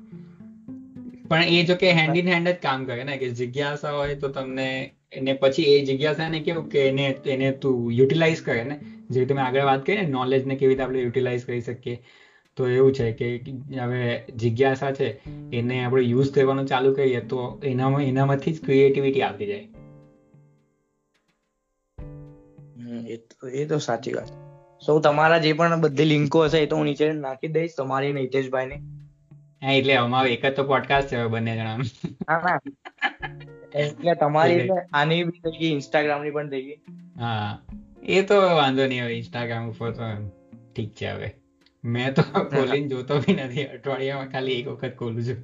[1.29, 4.29] પણ એ જો કે હેન્ડ ઇન હેન્ડ જ કામ કરે ને, કે જિજ્ઞાસા હોય તો
[4.29, 8.79] તમને એને પછી એ જિજ્ઞાસાને કેવું કે એને એને તું યુટિલાઇઝ કરે ને.
[9.11, 12.03] જે તમે આગળ વાત કરી ને નોલેજ ને કેવી રીતે આપણે યુટિલાઇઝ કરી શકીએ.
[12.57, 13.29] તો એવું છે કે
[13.81, 15.09] હવે જિજ્ઞાસા છે,
[15.57, 19.67] એને આપણે યુઝ કરવાનું ચાલુ કરીએ તો એનામાં, એનામાંથી જ ક્રિએટિવિટી આવતી જાય.
[23.55, 24.29] એ તો સાચી વાત.
[24.87, 28.21] સૌ તમારા જે પણ બધી લિંકો હશે એ તો હું નીચે નાખી દઈશ, તમારી ને
[28.21, 28.96] હિતેશભાઈ ની
[29.67, 31.79] હા એટલે અમારો એક જ તો પોડકાસ્ટ છે બંને જણા
[33.75, 36.79] એટલે તમારી આની બી થઈ ગઈ ઇન્સ્ટાગ્રામની પણ થઈ ગઈ.
[37.21, 37.59] હા.
[38.03, 40.05] એ તો વાંધો નહીં હવે ઇન્સ્ટાગ્રામ ઉપર તો
[40.75, 41.35] ઠીક છે હવે.
[41.85, 45.39] મેં તો ખોલીને જોતો બી નથી અઠવાડિયામાં ખાલી એક વખત ખોલું છું.